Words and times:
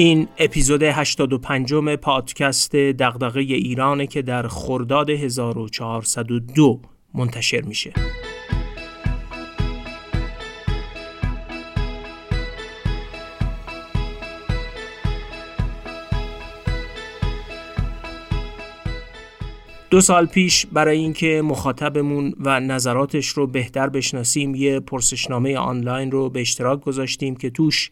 این 0.00 0.28
اپیزود 0.38 0.82
85 0.82 1.74
پادکست 1.74 2.76
دغدغه 2.76 3.40
ایرانه 3.40 4.06
که 4.06 4.22
در 4.22 4.48
خرداد 4.48 5.10
1402 5.10 6.80
منتشر 7.14 7.62
میشه. 7.62 7.92
دو 19.90 20.00
سال 20.00 20.26
پیش 20.26 20.66
برای 20.66 20.98
اینکه 20.98 21.42
مخاطبمون 21.44 22.34
و 22.40 22.60
نظراتش 22.60 23.28
رو 23.28 23.46
بهتر 23.46 23.88
بشناسیم 23.88 24.54
یه 24.54 24.80
پرسشنامه 24.80 25.56
آنلاین 25.56 26.10
رو 26.10 26.30
به 26.30 26.40
اشتراک 26.40 26.80
گذاشتیم 26.80 27.36
که 27.36 27.50
توش 27.50 27.90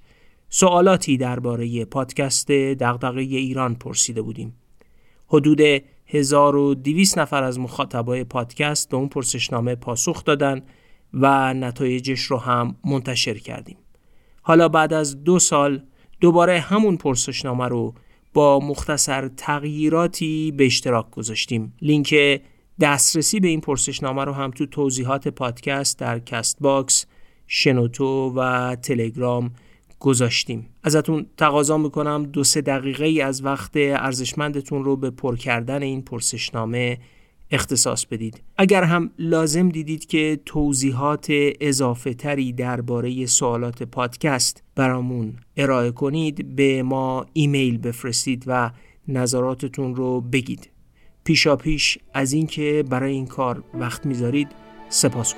سوالاتی 0.51 1.17
درباره 1.17 1.85
پادکست 1.85 2.51
دغدغه 2.51 3.21
ایران 3.21 3.75
پرسیده 3.75 4.23
بودیم. 4.23 4.57
حدود 5.27 5.61
1200 6.07 7.19
نفر 7.19 7.43
از 7.43 7.59
مخاطبای 7.59 8.25
پادکست 8.25 8.89
به 8.89 8.97
اون 8.97 9.09
پرسشنامه 9.09 9.75
پاسخ 9.75 10.25
دادن 10.25 10.63
و 11.15 11.55
نتایجش 11.55 12.21
رو 12.21 12.37
هم 12.37 12.77
منتشر 12.85 13.39
کردیم. 13.39 13.77
حالا 14.43 14.69
بعد 14.69 14.93
از 14.93 15.25
دو 15.25 15.39
سال 15.39 15.83
دوباره 16.21 16.61
همون 16.61 16.97
پرسشنامه 16.97 17.69
رو 17.69 17.95
با 18.35 18.61
مختصر 18.61 19.29
تغییراتی 19.29 20.53
به 20.57 20.67
اشتراک 20.67 21.11
گذاشتیم. 21.11 21.73
لینک 21.83 22.41
دسترسی 22.81 23.41
به 23.41 23.49
این 23.49 23.61
پرسشنامه 23.61 24.25
رو 24.25 24.33
هم 24.33 24.51
تو 24.51 24.67
توضیحات 24.67 25.29
پادکست 25.29 25.99
در 25.99 26.19
کست 26.19 26.57
باکس، 26.61 27.07
شنوتو 27.47 28.33
و 28.37 28.77
تلگرام 28.77 29.51
گذاشتیم. 30.01 30.67
ازتون 30.85 31.27
تقاضا 31.37 31.79
می‌کنم 31.79 32.29
دو 32.33 32.45
سه 32.45 32.61
دقیقه 32.61 33.05
ای 33.05 33.21
از 33.21 33.45
وقت 33.45 33.71
ارزشمندتون 33.77 34.85
رو 34.85 34.97
به 34.97 35.11
پر 35.11 35.37
کردن 35.37 35.83
این 35.83 36.03
پرسشنامه 36.03 36.99
اختصاص 37.51 38.07
بدید. 38.07 38.43
اگر 38.57 38.83
هم 38.83 39.11
لازم 39.19 39.69
دیدید 39.69 40.07
که 40.07 40.41
توضیحات 40.47 41.27
اضافه 41.61 42.15
تری 42.15 42.53
درباره 42.53 43.27
سوالات 43.27 43.83
پادکست 43.83 44.63
برامون 44.75 45.37
ارائه 45.57 45.91
کنید 45.91 46.57
به 46.57 46.83
ما 46.83 47.27
ایمیل 47.33 47.79
بفرستید 47.79 48.45
و 48.47 48.71
نظراتتون 49.09 49.95
رو 49.95 50.21
بگید. 50.21 50.71
پیشا 51.25 51.57
پیش 51.57 51.99
از 52.15 52.33
اینکه 52.33 52.85
برای 52.91 53.13
این 53.13 53.27
کار 53.27 53.65
وقت 53.75 54.07
می‌ذارید 54.07 54.49
سپاس 54.89 55.35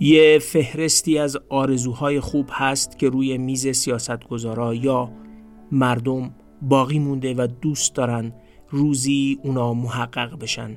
یه 0.00 0.38
فهرستی 0.38 1.18
از 1.18 1.36
آرزوهای 1.48 2.20
خوب 2.20 2.48
هست 2.52 2.98
که 2.98 3.08
روی 3.08 3.38
میز 3.38 3.68
سیاستگزارا 3.68 4.74
یا 4.74 5.12
مردم 5.72 6.34
باقی 6.62 6.98
مونده 6.98 7.34
و 7.34 7.46
دوست 7.60 7.94
دارن 7.94 8.32
روزی 8.70 9.38
اونا 9.42 9.74
محقق 9.74 10.38
بشن. 10.38 10.76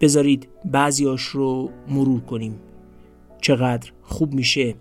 بذارید 0.00 0.48
بعضیاش 0.64 1.22
رو 1.22 1.70
مرور 1.88 2.20
کنیم. 2.20 2.60
چقدر 3.40 3.92
خوب 4.02 4.34
میشه. 4.34 4.74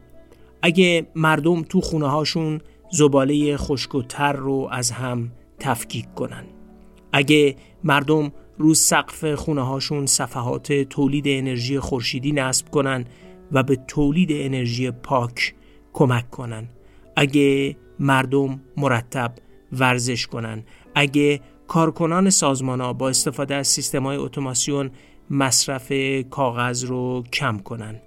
اگه 0.62 1.08
مردم 1.16 1.62
تو 1.62 1.82
خونه 1.82 2.08
هاشون 2.08 2.62
زباله 2.92 3.58
خشک 3.58 3.96
و 3.96 4.02
تر 4.02 4.34
رو 4.34 4.68
از 4.72 4.92
هم 4.92 5.32
تفکیک 5.60 6.14
کنن. 6.14 6.44
اگه 7.14 7.56
مردم 7.84 8.32
رو 8.58 8.74
سقف 8.74 9.34
خونه 9.34 9.62
هاشون 9.62 10.06
صفحات 10.06 10.74
تولید 10.74 11.24
انرژی 11.28 11.80
خورشیدی 11.80 12.32
نصب 12.32 12.70
کنن 12.70 13.06
و 13.52 13.64
به 13.64 13.76
تولید 13.88 14.30
انرژی 14.32 14.92
پاک 14.92 15.56
کمک 15.94 16.30
کنن. 16.30 16.70
اگه 17.16 17.78
مردم 18.00 18.62
مرتب 18.78 19.34
ورزش 19.72 20.28
کنن. 20.28 20.64
اگه 20.96 21.42
کارکنان 21.68 22.30
سازمان 22.30 22.82
ها 22.82 22.94
با 22.94 23.10
استفاده 23.10 23.56
از 23.56 23.68
سیستم 23.68 24.04
های 24.04 24.18
اتوماسیون 24.18 24.92
مصرف 25.30 25.92
کاغذ 26.30 26.84
رو 26.84 27.24
کم 27.34 27.58
کنن. 27.58 28.02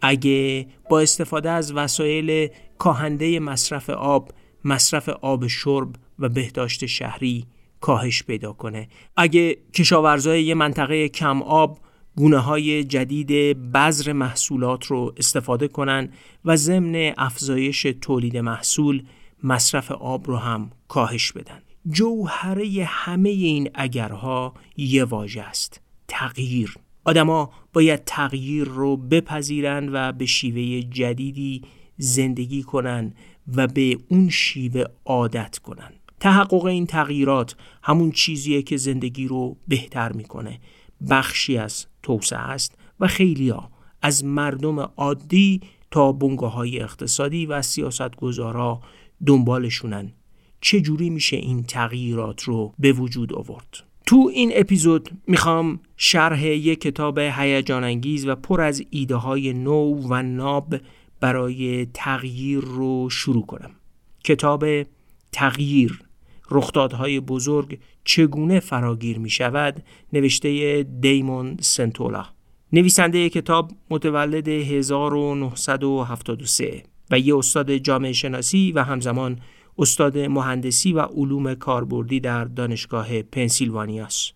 اگه 0.00 0.66
با 0.90 1.00
استفاده 1.00 1.50
از 1.50 1.72
وسایل 1.72 2.48
کاهنده 2.78 3.40
مصرف 3.40 3.90
آب 3.90 4.32
مصرف 4.64 5.08
آب 5.08 5.46
شرب 5.46 5.88
و 6.18 6.28
بهداشت 6.28 6.86
شهری 6.86 7.46
کاهش 7.80 8.22
پیدا 8.22 8.52
کنه. 8.52 8.88
اگه 9.16 9.56
کشاورزای 9.74 10.42
یه 10.44 10.54
منطقه 10.54 11.08
کم 11.08 11.42
آب 11.42 11.78
گونه 12.18 12.38
های 12.38 12.84
جدید 12.84 13.28
بذر 13.72 14.12
محصولات 14.12 14.86
رو 14.86 15.14
استفاده 15.16 15.68
کنن 15.68 16.08
و 16.44 16.56
ضمن 16.56 17.12
افزایش 17.16 17.86
تولید 18.00 18.36
محصول 18.36 19.02
مصرف 19.42 19.92
آب 19.92 20.26
رو 20.26 20.36
هم 20.36 20.70
کاهش 20.88 21.32
بدن. 21.32 21.62
جوهره 21.90 22.84
همه 22.88 23.28
این 23.28 23.70
اگرها 23.74 24.54
یه 24.76 25.04
واژه 25.04 25.40
است 25.42 25.80
تغییر. 26.08 26.76
آدما 27.04 27.50
باید 27.72 28.04
تغییر 28.04 28.64
رو 28.64 28.96
بپذیرن 28.96 29.88
و 29.92 30.12
به 30.12 30.26
شیوه 30.26 30.88
جدیدی 30.90 31.62
زندگی 31.98 32.62
کنن 32.62 33.14
و 33.56 33.66
به 33.66 33.98
اون 34.08 34.30
شیوه 34.30 34.84
عادت 35.04 35.58
کنن. 35.58 35.92
تحقق 36.20 36.64
این 36.64 36.86
تغییرات 36.86 37.56
همون 37.82 38.10
چیزیه 38.10 38.62
که 38.62 38.76
زندگی 38.76 39.28
رو 39.28 39.56
بهتر 39.68 40.12
می‌کنه. 40.12 40.58
بخشی 41.10 41.58
از 41.58 41.86
توسعه 42.02 42.38
است 42.38 42.78
و 43.00 43.06
خیلیا 43.06 43.70
از 44.02 44.24
مردم 44.24 44.78
عادی 44.78 45.60
تا 45.90 46.12
بنگاه 46.12 46.52
های 46.52 46.80
اقتصادی 46.80 47.46
و 47.46 47.62
سیاستگزارا 47.62 48.80
دنبالشونن. 49.26 50.12
چجوری 50.60 51.10
میشه 51.10 51.36
این 51.36 51.62
تغییرات 51.62 52.42
رو 52.42 52.74
به 52.78 52.92
وجود 52.92 53.32
آورد؟ 53.32 53.84
تو 54.06 54.30
این 54.34 54.52
اپیزود 54.54 55.10
می‌خوام 55.26 55.80
شرح 55.96 56.46
یک 56.46 56.80
کتاب 56.80 57.18
هیجان 57.18 57.84
انگیز 57.84 58.26
و 58.26 58.34
پر 58.34 58.60
از 58.60 58.82
ایده 58.90 59.16
های 59.16 59.52
نو 59.52 60.08
و 60.08 60.22
ناب 60.22 60.74
برای 61.20 61.86
تغییر 61.94 62.60
رو 62.60 63.10
شروع 63.10 63.46
کنم. 63.46 63.70
کتاب 64.24 64.64
تغییر 65.32 66.07
رخدادهای 66.50 67.20
بزرگ 67.20 67.78
چگونه 68.04 68.60
فراگیر 68.60 69.18
می 69.18 69.30
شود 69.30 69.82
نوشته 70.12 70.82
دیمون 71.00 71.56
سنتولا. 71.60 72.24
نویسنده 72.72 73.28
کتاب 73.28 73.72
متولد 73.90 74.48
1973 74.48 76.82
و 77.10 77.18
یه 77.18 77.36
استاد 77.36 77.76
جامعه 77.76 78.12
شناسی 78.12 78.72
و 78.72 78.82
همزمان 78.82 79.40
استاد 79.78 80.18
مهندسی 80.18 80.92
و 80.92 81.00
علوم 81.00 81.54
کاربردی 81.54 82.20
در 82.20 82.44
دانشگاه 82.44 83.22
پنسیلوانیاس 83.22 84.32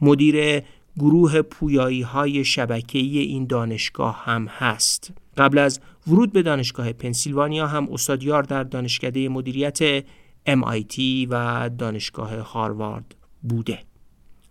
مدیر 0.00 0.62
گروه 0.98 1.42
پویایی 1.42 2.02
های 2.02 2.44
شبکه‌ای 2.44 3.18
این 3.18 3.46
دانشگاه 3.46 4.22
هم 4.24 4.46
هست. 4.46 5.12
قبل 5.36 5.58
از 5.58 5.80
ورود 6.06 6.32
به 6.32 6.42
دانشگاه 6.42 6.92
پنسیلوانیا 6.92 7.66
هم 7.66 7.88
استادیار 7.92 8.42
در 8.42 8.64
دانشکده 8.64 9.28
مدیریت 9.28 10.04
MIT 10.46 11.26
و 11.30 11.70
دانشگاه 11.78 12.36
هاروارد 12.36 13.14
بوده. 13.42 13.78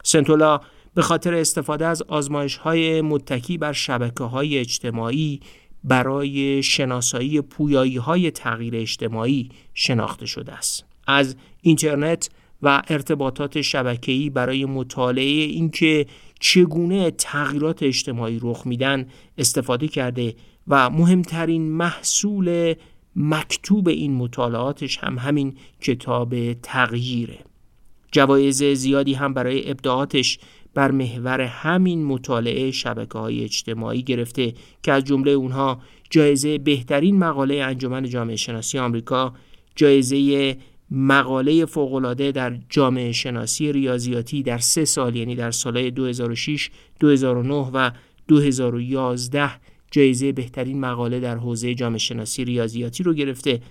سنتولا 0.04 0.60
به 0.94 1.02
خاطر 1.02 1.34
استفاده 1.34 1.86
از 1.86 2.02
آزمایش 2.02 2.58
های 2.58 3.02
متکی 3.02 3.58
بر 3.58 3.74
شبکه 3.74 4.24
های 4.24 4.58
اجتماعی 4.58 5.40
برای 5.84 6.64
شناسایی 6.64 7.42
پویایی 7.42 7.98
های 7.98 8.32
تغییر 8.32 8.76
اجتماعی 8.76 9.50
شناخته 9.74 10.26
شده 10.26 10.54
است. 10.54 10.86
از 11.08 11.36
اینترنت 11.62 12.30
و 12.62 12.82
ارتباطات 12.88 13.62
شبکه‌ای 13.62 14.30
برای 14.30 14.66
مطالعه 14.66 15.44
اینکه 15.44 16.06
چگونه 16.40 17.12
تغییرات 17.12 17.84
اجتماعی 17.84 18.40
رخ 18.42 18.62
میدن 18.66 19.08
استفاده 19.38 19.88
کرده 19.88 20.36
و 20.68 20.90
مهمترین 20.90 21.72
محصول 21.72 22.74
مکتوب 23.16 23.88
این 23.88 24.13
مطالعاتش 24.13 24.98
هم 24.98 25.18
همین 25.18 25.56
کتاب 25.81 26.54
تغییره. 26.54 27.40
جوایز 28.12 28.63
زیادی 28.63 29.13
هم 29.13 29.34
برای 29.34 29.72
ابداعاتش 29.72 30.40
بر 30.74 30.92
محور 30.92 31.42
همین 31.42 32.06
مطالعه 32.06 32.72
شبکه 32.72 33.18
های 33.19 33.44
اجتماعی 33.44 34.04
گرفته 34.04 34.54
که 34.84 34.92
از 34.92 35.04
جمله 35.04 35.31
اونها 35.31 35.81
جایزه 36.10 36.58
بهترین 36.58 37.19
مقاله 37.19 37.63
انجمن 37.63 38.10
جامعه 38.10 38.36
شناسی 38.36 38.80
آمریکا 38.80 39.34
جایزه 39.75 40.58
مقاله 40.92 41.66
فوقالعاده 41.66 42.31
در 42.31 42.58
جامعه 42.69 43.12
شناسی 43.12 43.72
ریاضیاتی 43.72 44.44
در 44.44 44.58
سه 44.58 44.86
سال 44.86 45.16
یعنی 45.16 45.36
در 45.36 45.52
سالهای 45.52 45.92
2006 45.92 46.69
2009 47.00 47.69
و 47.74 47.92
2011 48.28 49.50
جایزه 49.92 50.32
بهترین 50.32 50.80
مقاله 50.80 51.20
در 51.20 51.38
حوزه 51.38 51.74
جامعه 51.74 51.98
شناسی 51.98 52.46
ریاضیاتی 52.46 53.04
رو 53.04 53.14
گرفته 53.14 53.62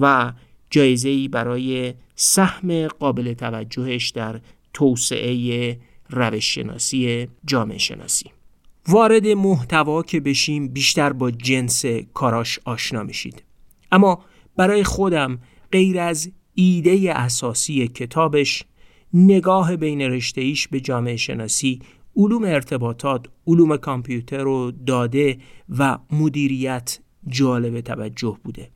و 0.00 0.32
جایزه 0.70 1.28
برای 1.28 1.94
سهم 2.14 2.86
قابل 2.88 3.32
توجهش 3.32 4.10
در 4.10 4.40
توسعه 4.72 5.78
روش 6.10 6.54
شناسی 6.54 7.28
جامعه 7.46 7.78
شناسی 7.78 8.30
وارد 8.88 9.26
محتوا 9.26 10.02
که 10.02 10.20
بشیم 10.20 10.68
بیشتر 10.68 11.12
با 11.12 11.30
جنس 11.30 11.84
کاراش 12.14 12.58
آشنا 12.64 13.02
میشید. 13.02 13.42
اما 13.92 14.24
برای 14.56 14.84
خودم 14.84 15.38
غیر 15.72 15.98
از 15.98 16.30
ایده 16.54 17.12
اساسی 17.14 17.88
کتابش 17.88 18.64
نگاه 19.14 19.76
بین 19.76 20.00
رشته 20.00 20.54
به 20.70 20.80
جامعه 20.80 21.16
شناسی 21.16 21.80
علوم 22.16 22.44
ارتباطات، 22.44 23.26
علوم 23.46 23.76
کامپیوتر 23.76 24.46
و 24.46 24.70
داده 24.70 25.38
و 25.78 25.98
مدیریت 26.12 26.98
جالب 27.28 27.80
توجه 27.80 28.38
بوده. 28.44 28.70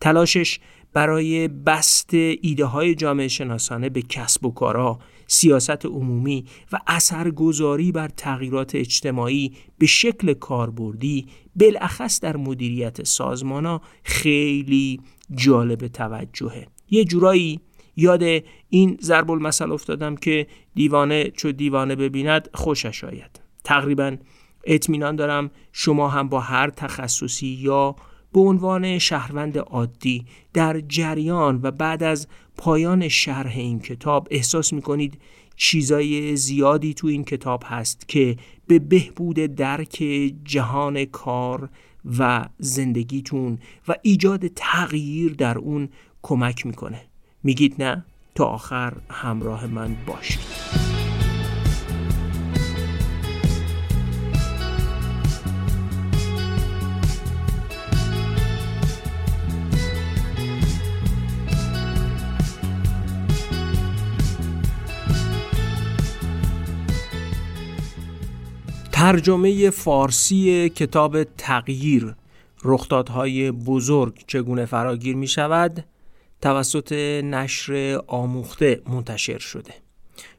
تلاشش 0.00 0.60
برای 0.92 1.48
بست 1.48 2.14
ایده 2.14 2.64
های 2.64 2.94
جامعه 2.94 3.28
شناسانه 3.28 3.88
به 3.88 4.02
کسب 4.02 4.46
و 4.46 4.50
کارا، 4.50 4.98
سیاست 5.26 5.86
عمومی 5.86 6.44
و 6.72 6.78
اثرگذاری 6.86 7.92
بر 7.92 8.08
تغییرات 8.08 8.74
اجتماعی 8.74 9.52
به 9.78 9.86
شکل 9.86 10.32
کاربردی 10.32 11.26
بالاخص 11.56 12.20
در 12.20 12.36
مدیریت 12.36 13.06
سازمان 13.06 13.80
خیلی 14.02 15.00
جالب 15.34 15.88
توجهه 15.88 16.66
یه 16.90 17.04
جورایی 17.04 17.60
یاد 17.96 18.22
این 18.68 18.98
ضرب 19.02 19.30
المثل 19.30 19.72
افتادم 19.72 20.16
که 20.16 20.46
دیوانه 20.74 21.30
چو 21.30 21.52
دیوانه 21.52 21.96
ببیند 21.96 22.48
خوشش 22.54 23.04
آید. 23.04 23.40
تقریبا 23.64 24.16
اطمینان 24.64 25.16
دارم 25.16 25.50
شما 25.72 26.08
هم 26.08 26.28
با 26.28 26.40
هر 26.40 26.70
تخصصی 26.70 27.46
یا 27.46 27.96
به 28.32 28.40
عنوان 28.40 28.98
شهروند 28.98 29.58
عادی 29.58 30.24
در 30.52 30.80
جریان 30.80 31.60
و 31.62 31.70
بعد 31.70 32.02
از 32.02 32.28
پایان 32.56 33.08
شرح 33.08 33.52
این 33.56 33.80
کتاب 33.80 34.28
احساس 34.30 34.72
می 34.72 34.82
کنید 34.82 35.20
چیزای 35.56 36.36
زیادی 36.36 36.94
تو 36.94 37.06
این 37.06 37.24
کتاب 37.24 37.62
هست 37.66 38.08
که 38.08 38.36
به 38.66 38.78
بهبود 38.78 39.36
درک 39.36 40.04
جهان 40.44 41.04
کار 41.04 41.68
و 42.18 42.48
زندگیتون 42.58 43.58
و 43.88 43.94
ایجاد 44.02 44.46
تغییر 44.46 45.34
در 45.34 45.58
اون 45.58 45.88
کمک 46.22 46.66
می‌کنه. 46.66 47.00
میگید 47.44 47.74
نه 47.78 48.04
تا 48.34 48.44
آخر 48.44 48.92
همراه 49.10 49.66
من 49.66 49.96
باشید. 50.06 50.72
ترجمه 68.92 69.70
فارسی 69.70 70.68
کتاب 70.68 71.24
تغییر 71.24 72.14
رخدادهای 72.64 73.50
بزرگ 73.50 74.24
چگونه 74.26 74.64
فراگیر 74.64 75.16
می 75.16 75.26
شود 75.26 75.84
توسط 76.42 76.92
نشر 77.24 78.00
آموخته 78.06 78.82
منتشر 78.86 79.38
شده. 79.38 79.74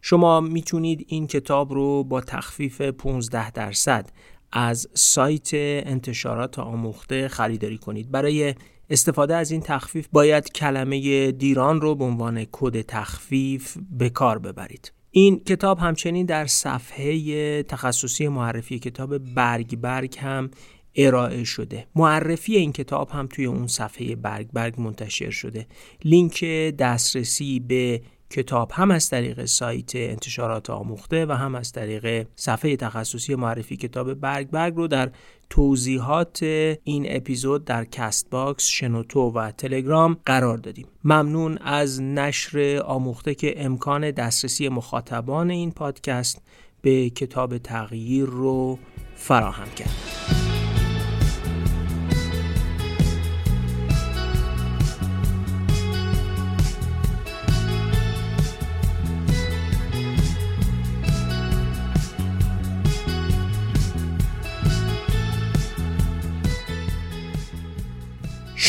شما 0.01 0.41
می‌تونید 0.41 1.05
این 1.07 1.27
کتاب 1.27 1.73
رو 1.73 2.03
با 2.03 2.21
تخفیف 2.21 2.81
15 2.81 3.51
درصد 3.51 4.09
از 4.51 4.87
سایت 4.93 5.49
انتشارات 5.53 6.59
آموخته 6.59 7.27
خریداری 7.27 7.77
کنید. 7.77 8.11
برای 8.11 8.55
استفاده 8.89 9.35
از 9.35 9.51
این 9.51 9.61
تخفیف 9.61 10.07
باید 10.11 10.51
کلمه 10.51 11.31
دیران 11.31 11.81
رو 11.81 11.95
به 11.95 12.03
عنوان 12.03 12.45
کد 12.51 12.81
تخفیف 12.81 13.77
به 13.91 14.09
کار 14.09 14.39
ببرید. 14.39 14.91
این 15.11 15.39
کتاب 15.39 15.79
همچنین 15.79 16.25
در 16.25 16.45
صفحه 16.45 17.63
تخصصی 17.63 18.27
معرفی 18.27 18.79
کتاب 18.79 19.17
برگ 19.17 19.75
برگ 19.75 20.17
هم 20.19 20.51
ارائه 20.95 21.43
شده 21.43 21.87
معرفی 21.95 22.55
این 22.55 22.71
کتاب 22.71 23.09
هم 23.09 23.27
توی 23.27 23.45
اون 23.45 23.67
صفحه 23.67 24.15
برگ 24.15 24.47
برگ 24.53 24.81
منتشر 24.81 25.29
شده 25.29 25.67
لینک 26.03 26.45
دسترسی 26.79 27.59
به 27.59 28.01
کتاب 28.33 28.71
هم 28.73 28.91
از 28.91 29.09
طریق 29.09 29.45
سایت 29.45 29.95
انتشارات 29.95 30.69
آموخته 30.69 31.25
و 31.25 31.31
هم 31.31 31.55
از 31.55 31.71
طریق 31.71 32.27
صفحه 32.35 32.75
تخصصی 32.75 33.35
معرفی 33.35 33.77
کتاب 33.77 34.13
برگ 34.13 34.49
برگ 34.49 34.75
رو 34.75 34.87
در 34.87 35.11
توضیحات 35.49 36.43
این 36.83 37.05
اپیزود 37.07 37.65
در 37.65 37.85
کست 37.85 38.29
باکس، 38.29 38.67
شنوتو 38.67 39.19
و 39.19 39.51
تلگرام 39.51 40.17
قرار 40.25 40.57
دادیم. 40.57 40.87
ممنون 41.03 41.57
از 41.57 42.01
نشر 42.01 42.81
آموخته 42.85 43.35
که 43.35 43.65
امکان 43.65 44.11
دسترسی 44.11 44.69
مخاطبان 44.69 45.49
این 45.49 45.71
پادکست 45.71 46.41
به 46.81 47.09
کتاب 47.09 47.57
تغییر 47.57 48.25
رو 48.25 48.79
فراهم 49.15 49.69
کرد. 49.69 50.42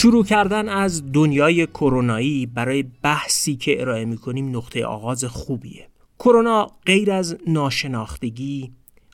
شروع 0.05 0.25
کردن 0.25 0.69
از 0.69 1.13
دنیای 1.13 1.67
کرونایی 1.67 2.47
برای 2.47 2.83
بحثی 2.83 3.57
که 3.57 3.81
ارائه 3.81 4.05
می‌کنیم 4.05 4.57
نقطه 4.57 4.85
آغاز 4.85 5.25
خوبیه. 5.25 5.89
کرونا 6.19 6.67
غیر 6.87 7.13
از 7.13 7.37
ناشناختگی 7.47 8.73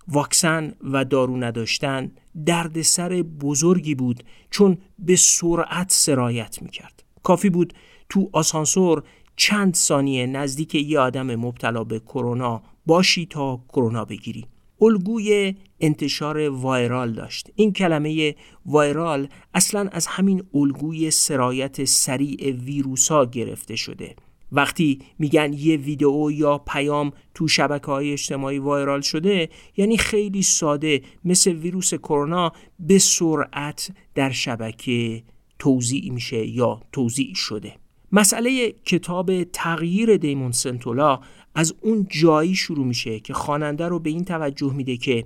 واکسن 0.08 0.72
و 0.92 1.04
دارو 1.04 1.36
نداشتن 1.36 2.10
دردسر 2.46 3.22
بزرگی 3.22 3.94
بود 3.94 4.24
چون 4.50 4.78
به 4.98 5.16
سرعت 5.16 5.92
سرایت 5.92 6.62
می‌کرد. 6.62 7.04
کافی 7.22 7.50
بود 7.50 7.74
تو 8.08 8.30
آسانسور 8.32 9.02
چند 9.36 9.74
ثانیه 9.74 10.26
نزدیک 10.26 10.74
یه 10.74 10.98
آدم 10.98 11.34
مبتلا 11.34 11.84
به 11.84 12.00
کرونا 12.00 12.62
باشی 12.86 13.26
تا 13.26 13.60
کرونا 13.68 14.04
بگیری. 14.04 14.46
الگوی 14.80 15.54
انتشار 15.80 16.48
وایرال 16.48 17.12
داشت. 17.12 17.50
این 17.54 17.72
کلمه 17.72 18.34
وایرال 18.66 19.28
اصلا 19.54 19.88
از 19.92 20.06
همین 20.06 20.42
الگوی 20.54 21.10
سرایت 21.10 21.84
سریع 21.84 22.52
ویروسا 22.52 23.24
گرفته 23.24 23.76
شده. 23.76 24.16
وقتی 24.52 24.98
میگن 25.18 25.52
یه 25.52 25.76
ویدئو 25.76 26.30
یا 26.30 26.58
پیام 26.58 27.12
تو 27.34 27.48
شبکه 27.48 27.86
های 27.86 28.12
اجتماعی 28.12 28.58
وایرال 28.58 29.00
شده 29.00 29.48
یعنی 29.76 29.96
خیلی 29.96 30.42
ساده 30.42 31.02
مثل 31.24 31.52
ویروس 31.52 31.94
کرونا 31.94 32.52
به 32.78 32.98
سرعت 32.98 33.90
در 34.14 34.30
شبکه 34.30 35.22
توضیع 35.58 36.12
میشه 36.12 36.46
یا 36.46 36.80
توضیع 36.92 37.34
شده. 37.34 37.79
مسئله 38.12 38.70
کتاب 38.70 39.44
تغییر 39.44 40.16
دیمون 40.16 40.52
سنتولا 40.52 41.20
از 41.54 41.74
اون 41.80 42.06
جایی 42.10 42.54
شروع 42.54 42.86
میشه 42.86 43.20
که 43.20 43.34
خواننده 43.34 43.88
رو 43.88 43.98
به 43.98 44.10
این 44.10 44.24
توجه 44.24 44.72
میده 44.72 44.96
که 44.96 45.24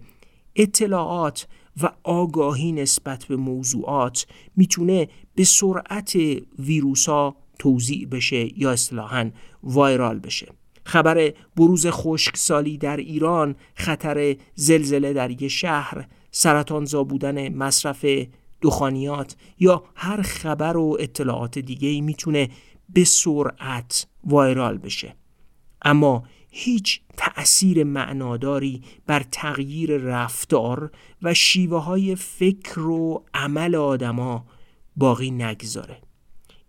اطلاعات 0.56 1.46
و 1.82 1.90
آگاهی 2.02 2.72
نسبت 2.72 3.24
به 3.24 3.36
موضوعات 3.36 4.26
می‌تونه 4.56 5.08
به 5.34 5.44
سرعت 5.44 6.16
ویروسا 6.58 7.36
توضیع 7.58 8.06
بشه 8.06 8.60
یا 8.60 8.70
اصطلاحا 8.70 9.30
وایرال 9.62 10.18
بشه. 10.18 10.46
خبر 10.84 11.32
بروز 11.56 11.86
خشکسالی 11.86 12.78
در 12.78 12.96
ایران 12.96 13.54
خطر 13.74 14.36
زلزله 14.54 15.12
در 15.12 15.42
یه 15.42 15.48
شهر 15.48 16.08
سرطانزا 16.30 17.04
بودن 17.04 17.54
مصرف 17.54 18.06
دخانیات 18.62 19.36
یا 19.58 19.84
هر 19.94 20.22
خبر 20.22 20.76
و 20.76 20.96
اطلاعات 21.00 21.58
دیگه 21.58 22.00
می‌تونه 22.00 22.48
به 22.88 23.04
سرعت 23.04 24.06
وایرال 24.24 24.78
بشه. 24.78 25.14
اما 25.82 26.24
هیچ 26.50 27.00
تأثیر 27.16 27.84
معناداری 27.84 28.82
بر 29.06 29.22
تغییر 29.30 29.96
رفتار 29.96 30.90
و 31.22 31.34
شیوه 31.34 31.82
های 31.82 32.14
فکر 32.14 32.80
و 32.80 33.24
عمل 33.34 33.74
آدما 33.74 34.46
باقی 34.96 35.30
نگذاره. 35.30 36.00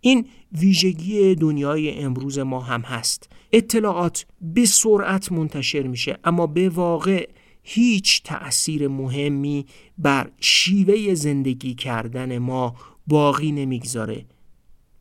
این 0.02 0.28
ویژگی 0.52 1.36
دنیای 1.36 2.00
امروز 2.00 2.40
ما 2.40 2.60
هم 2.60 2.82
هست. 2.82 3.30
اطلاعات 3.52 4.26
به 4.42 4.66
سرعت 4.66 5.32
منتشر 5.32 5.84
میشه 5.84 6.18
اما 6.24 6.48
به 6.48 6.70
واقع 6.70 7.30
هیچ 7.64 8.24
تأثیر 8.24 8.88
مهمی 8.88 9.66
بر 9.98 10.32
شیوه 10.40 11.14
زندگی 11.14 11.76
کردن 11.76 12.38
ما 12.38 12.76
باقی 13.08 13.52
نمی‌گذاره. 13.52 14.26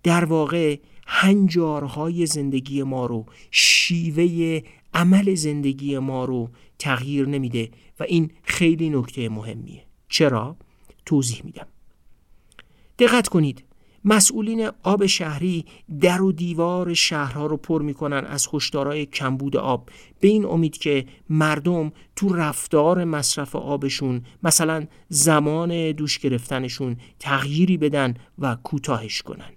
در 0.02 0.24
واقع 0.24 0.76
هنجارهای 1.06 2.26
زندگی 2.26 2.82
ما 2.82 3.06
رو 3.06 3.26
شیوه 3.50 4.60
عمل 4.94 5.34
زندگی 5.34 5.98
ما 5.98 6.24
رو 6.24 6.50
تغییر 6.78 7.28
نمیده 7.28 7.70
و 8.00 8.02
این 8.02 8.30
خیلی 8.42 8.90
نکته 8.90 9.28
مهمیه. 9.28 9.84
چرا؟ 10.08 10.56
توضیح 11.06 11.40
میدم. 11.44 11.66
دقت 12.98 13.28
کنید 13.28 13.64
مسئولین 14.04 14.70
آب 14.82 15.06
شهری 15.06 15.64
در 16.00 16.22
و 16.22 16.32
دیوار 16.32 16.94
شهرها 16.94 17.46
رو 17.46 17.56
پر 17.56 17.82
می‌کنن 17.82 18.24
از 18.26 18.48
هشدارهای 18.52 19.06
کمبود 19.06 19.56
آب. 19.56 19.90
به 20.20 20.28
این 20.28 20.44
امید 20.44 20.78
که 20.78 21.06
مردم 21.30 21.92
تو 22.16 22.34
رفتار 22.34 23.04
مصرف 23.04 23.56
آبشون 23.56 24.22
مثلا 24.42 24.86
زمان 25.08 25.92
دوش 25.92 26.18
گرفتنشون 26.18 26.96
تغییری 27.18 27.76
بدن 27.76 28.14
و 28.38 28.56
کوتاهش 28.62 29.22
کنن. 29.22 29.53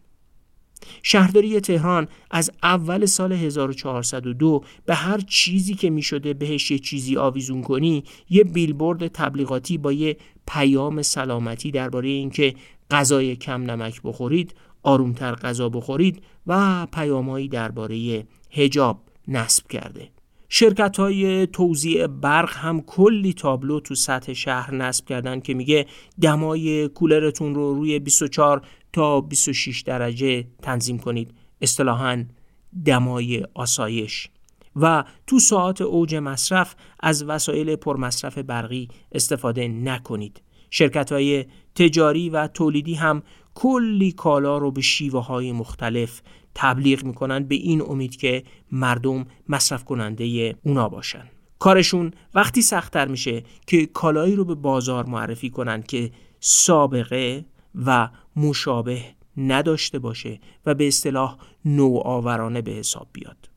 شهرداری 1.04 1.60
تهران 1.60 2.08
از 2.32 2.52
اول 2.64 3.06
سال 3.06 3.32
1402 3.32 4.64
به 4.86 4.96
هر 4.96 5.20
چیزی 5.20 5.74
که 5.74 5.90
می 5.90 6.02
شده 6.02 6.34
بهش 6.34 6.72
یه 6.72 6.80
چیزی 6.80 7.18
آویزون 7.18 7.62
کنی 7.62 8.04
یه 8.30 8.44
بیلبورد 8.44 9.08
تبلیغاتی 9.08 9.78
با 9.78 9.92
یه 9.92 10.18
پیام 10.48 11.02
سلامتی 11.02 11.72
درباره 11.72 12.10
اینکه 12.10 12.56
غذای 12.92 13.36
کم 13.36 13.72
نمک 13.72 14.02
بخورید 14.02 14.56
آرومتر 14.84 15.36
غذا 15.36 15.70
بخورید 15.70 16.24
و 16.48 16.86
پیامهایی 16.94 17.48
درباره 17.48 18.24
هجاب 18.52 19.02
نصب 19.28 19.68
کرده. 19.68 20.17
شرکت 20.50 20.98
های 20.98 21.48
توزیع 21.48 22.08
برق 22.08 22.54
هم 22.58 22.82
کلی 22.82 23.34
تابلو 23.34 23.80
تو 23.80 23.96
سطح 23.96 24.34
شهر 24.34 24.76
نصب 24.76 25.06
کردن 25.06 25.40
که 25.40 25.54
میگه 25.54 25.86
دمای 26.22 26.88
کولرتون 26.88 27.56
رو 27.56 27.74
روی 27.74 28.00
24 28.00 28.62
تا 28.94 29.22
26 29.22 29.82
درجه 29.82 30.48
تنظیم 30.62 31.00
کنید. 31.00 31.34
اصطلاحا 31.62 32.26
دمای 32.86 33.44
آسایش. 33.54 34.30
و 34.76 35.04
تو 35.28 35.40
ساعت 35.40 35.82
اوج 35.82 36.16
مصرف 36.16 36.76
از 37.00 37.24
وسایل 37.24 37.76
پرمصرف 37.76 38.38
برقی 38.38 38.88
استفاده 39.12 39.68
نکنید. 39.68 40.42
شرکت 40.70 41.12
های 41.12 41.46
تجاری 41.76 42.30
و 42.30 42.48
تولیدی 42.48 42.94
هم 42.94 43.24
کلی 43.56 44.12
کالا 44.12 44.58
رو 44.58 44.72
به 44.72 44.82
شیوه 44.82 45.26
های 45.26 45.52
مختلف 45.52 46.22
تبلیغ 46.60 47.04
می‌کنن 47.04 47.44
به 47.44 47.56
این 47.56 47.82
امید 47.82 48.16
که 48.16 48.44
مردم 48.72 49.26
مصرف 49.50 49.84
کننده 49.84 50.56
اونا 50.64 50.90
باشن. 50.90 51.24
کارشون 51.60 52.12
وقتی 52.34 52.62
سختتر 52.62 53.08
میشه 53.08 53.44
که 53.68 53.86
کالایی 53.86 54.36
رو 54.36 54.46
به 54.46 54.56
بازار 54.56 55.06
معرفی 55.06 55.50
کنن 55.50 55.82
که 55.82 56.12
سابقه 56.40 57.46
و 57.86 58.10
مشابه 58.36 59.02
نداشته 59.38 60.00
باشه 60.00 60.40
و 60.66 60.74
به 60.74 60.88
اصطلاح 60.88 61.38
نوآورانه 61.66 62.62
به 62.62 62.72
حساب 62.72 63.08
بیاد. 63.14 63.50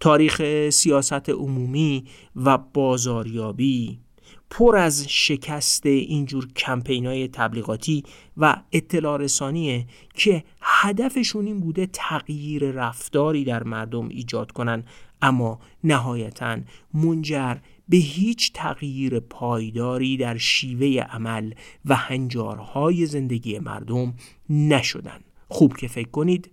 تاریخ 0.00 0.68
سیاست 0.70 1.30
عمومی 1.30 2.04
و 2.36 2.58
بازاریابی 2.58 4.00
پر 4.50 4.76
از 4.76 5.08
شکست 5.08 5.86
اینجور 5.86 6.52
کمپین 6.52 7.06
های 7.06 7.28
تبلیغاتی 7.28 8.04
و 8.36 8.62
اطلاع 8.72 9.18
رسانیه 9.18 9.86
که 10.14 10.44
هدفشون 10.60 11.46
این 11.46 11.60
بوده 11.60 11.86
تغییر 11.92 12.70
رفتاری 12.70 13.44
در 13.44 13.62
مردم 13.62 14.08
ایجاد 14.08 14.52
کنن. 14.52 14.84
اما 15.22 15.60
نهایتا 15.84 16.58
منجر 16.94 17.56
به 17.88 17.96
هیچ 17.96 18.52
تغییر 18.52 19.20
پایداری 19.20 20.16
در 20.16 20.36
شیوه 20.36 21.02
عمل 21.02 21.52
و 21.84 21.94
هنجارهای 21.96 23.06
زندگی 23.06 23.58
مردم 23.58 24.14
نشدن. 24.50 25.20
خوب 25.48 25.76
که 25.76 25.88
فکر 25.88 26.08
کنید 26.08 26.50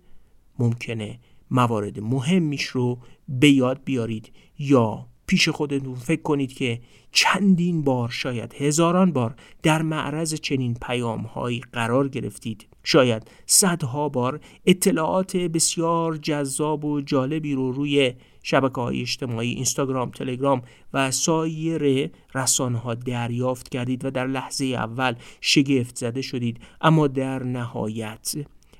ممکنه 0.58 1.18
موارد 1.50 2.00
مهمیش 2.00 2.64
رو 2.64 2.98
به 3.28 3.50
یاد 3.50 3.80
بیارید 3.84 4.32
یا 4.58 5.06
پیش 5.26 5.48
خودتون 5.48 5.94
فکر 5.94 6.22
کنید 6.22 6.52
که 6.52 6.80
چندین 7.18 7.82
بار 7.82 8.08
شاید 8.08 8.54
هزاران 8.54 9.12
بار 9.12 9.34
در 9.62 9.82
معرض 9.82 10.34
چنین 10.34 10.74
پیام 10.74 11.20
هایی 11.20 11.62
قرار 11.72 12.08
گرفتید. 12.08 12.66
شاید 12.84 13.30
صدها 13.46 14.08
بار 14.08 14.40
اطلاعات 14.66 15.36
بسیار 15.36 16.16
جذاب 16.16 16.84
و 16.84 17.00
جالبی 17.00 17.54
رو 17.54 17.72
روی 17.72 18.14
شبکه 18.42 18.80
های 18.80 19.00
اجتماعی 19.00 19.50
اینستاگرام 19.50 20.10
تلگرام 20.10 20.62
و 20.92 21.10
سایر 21.10 22.10
رسانه 22.34 22.78
ها 22.78 22.94
دریافت 22.94 23.68
کردید 23.68 24.04
و 24.04 24.10
در 24.10 24.26
لحظه 24.26 24.64
اول 24.64 25.14
شگفت 25.40 25.96
زده 25.96 26.22
شدید. 26.22 26.60
اما 26.80 27.06
در 27.06 27.42
نهایت 27.42 28.34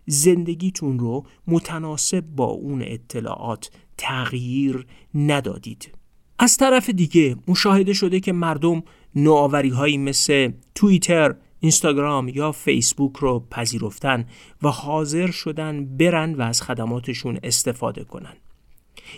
زندگیتون 0.07 0.99
رو 0.99 1.27
متناسب 1.47 2.21
با 2.21 2.45
اون 2.45 2.83
اطلاعات 2.83 3.71
تغییر 3.99 4.87
ندادید. 5.15 5.96
از 6.39 6.57
طرف 6.57 6.91
دیگه 6.91 7.37
مشاهده 7.49 7.93
شده 7.93 8.21
که 8.21 8.33
مردم 8.33 8.83
نوآوری 9.15 9.69
هایی 9.69 9.99
مثل 9.99 10.53
توییتر، 10.75 11.35
اینستاگرام 11.61 12.29
یا 12.29 12.53
فیسبوک 12.53 13.17
رو 13.17 13.47
پذیرفتن 13.51 14.27
و 14.63 14.69
حاضر 14.69 15.31
شدن 15.31 15.97
برن 15.97 16.35
و 16.35 16.43
از 16.43 16.63
خدماتشون 16.63 17.39
استفاده 17.43 18.05
کنن. 18.05 18.37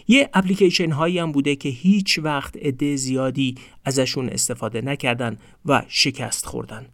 یه 0.09 0.31
اپلیکیشن 0.35 0.91
هایی 0.91 1.19
هم 1.19 1.33
بوده 1.33 1.57
که 1.57 1.69
هیچ 1.69 2.19
وقت 2.19 2.57
عده 2.57 2.97
زیادی 2.97 3.55
ازشون 3.85 4.29
استفاده 4.29 4.81
نکردن 4.81 5.39
و 5.67 5.83
شکست 5.89 6.47
خوردن. 6.47 6.87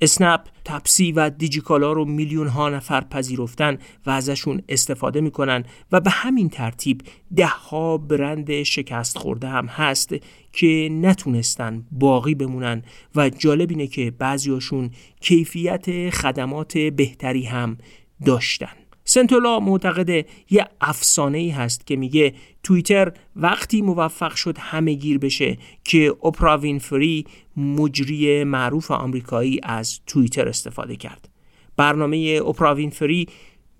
اسنپ، 0.00 0.40
تپسی 0.64 1.12
و 1.12 1.30
دیجیکالا 1.30 1.92
رو 1.92 2.04
میلیون 2.04 2.48
ها 2.48 2.68
نفر 2.68 3.00
پذیرفتن 3.00 3.78
و 4.06 4.10
ازشون 4.10 4.62
استفاده 4.68 5.20
می‌کنن 5.20 5.64
و 5.92 6.00
به 6.00 6.10
همین 6.10 6.48
ترتیب 6.48 7.02
ده 7.36 7.46
ها 7.46 7.98
برند 7.98 8.62
شکست 8.62 9.18
خورده 9.18 9.48
هم 9.48 9.66
هست 9.66 10.14
که 10.52 10.88
نتونستن 10.92 11.86
باقی 11.90 12.34
بمونن 12.34 12.82
و 13.16 13.30
جالب 13.30 13.70
اینه 13.70 13.86
که 13.86 14.10
بعضیاشون 14.10 14.90
کیفیت 15.20 16.10
خدمات 16.10 16.78
بهتری 16.78 17.44
هم 17.44 17.78
داشتن. 18.26 18.87
سنتولا 19.10 19.60
معتقده 19.60 20.26
یه 20.50 20.66
افسانه 20.80 21.38
ای 21.38 21.50
هست 21.50 21.86
که 21.86 21.96
میگه 21.96 22.34
توییتر 22.62 23.12
وقتی 23.36 23.82
موفق 23.82 24.34
شد 24.34 24.58
همه 24.58 24.94
گیر 24.94 25.18
بشه 25.18 25.58
که 25.84 26.16
اوپرا 26.20 26.58
وینفری 26.58 27.24
مجری 27.56 28.44
معروف 28.44 28.90
آمریکایی 28.90 29.60
از 29.62 30.00
توییتر 30.06 30.48
استفاده 30.48 30.96
کرد. 30.96 31.28
برنامه 31.76 32.16
اوپرا 32.16 32.74
وینفری 32.74 33.26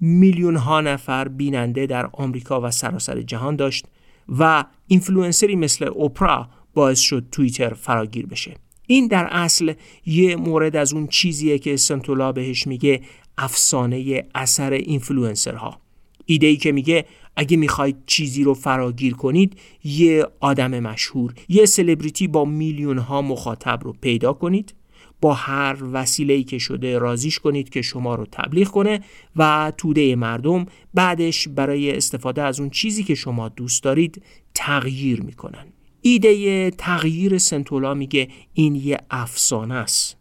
میلیون 0.01 0.57
ها 0.57 0.81
نفر 0.81 1.29
بیننده 1.29 1.87
در 1.87 2.11
آمریکا 2.13 2.61
و 2.61 2.71
سراسر 2.71 3.21
جهان 3.23 3.57
داشت 3.57 3.87
و 4.29 4.65
اینفلوئنسری 4.87 5.57
مثل 5.57 5.85
اوپرا 5.85 6.49
باعث 6.75 7.01
شد 7.01 7.27
توییتر 7.33 7.75
فراگیر 7.75 8.27
بشه. 8.27 8.55
این 8.87 9.07
در 9.07 9.29
اصل 9.31 9.73
یه 10.07 10.37
مورد 10.37 10.77
از 10.77 10.93
اون 10.93 11.07
چیزیه 11.07 11.59
که 11.59 11.77
سنتولا 11.77 12.33
بهش 12.33 12.67
میگه 12.67 13.01
افسانه 13.39 14.25
اثر 14.35 14.73
اینفلوئنسرها. 14.73 15.81
ایده 16.27 16.47
ای 16.47 16.57
که 16.57 16.73
میگه 16.73 17.05
اگه 17.37 17.57
می‌خواید 17.57 17.97
چیزی 18.07 18.45
رو 18.45 18.55
فراگیر 18.55 19.15
کنید 19.15 19.59
یه 19.85 20.27
آدم 20.41 20.81
مشهور 20.81 21.35
یه 21.49 21.67
سلبریتی 21.67 22.29
با 22.29 22.45
میلیون 22.45 22.99
ها 22.99 23.23
مخاطب 23.23 23.81
رو 23.83 23.93
پیدا 24.01 24.33
کنید 24.33 24.75
با 25.21 25.35
هر 25.35 25.77
وسیله 25.93 26.35
ای 26.35 26.45
که 26.45 26.59
شده 26.59 26.99
راضیش 26.99 27.39
کنید 27.39 27.71
که 27.71 27.83
شما 27.83 28.15
رو 28.15 28.27
تبلیغ 28.33 28.69
کنه 28.69 29.01
و 29.37 29.73
توده 29.77 30.17
مردم 30.17 30.67
بعدش 30.95 31.49
برای 31.49 31.97
استفاده 31.97 32.43
از 32.43 32.61
اون 32.61 32.71
چیزی 32.71 33.05
که 33.05 33.15
شما 33.15 33.49
دوست 33.49 33.83
دارید 33.83 34.23
تغییر 34.55 35.23
می‌کنن. 35.23 35.67
ایده 36.01 36.71
تغییر 36.71 37.39
سنتولا 37.39 37.95
میگه 37.95 38.29
این 38.55 38.75
یه 38.75 38.99
افسانه 39.11 39.75
است. 39.75 40.18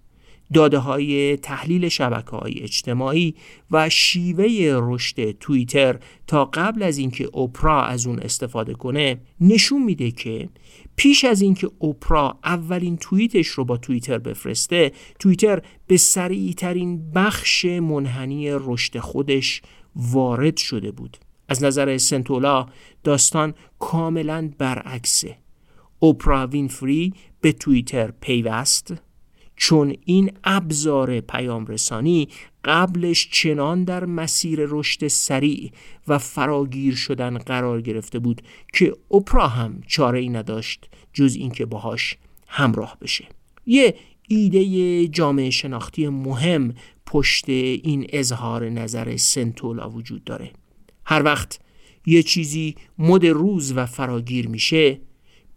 داده 0.54 0.78
های 0.78 1.38
تحلیل 1.38 1.90
شبکه 1.90 2.32
های 2.32 2.60
اجتماعی 2.60 3.36
و 3.72 3.90
شیوه 3.90 4.80
رشد 4.82 5.32
توییتر 5.32 6.00
تا 6.28 6.46
قبل 6.46 6.84
از 6.84 6.98
اینکه 6.98 7.30
اوپرا 7.34 7.84
از 7.84 8.08
اون 8.08 8.20
استفاده 8.20 8.74
کنه 8.74 9.18
نشون 9.42 9.84
میده 9.84 10.12
که 10.12 10.50
پیش 10.96 11.26
از 11.26 11.42
اینکه 11.42 11.70
اوپرا 11.80 12.40
اولین 12.44 12.98
توییتش 12.98 13.48
رو 13.48 13.66
با 13.66 13.78
توییتر 13.78 14.18
بفرسته 14.18 14.92
توییتر 15.20 15.62
به 15.88 15.98
سریع 15.98 16.54
ترین 16.54 17.12
بخش 17.12 17.66
منحنی 17.66 18.50
رشد 18.52 19.00
خودش 19.00 19.62
وارد 19.96 20.58
شده 20.58 20.92
بود. 20.92 21.18
از 21.50 21.64
نظر 21.64 21.98
سنتولا 21.98 22.66
داستان 23.04 23.54
کاملا 23.80 24.52
برعکسه. 24.58 25.38
اوپرا 26.00 26.48
وینفری 26.48 27.14
به 27.42 27.52
توییتر 27.52 28.12
پیوست؟ 28.22 29.07
چون 29.58 29.96
این 30.06 30.32
ابزار 30.44 31.20
پیام 31.20 31.66
رسانی 31.66 32.28
قبلش 32.64 33.30
چنان 33.32 33.84
در 33.84 34.06
مسیر 34.06 34.60
رشد 34.62 35.08
سریع 35.08 35.72
و 36.08 36.18
فراگیر 36.18 36.96
شدن 36.96 37.38
قرار 37.38 37.82
گرفته 37.82 38.20
بود 38.20 38.42
که 38.74 38.94
اپرا 39.12 39.48
هم 39.48 39.82
چاره 39.88 40.20
ای 40.20 40.30
نداشت 40.30 40.90
جز 41.14 41.36
اینکه 41.36 41.66
باهاش 41.66 42.18
همراه 42.48 42.98
بشه. 43.02 43.26
یه 43.66 43.96
ایده 44.28 45.08
جامعه 45.08 45.50
شناختی 45.50 46.08
مهم 46.08 46.74
پشت 47.06 47.50
این 47.50 48.06
اظهار 48.10 48.70
نظر 48.70 49.18
سنتولا 49.18 49.90
وجود 49.90 50.24
داره. 50.24 50.52
هر 51.06 51.24
وقت 51.24 51.60
یه 52.06 52.24
چیزی 52.24 52.76
مد 53.00 53.26
روز 53.26 53.74
و 53.76 53.86
فراگیر 53.86 54.48
میشه 54.48 55.00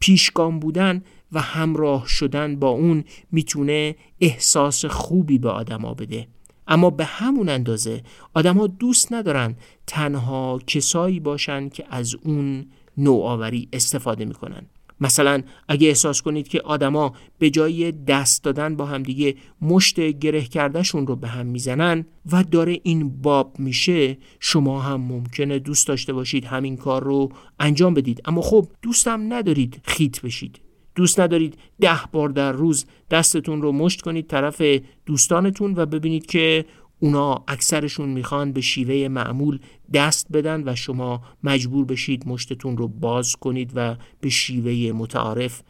پیشگام 0.00 0.58
بودن 0.58 1.02
و 1.32 1.40
همراه 1.40 2.06
شدن 2.06 2.56
با 2.56 2.68
اون 2.68 3.04
می‌تونه 3.32 3.96
احساس 4.20 4.84
خوبی 4.84 5.38
به 5.38 5.50
آدما 5.50 5.94
بده. 5.94 6.26
اما 6.68 6.90
به 6.90 7.04
همون 7.04 7.48
اندازه 7.48 8.02
آدما 8.34 8.66
دوست 8.66 9.12
ندارن 9.12 9.56
تنها 9.86 10.60
کسایی 10.66 11.20
باشن 11.20 11.68
که 11.68 11.84
از 11.90 12.14
اون 12.14 12.66
نوآوری 12.96 13.68
استفاده 13.72 14.24
می‌کنن. 14.24 14.66
مثلا 15.00 15.42
اگه 15.68 15.88
احساس 15.88 16.22
کنید 16.22 16.48
که 16.48 16.60
آدما 16.60 17.14
به 17.38 17.50
جای 17.50 17.92
دست 17.92 18.44
دادن 18.44 18.76
با 18.76 18.86
همدیگه 18.86 19.34
مشت 19.62 20.00
گره 20.00 20.42
کردهشون 20.42 21.06
رو 21.06 21.16
به 21.16 21.28
هم 21.28 21.46
می‌زنن 21.46 22.06
و 22.32 22.44
داره 22.44 22.80
این 22.82 23.22
باب 23.22 23.58
میشه 23.58 24.18
شما 24.40 24.80
هم 24.80 25.00
ممکنه 25.00 25.58
دوست 25.58 25.86
داشته 25.86 26.12
باشید 26.12 26.44
همین 26.44 26.76
کار 26.76 27.04
رو 27.04 27.32
انجام 27.60 27.94
بدید. 27.94 28.20
اما 28.24 28.40
خب 28.40 28.68
دوستم 28.82 29.32
ندارید 29.32 29.80
خیت 29.84 30.20
بشید. 30.20 30.60
دوست 31.00 31.20
ندارید 31.20 31.58
ده 31.80 32.00
بار 32.12 32.28
در 32.28 32.52
روز 32.52 32.84
دستتون 33.10 33.62
رو 33.62 33.72
مشت 33.72 34.00
کنید 34.00 34.26
طرف 34.26 34.62
دوستانتون 35.06 35.74
و 35.76 35.86
ببینید 35.86 36.26
که 36.26 36.64
اونا 36.98 37.44
اکثرشون 37.48 38.08
می‌خوان 38.08 38.52
به 38.52 38.60
شیوه 38.60 39.08
معمول 39.08 39.58
دست 39.92 40.26
بدن 40.32 40.68
و 40.68 40.74
شما 40.74 41.22
مجبور 41.44 41.84
بشید 41.84 42.28
مشتتون 42.28 42.76
رو 42.76 42.88
باز 42.88 43.36
کنید 43.36 43.72
و 43.74 43.96
به 44.20 44.28
شیوه 44.28 44.92
متعارف 44.92 45.62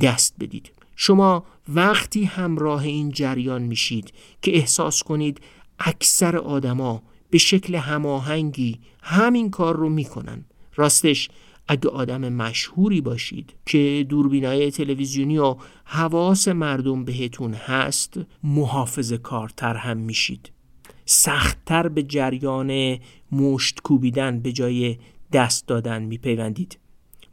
دست 0.00 0.34
بدید. 0.40 0.72
شما 0.96 1.44
وقتی 1.68 2.24
همراه 2.24 2.82
این 2.82 3.10
جریان 3.10 3.62
میشید 3.62 4.12
که 4.42 4.56
احساس 4.56 5.02
کنید 5.02 5.40
اکثر 5.78 6.36
آدما 6.36 7.02
به 7.30 7.38
شکل 7.38 7.74
هماهنگی 7.74 8.78
همین 9.02 9.50
کار 9.50 9.76
رو 9.76 9.88
می‌کنن. 9.88 10.44
راستش 10.76 11.28
اگه 11.68 11.88
آدم 11.88 12.28
مشهوری 12.32 13.00
باشید 13.00 13.54
که 13.66 14.06
دوربینای 14.08 14.70
تلویزیونی 14.70 15.38
و 15.38 15.56
حواس 15.84 16.48
مردم 16.48 17.04
بهتون 17.04 17.54
هست 17.54 18.20
محافظ 18.42 19.12
کارتر 19.12 19.74
هم 19.74 19.96
میشید. 19.96 20.52
سختتر 21.04 21.88
به 21.88 22.02
جریان 22.02 22.98
مشت 23.32 23.80
کوبیدن 23.80 24.40
به 24.40 24.52
جای 24.52 24.96
دست 25.32 25.66
دادن 25.66 26.02
میپیوندید. 26.02 26.78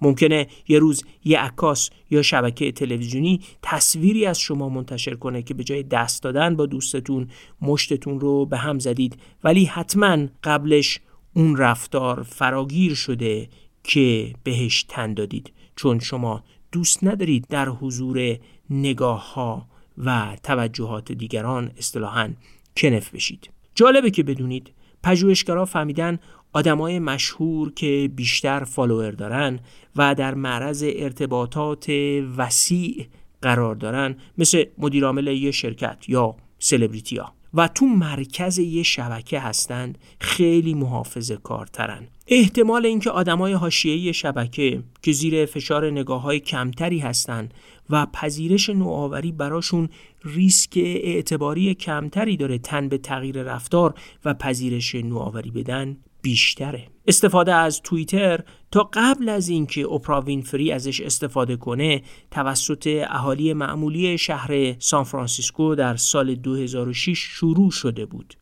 ممکنه 0.02 0.48
یه 0.68 0.80
روز 0.80 1.04
یه 1.26 1.40
عکاس 1.40 1.90
یا 2.10 2.22
شبکه 2.22 2.72
تلویزیونی 2.72 3.42
تصویری 3.62 4.26
از 4.26 4.40
شما 4.40 4.70
منتشر 4.70 5.16
کنه 5.16 5.42
که 5.42 5.54
به 5.54 5.64
جای 5.64 5.84
دست 5.84 6.24
دادن 6.24 6.56
با 6.56 6.66
دوستتون 6.66 7.28
مشتتون 7.62 8.20
رو 8.20 8.46
به 8.46 8.58
هم 8.58 8.80
زدید 8.80 9.18
ولی 9.44 9.66
حتما 9.66 10.28
قبلش 10.44 11.00
اون 11.36 11.58
رفتار 11.58 12.24
فراگیر 12.24 12.94
شده 12.94 13.50
که 13.88 14.34
بهش 14.44 14.84
تن 14.84 15.14
دادید. 15.14 15.54
چون 15.76 16.00
شما 16.00 16.44
دوست 16.72 17.04
ندارید 17.04 17.48
در 17.50 17.70
حضور 17.70 18.38
نگاه 18.70 19.34
ها 19.34 19.68
و 19.98 20.38
توجهات 20.44 21.12
دیگران 21.12 21.72
اصطلاحا 21.78 22.34
کنف 22.78 23.10
بشید. 23.10 23.50
جالبه 23.76 24.12
که 24.12 24.24
بدونید 24.24 24.72
پژوهشگرا 25.04 25.66
فهمیدن 25.66 26.20
آدمای 26.54 27.00
مشهور 27.00 27.74
که 27.74 28.10
بیشتر 28.16 28.64
فالوور 28.64 29.12
دارن 29.12 29.60
و 29.96 30.16
در 30.16 30.34
معرض 30.34 30.84
ارتباطات 30.88 31.90
وسیع 32.38 33.08
قرار 33.42 33.76
دارن 33.76 34.16
مثل 34.38 34.64
مدیرعامل 34.78 35.28
یه 35.28 35.52
شرکت 35.52 36.06
یا 36.08 36.36
سلبریتیا 36.60 37.34
و 37.56 37.68
تو 37.68 37.86
مرکز 37.86 38.60
یه 38.60 38.84
شبکه 38.84 39.40
هستند 39.40 39.98
خیلی 40.20 40.74
محافظه 40.74 41.38
کارترن. 41.38 42.08
احتمال 42.28 42.86
اینکه 42.86 43.10
آدمای 43.10 43.54
حاشیه‌ای 43.54 44.14
شبکه 44.14 44.84
که 45.02 45.12
زیر 45.12 45.46
فشار 45.46 45.92
نگاه 45.92 46.22
های 46.22 46.40
کمتری 46.40 47.00
هستند 47.00 47.54
و 47.90 48.06
پذیرش 48.06 48.70
نوآوری 48.70 49.32
براشون 49.32 49.90
ریسک 50.24 50.74
اعتباری 50.78 51.74
کمتری 51.74 52.38
داره 52.38 52.58
تن 52.58 52.90
به 52.90 52.98
تغییر 52.98 53.44
رفتار 53.44 53.94
و 54.26 54.34
پذیرش 54.34 54.96
نوآوری 54.96 55.52
بدن 55.52 55.98
بیشتره. 56.22 56.95
استفاده 57.08 57.54
از 57.54 57.82
توییتر 57.82 58.40
تا 58.72 58.90
قبل 58.94 59.30
از 59.30 59.50
اینکه 59.50 59.82
اوپرا 59.82 60.22
وینفری 60.22 60.72
ازش 60.72 61.02
استفاده 61.02 61.56
کنه 61.56 62.02
توسط 62.32 63.06
اهالی 63.10 63.54
معمولی 63.54 64.18
شهر 64.18 64.80
سان 64.80 65.04
فرانسیسکو 65.04 65.76
در 65.76 65.96
سال 65.96 66.36
2006 66.36 67.18
شروع 67.18 67.72
شده 67.72 68.06
بود. 68.06 68.34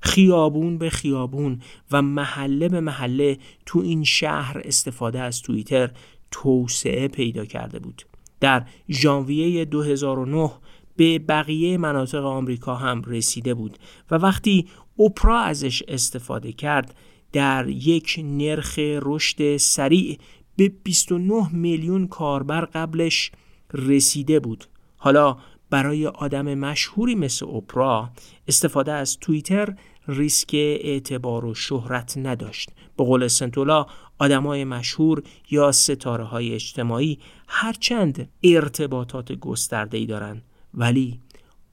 خیابون 0.00 0.78
به 0.78 0.90
خیابون 0.90 1.60
و 1.92 2.02
محله 2.02 2.68
به 2.68 2.80
محله 2.80 3.38
تو 3.66 3.78
این 3.78 4.04
شهر 4.04 4.62
استفاده 4.64 5.20
از 5.20 5.42
توییتر 5.42 5.90
توسعه 6.30 7.08
پیدا 7.08 7.44
کرده 7.44 7.78
بود. 7.78 8.02
در 8.40 8.66
ژانویه 8.90 9.64
2009 9.64 10.50
به 10.96 11.18
بقیه 11.18 11.78
مناطق 11.78 12.24
آمریکا 12.24 12.74
هم 12.74 13.02
رسیده 13.06 13.54
بود 13.54 13.78
و 14.10 14.14
وقتی 14.14 14.68
اوپرا 14.96 15.38
ازش 15.40 15.82
استفاده 15.88 16.52
کرد 16.52 16.94
در 17.32 17.68
یک 17.68 18.20
نرخ 18.24 18.78
رشد 18.78 19.56
سریع 19.56 20.18
به 20.56 20.72
29 20.84 21.54
میلیون 21.54 22.06
کاربر 22.06 22.64
قبلش 22.64 23.30
رسیده 23.72 24.40
بود. 24.40 24.64
حالا 24.96 25.36
برای 25.70 26.06
آدم 26.06 26.54
مشهوری 26.54 27.14
مثل 27.14 27.46
اوپرا 27.46 28.10
استفاده 28.48 28.92
از 28.92 29.18
توییتر 29.18 29.74
ریسک 30.08 30.50
اعتبار 30.54 31.44
و 31.44 31.54
شهرت 31.54 32.18
نداشت. 32.18 32.70
به 32.96 33.04
قول 33.04 33.28
سنتولا 33.28 33.86
آدمای 34.18 34.64
مشهور 34.64 35.22
یا 35.50 35.72
ستاره 35.72 36.24
های 36.24 36.54
اجتماعی 36.54 37.18
هرچند 37.48 38.28
ارتباطات 38.42 39.32
گسترده 39.32 39.98
ای 39.98 40.06
دارن 40.06 40.42
ولی 40.74 41.20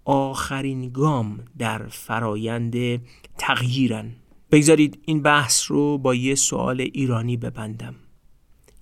آخرین 0.06 0.90
گام 0.90 1.40
در 1.58 1.88
فرایند 1.88 3.02
تغییرن. 3.38 4.12
بگذارید 4.52 5.00
این 5.06 5.22
بحث 5.22 5.72
رو 5.72 5.98
با 5.98 6.16
یه 6.16 6.36
سوال 6.36 6.82
ایرانی 6.82 7.38
ببندم. 7.38 7.96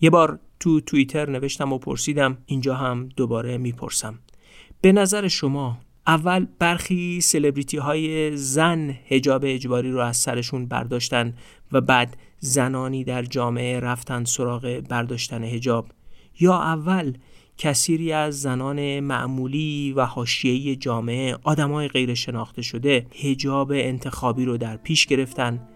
یه 0.01 0.09
بار 0.09 0.39
تو 0.59 0.81
توییتر 0.81 1.29
نوشتم 1.29 1.73
و 1.73 1.77
پرسیدم 1.77 2.37
اینجا 2.45 2.75
هم 2.75 3.09
دوباره 3.15 3.57
می‌پرسم. 3.57 4.19
به 4.81 4.91
نظر 4.91 5.27
شما 5.27 5.77
اول 6.07 6.47
برخی 6.59 7.21
سلبریتی 7.21 7.77
های 7.77 8.37
زن 8.37 8.95
هجاب 9.07 9.41
اجباری 9.45 9.91
رو 9.91 9.99
از 9.99 10.17
سرشون 10.17 10.65
برداشتن 10.65 11.33
و 11.71 11.81
بعد 11.81 12.17
زنانی 12.39 13.03
در 13.03 13.23
جامعه 13.23 13.79
رفتن 13.79 14.23
سراغ 14.23 14.81
برداشتن 14.89 15.43
هجاب 15.43 15.87
یا 16.39 16.53
اول 16.53 17.13
کثیری 17.57 18.11
از 18.11 18.41
زنان 18.41 18.99
معمولی 18.99 19.93
و 19.93 20.05
حاشیه‌ای 20.05 20.75
جامعه 20.75 21.37
آدمای 21.43 21.87
غیر 21.87 22.13
شناخته 22.13 22.61
شده 22.61 23.07
هجاب 23.21 23.71
انتخابی 23.71 24.45
رو 24.45 24.57
در 24.57 24.77
پیش 24.77 25.05
گرفتن 25.05 25.67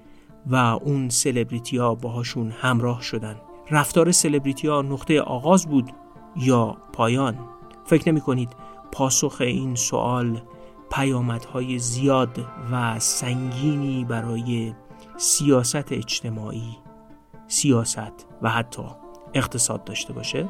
و 0.47 0.55
اون 0.55 1.09
سلبریتی 1.09 1.77
ها 1.77 1.95
باهاشون 1.95 2.51
همراه 2.51 3.01
شدن 3.01 3.35
رفتار 3.71 4.11
سلبریتی 4.11 4.67
ها 4.67 4.81
نقطه 4.81 5.21
آغاز 5.21 5.67
بود 5.67 5.91
یا 6.35 6.77
پایان 6.93 7.39
فکر 7.85 8.09
نمی 8.09 8.21
کنید 8.21 8.49
پاسخ 8.91 9.37
این 9.39 9.75
سوال 9.75 10.41
پیامدهای 10.91 11.79
زیاد 11.79 12.45
و 12.71 12.99
سنگینی 12.99 14.05
برای 14.05 14.73
سیاست 15.17 15.91
اجتماعی 15.91 16.77
سیاست 17.47 18.27
و 18.41 18.49
حتی 18.49 18.83
اقتصاد 19.33 19.83
داشته 19.83 20.13
باشه؟ 20.13 20.49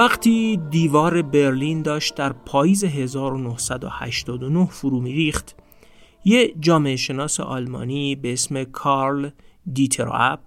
وقتی 0.00 0.56
دیوار 0.70 1.22
برلین 1.22 1.82
داشت 1.82 2.14
در 2.14 2.32
پاییز 2.32 2.84
1989 2.84 4.66
فرو 4.66 5.00
میریخت 5.00 5.56
یه 6.24 6.54
جامعه 6.60 6.96
شناس 6.96 7.40
آلمانی 7.40 8.16
به 8.16 8.32
اسم 8.32 8.64
کارل 8.64 9.30
دیتراپ 9.72 10.40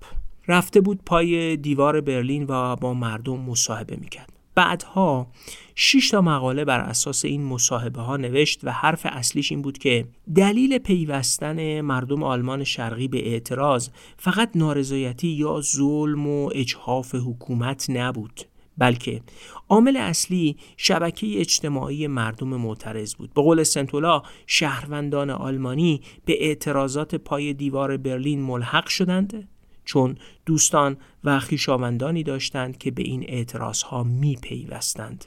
رفته 0.48 0.82
بود 0.82 1.00
پای 1.06 1.58
دیوار 1.58 2.02
برلین 2.02 2.46
و 2.50 2.76
با 2.76 2.94
مردم 2.94 3.40
مصاحبه 3.40 3.96
می‌کرد. 3.96 4.30
بعدها 4.56 5.28
6 5.76 6.10
تا 6.10 6.22
مقاله 6.22 6.66
بر 6.66 6.80
اساس 6.80 7.26
این 7.26 7.46
مصاحبه 7.46 8.02
ها 8.02 8.18
نوشت 8.18 8.60
و 8.64 8.72
حرف 8.72 9.02
اصلیش 9.10 9.52
این 9.52 9.62
بود 9.62 9.78
که 9.78 10.06
دلیل 10.36 10.78
پیوستن 10.78 11.82
مردم 11.82 12.24
آلمان 12.24 12.64
شرقی 12.64 13.08
به 13.08 13.28
اعتراض 13.28 13.90
فقط 14.18 14.50
نارضایتی 14.56 15.28
یا 15.28 15.62
ظلم 15.62 16.28
و 16.28 16.50
اجحاف 16.54 17.16
حکومت 17.16 17.90
نبود. 17.90 18.53
بلکه 18.78 19.22
عامل 19.70 19.98
اصلی 19.98 20.58
شبکه 20.78 21.40
اجتماعی 21.40 22.08
مردم 22.08 22.48
معترض 22.48 23.16
بود. 23.16 23.34
به 23.34 23.42
قول 23.42 23.64
سنتولا 23.64 24.24
شهروندان 24.48 25.30
آلمانی 25.30 26.02
به 26.26 26.46
اعتراضات 26.46 27.16
پای 27.16 27.54
دیوار 27.54 27.98
برلین 27.98 28.42
ملحق 28.42 28.88
شدند 28.88 29.48
چون 29.86 30.18
دوستان 30.46 30.98
و 31.24 31.40
خیشاوندانی 31.40 32.24
داشتند 32.24 32.78
که 32.78 32.92
به 32.92 33.04
این 33.04 33.26
اعتراض 33.28 33.82
ها 33.82 34.04
می 34.04 34.36
پیوستند. 34.36 35.26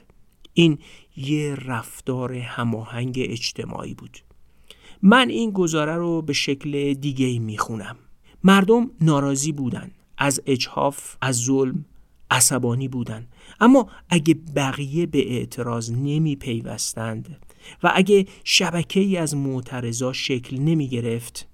این 0.53 0.77
یه 1.17 1.55
رفتار 1.65 2.33
هماهنگ 2.33 3.15
اجتماعی 3.19 3.93
بود. 3.93 4.17
من 5.01 5.29
این 5.29 5.51
گزاره 5.51 5.95
رو 5.95 6.21
به 6.21 6.33
شکل 6.33 6.93
دیگه 6.93 7.39
می 7.39 7.57
خونم 7.57 7.95
مردم 8.43 8.91
ناراضی 9.01 9.51
بودن 9.51 9.91
از 10.17 10.41
اجحاف 10.45 11.15
از 11.21 11.35
ظلم 11.35 11.85
عصبانی 12.31 12.87
بودن. 12.87 13.27
اما 13.59 13.87
اگه 14.09 14.33
بقیه 14.55 15.05
به 15.05 15.31
اعتراض 15.31 15.91
نمی 15.91 16.35
پیوستند 16.35 17.37
و 17.83 17.91
اگه 17.95 18.25
شبکه 18.43 18.99
ای 18.99 19.17
از 19.17 19.35
معترضا 19.35 20.13
شکل 20.13 20.57
نمی 20.57 20.87
گرفت 20.87 21.47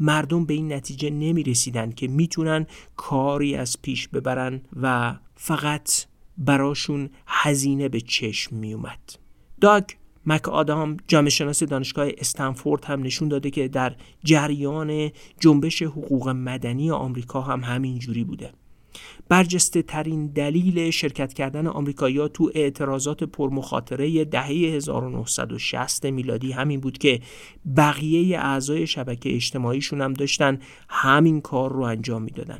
مردم 0.00 0.44
به 0.44 0.54
این 0.54 0.72
نتیجه 0.72 1.10
نمی 1.10 1.42
رسیدن 1.42 1.90
که 1.92 2.08
می‌تونن 2.08 2.66
کاری 2.96 3.54
از 3.54 3.82
پیش 3.82 4.08
ببرن 4.08 4.60
و 4.82 5.14
فقط 5.34 5.90
براشون 6.38 7.10
هزینه 7.26 7.88
به 7.88 8.00
چشم 8.00 8.56
می 8.56 8.74
اومد. 8.74 9.18
داگ 9.60 9.84
مک 10.26 10.48
آدام 10.48 10.96
جامعه 11.08 11.30
شناس 11.30 11.62
دانشگاه 11.62 12.08
استنفورد 12.18 12.84
هم 12.84 13.02
نشون 13.02 13.28
داده 13.28 13.50
که 13.50 13.68
در 13.68 13.96
جریان 14.24 15.10
جنبش 15.40 15.82
حقوق 15.82 16.28
مدنی 16.28 16.90
آمریکا 16.90 17.40
هم 17.40 17.60
همین 17.60 17.98
جوری 17.98 18.24
بوده. 18.24 18.52
برجسته 19.28 19.82
ترین 19.82 20.26
دلیل 20.26 20.90
شرکت 20.90 21.32
کردن 21.32 21.66
آمریکایی‌ها 21.66 22.28
تو 22.28 22.50
اعتراضات 22.54 23.24
پرمخاطره 23.24 24.24
دهه 24.24 24.46
1960 24.46 26.06
میلادی 26.06 26.52
همین 26.52 26.80
بود 26.80 26.98
که 26.98 27.20
بقیه 27.76 28.38
اعضای 28.38 28.86
شبکه 28.86 29.34
اجتماعیشون 29.34 30.00
هم 30.00 30.12
داشتن 30.12 30.58
همین 30.88 31.40
کار 31.40 31.72
رو 31.72 31.82
انجام 31.82 32.22
می‌دادن. 32.22 32.58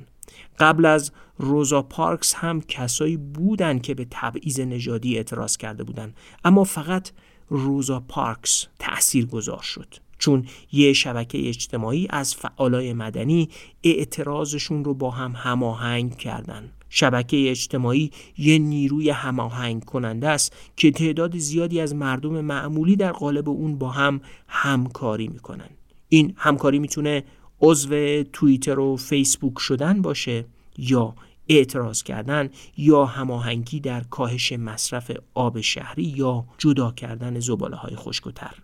قبل 0.58 0.84
از 0.84 1.12
روزا 1.38 1.82
پارکس 1.82 2.34
هم 2.34 2.60
کسایی 2.60 3.16
بودن 3.16 3.78
که 3.78 3.94
به 3.94 4.06
تبعیض 4.10 4.60
نژادی 4.60 5.16
اعتراض 5.16 5.56
کرده 5.56 5.84
بودن 5.84 6.14
اما 6.44 6.64
فقط 6.64 7.10
روزا 7.48 8.00
پارکس 8.00 8.66
تأثیر 8.78 9.26
گذار 9.26 9.62
شد 9.62 9.94
چون 10.18 10.46
یه 10.72 10.92
شبکه 10.92 11.48
اجتماعی 11.48 12.06
از 12.10 12.34
فعالای 12.34 12.92
مدنی 12.92 13.48
اعتراضشون 13.84 14.84
رو 14.84 14.94
با 14.94 15.10
هم 15.10 15.32
هماهنگ 15.36 16.16
کردن. 16.16 16.70
شبکه 16.90 17.50
اجتماعی 17.50 18.10
یه 18.38 18.58
نیروی 18.58 19.10
هماهنگ 19.10 19.84
کننده 19.84 20.28
است 20.28 20.56
که 20.76 20.90
تعداد 20.90 21.38
زیادی 21.38 21.80
از 21.80 21.94
مردم 21.94 22.40
معمولی 22.40 22.96
در 22.96 23.12
قالب 23.12 23.48
اون 23.48 23.78
با 23.78 23.90
هم 23.90 24.20
همکاری 24.48 25.28
می‌کنن. 25.28 25.70
این 26.08 26.34
همکاری 26.36 26.78
می‌تونه 26.78 27.24
عضو 27.60 28.22
توییتر 28.32 28.78
و 28.78 28.96
فیسبوک 28.96 29.58
شدن 29.58 30.02
باشه 30.02 30.44
یا 30.78 31.14
اعتراض 31.48 32.02
کردن 32.02 32.50
یا 32.76 33.04
هماهنگی 33.04 33.80
در 33.80 34.00
کاهش 34.00 34.52
مصرف 34.52 35.12
آب 35.34 35.60
شهری 35.60 36.04
یا 36.04 36.44
جدا 36.58 36.90
کردن 36.90 37.40
زباله 37.40 37.76
های 37.76 37.96
خشکتر 37.96 38.54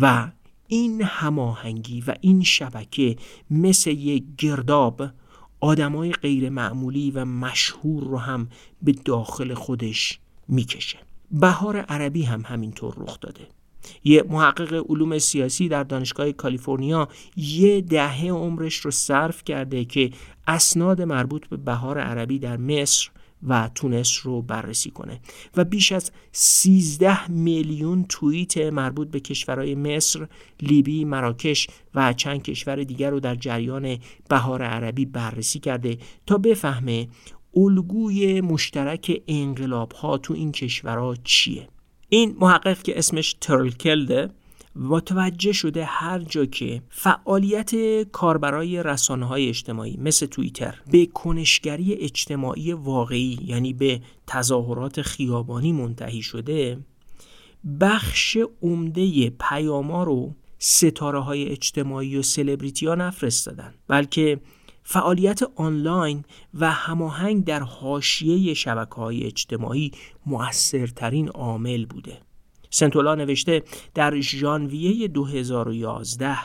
و 0.00 0.30
این 0.72 1.02
هماهنگی 1.02 2.00
و 2.06 2.14
این 2.20 2.42
شبکه 2.42 3.16
مثل 3.50 3.90
یک 3.90 4.24
گرداب 4.38 5.02
آدمای 5.60 6.12
غیر 6.12 6.50
معمولی 6.50 7.10
و 7.10 7.24
مشهور 7.24 8.04
رو 8.04 8.18
هم 8.18 8.48
به 8.82 8.92
داخل 8.92 9.54
خودش 9.54 10.18
می‌کشه. 10.48 10.98
بهار 11.30 11.76
عربی 11.76 12.22
هم 12.22 12.42
همینطور 12.46 12.94
رخ 12.96 13.20
داده. 13.20 13.48
یه 14.04 14.24
محقق 14.28 14.84
علوم 14.88 15.18
سیاسی 15.18 15.68
در 15.68 15.84
دانشگاه 15.84 16.32
کالیفرنیا 16.32 17.08
یه 17.36 17.80
دهه 17.80 18.30
عمرش 18.30 18.76
رو 18.76 18.90
صرف 18.90 19.44
کرده 19.44 19.84
که 19.84 20.10
اسناد 20.46 21.02
مربوط 21.02 21.46
به 21.46 21.56
بهار 21.56 21.98
عربی 21.98 22.38
در 22.38 22.56
مصر 22.56 23.10
و 23.48 23.70
تونس 23.74 24.20
رو 24.22 24.42
بررسی 24.42 24.90
کنه. 24.90 25.20
و 25.56 25.64
بیش 25.64 25.92
از 25.92 26.10
13 26.32 27.30
میلیون 27.30 28.04
توییت 28.08 28.56
مربوط 28.56 29.10
به 29.10 29.20
کشورهای 29.20 29.74
مصر، 29.74 30.26
لیبی، 30.60 31.04
مراکش 31.04 31.68
و 31.94 32.12
چند 32.12 32.42
کشور 32.42 32.84
دیگر 32.84 33.10
رو 33.10 33.20
در 33.20 33.34
جریان 33.34 33.98
بهار 34.28 34.62
عربی 34.62 35.04
بررسی 35.04 35.58
کرده 35.58 35.98
تا 36.26 36.38
بفهمه 36.38 37.08
الگوی 37.56 38.40
مشترک 38.40 39.22
انقلاب 39.28 39.92
ها 39.92 40.18
تو 40.18 40.34
این 40.34 40.52
کشورها 40.52 41.16
چیه. 41.24 41.68
این 42.08 42.36
محقق 42.40 42.82
که 42.82 42.98
اسمش 42.98 43.36
ترلکلده 43.40 44.30
متوجه 44.76 45.52
شده 45.52 45.84
هر 45.84 46.18
جا 46.18 46.44
که 46.44 46.82
فعالیت 46.88 48.02
کاربرای 48.02 48.82
رسانه 48.82 49.26
های 49.26 49.48
اجتماعی 49.48 49.96
مثل 49.96 50.26
توییتر 50.26 50.82
به 50.90 51.06
کنشگری 51.06 51.94
اجتماعی 51.94 52.72
واقعی 52.72 53.38
یعنی 53.44 53.72
به 53.72 54.00
تظاهرات 54.26 55.02
خیابانی 55.02 55.72
منتهی 55.72 56.22
شده 56.22 56.78
بخش 57.80 58.38
عمده 58.62 59.30
پیاما 59.30 60.04
رو 60.04 60.34
ستاره 60.58 61.18
های 61.18 61.48
اجتماعی 61.48 62.16
و 62.16 62.22
سلبریتی 62.22 62.86
ها 62.86 62.94
نفرستادن 62.94 63.74
بلکه 63.88 64.40
فعالیت 64.82 65.40
آنلاین 65.56 66.24
و 66.54 66.70
هماهنگ 66.70 67.44
در 67.44 67.60
حاشیه 67.60 68.54
شبکه 68.54 68.94
های 68.94 69.24
اجتماعی 69.24 69.92
مؤثرترین 70.26 71.28
عامل 71.28 71.86
بوده. 71.86 72.18
سنتولا 72.74 73.14
نوشته 73.14 73.62
در 73.94 74.20
ژانویه 74.20 75.08
2011 75.08 76.38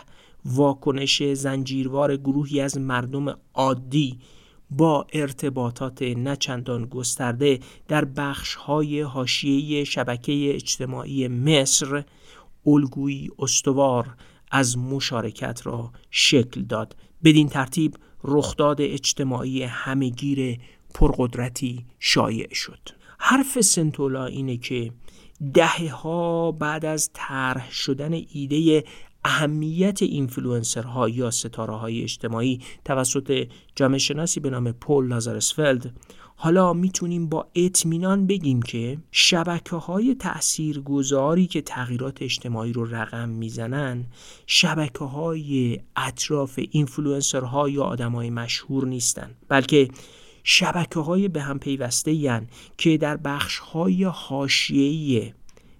واکنش 0.46 1.24
زنجیروار 1.24 2.18
گروهی 2.18 2.62
از 2.62 2.78
مردم 2.78 3.38
عادی 3.54 4.20
با 4.70 5.08
ارتباطات 5.13 6.02
نچندان 6.02 6.86
گسترده 6.86 7.60
در 7.88 8.06
بخش‌های 8.06 9.02
حاشیه 9.02 9.84
شبکه 9.84 10.56
اجتماعی 10.56 11.28
مصر 11.28 12.04
الگویی 12.66 13.30
استوار 13.40 14.16
از 14.52 14.78
مشارکت 14.78 15.62
را 15.63 15.92
شکل 16.12 16.62
داد. 16.62 16.96
بدین 17.24 17.50
ترتیب 17.50 17.96
رخداد 18.24 18.82
اجتماعی 18.82 19.63
همهگیر 19.63 20.60
پرقدرتی 20.94 21.86
شایع 22.00 22.54
شد. 22.54 22.90
حرف 23.20 23.62
سنتولا 23.62 24.26
اینه 24.26 24.58
که 24.58 24.92
دهه 25.54 25.93
ها 25.93 26.52
بعد 26.52 26.86
از 26.86 27.10
طرح 27.13 27.71
شدن 27.71 28.13
ایده 28.13 28.84
اهمیت 29.26 30.02
اینفلوئنسرها 30.02 31.10
یا 31.10 31.32
ستاره 31.32 31.73
های 31.73 32.04
اجتماعی 32.04 32.62
توسط 32.86 33.47
جامعه 33.76 34.00
شناسی 34.00 34.39
به 34.39 34.50
نام 34.50 34.71
پول 34.71 35.08
لازارسفلد 35.08 35.93
حالا 36.39 36.73
می‌تونیم 36.73 37.30
با 37.30 37.47
اطمینان 37.56 38.28
بگیم 38.28 38.62
که 38.62 38.97
شبکه 39.12 39.76
های 39.76 40.15
تأثیر 40.15 40.80
گذاری 40.82 41.47
که 41.47 41.62
تغییرات 41.62 42.21
اجتماعی 42.21 42.73
رو 42.73 42.86
رقم 42.86 43.30
می‌زنن 43.30 44.06
شبکه 44.47 45.06
های 45.06 45.80
اطراف 45.95 46.60
اینفلوئنسرها 46.71 47.69
یا 47.69 47.84
آدم 47.84 48.12
های 48.12 48.30
مشهور 48.30 48.86
نیستن 48.86 49.32
بلکه 49.47 49.88
شبکه 50.50 51.00
های 51.00 51.28
به 51.28 51.42
هم 51.42 51.60
پیوسته 51.60 52.42
که 52.78 52.98
در 52.98 53.18
بخش 53.18 53.58
های 53.58 54.04
حاشیه‌ای 54.04 55.34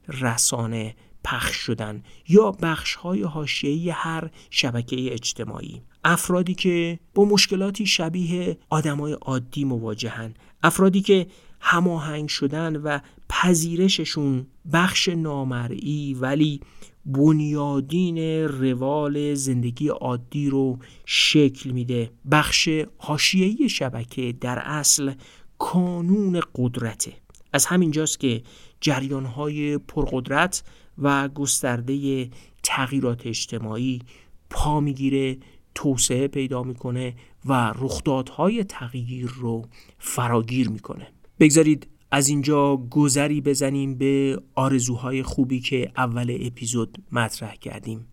رسانه 0.08 0.95
پخش 1.23 1.56
شدن 1.56 2.03
یا 2.30 2.51
بخش 2.51 2.95
های 2.95 3.23
حاشیه‌ای 3.23 3.89
هر 3.89 4.30
شبکه 4.49 5.13
اجتماعی. 5.13 5.82
افرادی 6.03 6.56
که 6.56 6.99
با 7.13 7.25
مشکلاتی 7.25 7.86
شبیه 7.86 8.58
آدمای 8.69 9.13
عادی 9.13 9.63
مواجهن. 9.63 10.34
افرادی 10.63 11.01
که 11.01 11.27
هماهنگ 11.59 12.29
شدن 12.29 12.75
و 12.75 12.99
پذیرششون 13.29 14.47
بخش 14.73 15.09
نامرئی 15.09 16.13
ولی 16.13 16.61
بنیادین 17.05 18.17
روال 18.47 19.33
زندگی 19.33 19.87
عادی 19.87 20.49
رو 20.49 20.79
شکل 21.05 21.71
میده. 21.71 22.11
بخش 22.31 22.69
حاشیه‌ای 22.97 23.69
شبکه 23.69 24.35
در 24.41 24.59
اصل 24.59 25.13
کانون 25.59 26.41
قدرته. 26.55 27.13
از 27.53 27.65
همینجاست 27.65 28.19
که 28.19 28.43
جریانهای 28.81 29.77
پرقدرت 29.77 30.63
و 30.97 31.27
گسترده 31.27 32.29
تغییرات 32.63 33.27
اجتماعی 33.27 34.01
پا 34.49 34.79
می‌گیره 34.79 35.37
توسعه 35.75 36.27
پیدا 36.27 36.63
می‌کنه 36.63 37.15
و 37.45 37.73
رخدادهای 37.75 38.63
تغییر 38.63 39.27
رو 39.35 39.65
فراگیر 39.99 40.69
می‌کنه. 40.69 41.07
بگذارید 41.39 41.88
از 42.12 42.30
اینجا 42.30 42.78
گذری 42.78 43.41
بزنیم 43.41 43.95
به 43.95 44.41
آرزوهای 44.56 45.23
خوبی 45.23 45.60
که 45.60 45.91
اول 45.97 46.38
اپیزود 46.41 46.97
مطرح 47.12 47.56
کردیم. 47.56 48.08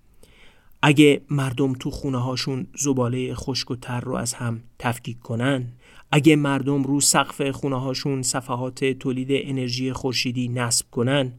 اگه 0.82 1.20
مردم 1.30 1.72
تو 1.72 1.90
خونه 1.90 2.18
هاشون 2.18 2.66
زباله 2.76 3.34
خشک 3.34 3.70
و 3.70 3.76
تر 3.76 4.00
رو 4.00 4.14
از 4.14 4.34
هم 4.34 4.62
تفکیک 4.78 5.20
کنن 5.20 5.72
اگه 6.12 6.36
مردم 6.36 6.82
رو 6.82 7.00
سقف 7.00 7.50
خونه 7.50 7.80
هاشون 7.80 8.22
صفحات 8.22 8.84
تولید 8.84 9.28
انرژی 9.30 9.92
خورشیدی 9.92 10.48
نصب 10.48 10.86
کنن 10.90 11.32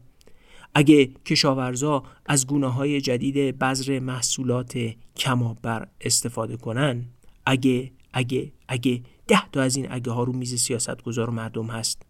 اگه 0.74 1.06
کشاورزا 1.26 2.02
از 2.26 2.46
گونه 2.46 2.66
های 2.66 3.00
جدید 3.00 3.58
بذر 3.58 3.98
محصولات 3.98 4.78
کمابر 5.16 5.88
استفاده 6.00 6.56
کنن 6.56 7.04
اگه 7.46 7.90
اگه 8.12 8.52
اگه 8.68 9.02
ده 9.26 9.50
تا 9.52 9.62
از 9.62 9.76
این 9.76 9.86
اگه 9.90 10.12
ها 10.12 10.24
رو 10.24 10.32
میز 10.32 10.54
سیاست 10.54 11.02
گذار 11.02 11.30
مردم 11.30 11.66
هست 11.66 12.02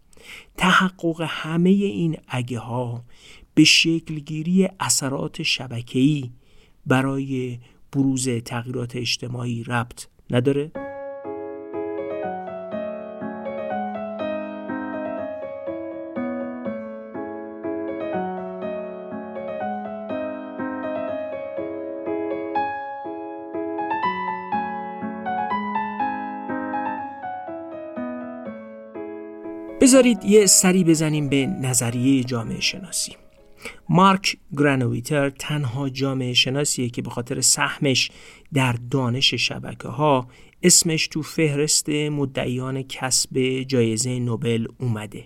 تحقق 0.57 1.25
همه 1.29 1.69
این 1.69 2.17
اگه 2.27 2.59
ها 2.59 3.03
به 3.53 3.63
شکلگیری 3.63 4.69
اثرات 4.79 5.43
شبکه‌ای 5.43 6.31
برای 6.85 7.59
بروز 7.91 8.29
تغییرات 8.29 8.95
اجتماعی 8.95 9.63
ربط 9.63 10.07
نداره؟ 10.29 10.86
بذارید 29.81 30.25
یه 30.25 30.45
سری 30.45 30.83
بزنیم 30.83 31.29
به 31.29 31.45
نظریه 31.45 32.23
جامعه 32.23 32.59
شناسی. 32.59 33.15
مارک 33.89 34.37
گرانویتر 34.57 35.29
تنها 35.29 35.89
جامعه 35.89 36.33
شناسیه 36.33 36.89
که 36.89 37.01
به 37.01 37.09
خاطر 37.09 37.41
سهمش 37.41 38.11
در 38.53 38.75
دانش 38.91 39.33
شبکه 39.33 39.87
ها 39.87 40.27
اسمش 40.63 41.07
تو 41.07 41.21
فهرست 41.21 41.89
مدعیان 41.89 42.83
کسب 42.83 43.61
جایزه 43.67 44.19
نوبل 44.19 44.67
اومده. 44.79 45.23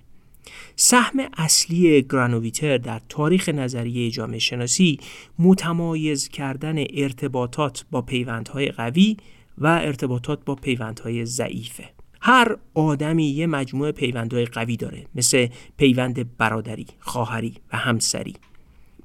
سهم 0.75 1.19
اصلی 1.37 2.01
گرانویتر 2.01 2.77
در 2.77 3.01
تاریخ 3.09 3.49
نظریه 3.49 4.11
جامعه 4.11 4.39
شناسی 4.39 4.99
متمایز 5.39 6.27
کردن 6.27 6.75
ارتباطات 6.93 7.85
با 7.91 8.01
پیوندهای 8.01 8.71
قوی 8.71 9.17
و 9.57 9.67
ارتباطات 9.67 10.45
با 10.45 10.55
پیوندهای 10.55 11.25
ضعیفه. 11.25 12.00
هر 12.21 12.57
آدمی 12.73 13.25
یه 13.25 13.47
مجموعه 13.47 13.91
پیوندهای 13.91 14.45
قوی 14.45 14.77
داره 14.77 15.05
مثل 15.15 15.47
پیوند 15.77 16.37
برادری، 16.37 16.85
خواهری 16.99 17.53
و 17.73 17.77
همسری. 17.77 18.33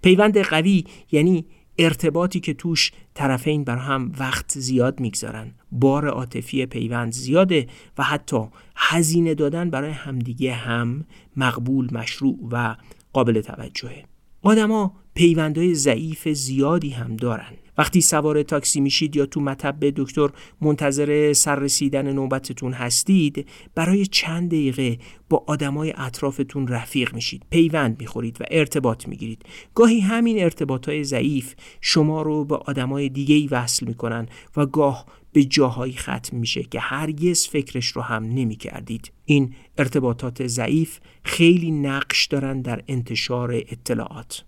پیوند 0.02 0.38
قوی 0.38 0.84
یعنی 1.12 1.46
ارتباطی 1.78 2.40
که 2.40 2.54
توش 2.54 2.92
طرفین 3.14 3.64
بر 3.64 3.76
هم 3.76 4.12
وقت 4.18 4.58
زیاد 4.58 5.00
می‌گذارن. 5.00 5.52
بار 5.72 6.08
عاطفی 6.08 6.66
پیوند 6.66 7.12
زیاده 7.12 7.66
و 7.98 8.02
حتی 8.02 8.40
هزینه 8.76 9.34
دادن 9.34 9.70
برای 9.70 9.90
همدیگه 9.90 10.54
هم 10.54 11.04
مقبول 11.36 11.88
مشروع 11.92 12.38
و 12.50 12.76
قابل 13.12 13.40
توجهه. 13.40 14.04
آدما 14.42 14.94
پیوندهای 15.14 15.74
ضعیف 15.74 16.28
زیادی 16.28 16.90
هم 16.90 17.16
دارن. 17.16 17.52
وقتی 17.78 18.00
سوار 18.00 18.42
تاکسی 18.42 18.80
میشید 18.80 19.16
یا 19.16 19.26
تو 19.26 19.40
مطب 19.40 19.76
دکتر 19.80 20.28
منتظر 20.60 21.32
سررسیدن 21.32 22.12
نوبتتون 22.12 22.72
هستید 22.72 23.48
برای 23.74 24.06
چند 24.06 24.48
دقیقه 24.48 24.98
با 25.28 25.44
آدمای 25.46 25.94
اطرافتون 25.96 26.68
رفیق 26.68 27.14
میشید 27.14 27.42
پیوند 27.50 28.00
می‌خورید 28.00 28.40
و 28.40 28.44
ارتباط 28.50 29.08
می‌گیرید 29.08 29.42
گاهی 29.74 30.00
همین 30.00 30.42
ارتباطهای 30.42 31.04
ضعیف 31.04 31.54
شما 31.80 32.22
رو 32.22 32.44
به 32.44 32.56
آدمای 32.56 33.08
دیگه 33.08 33.56
وصل 33.56 33.86
می‌کنن 33.86 34.28
و 34.56 34.66
گاه 34.66 35.06
به 35.32 35.44
جاهایی 35.44 35.92
ختم 35.92 36.36
میشه 36.36 36.62
که 36.62 36.80
هرگز 36.80 37.46
فکرش 37.46 37.86
رو 37.86 38.02
هم 38.02 38.24
نمی 38.24 38.56
کردید. 38.56 39.12
این 39.24 39.54
ارتباطات 39.78 40.46
ضعیف 40.46 40.98
خیلی 41.24 41.70
نقش 41.70 42.26
دارن 42.26 42.62
در 42.62 42.82
انتشار 42.88 43.52
اطلاعات 43.54 44.44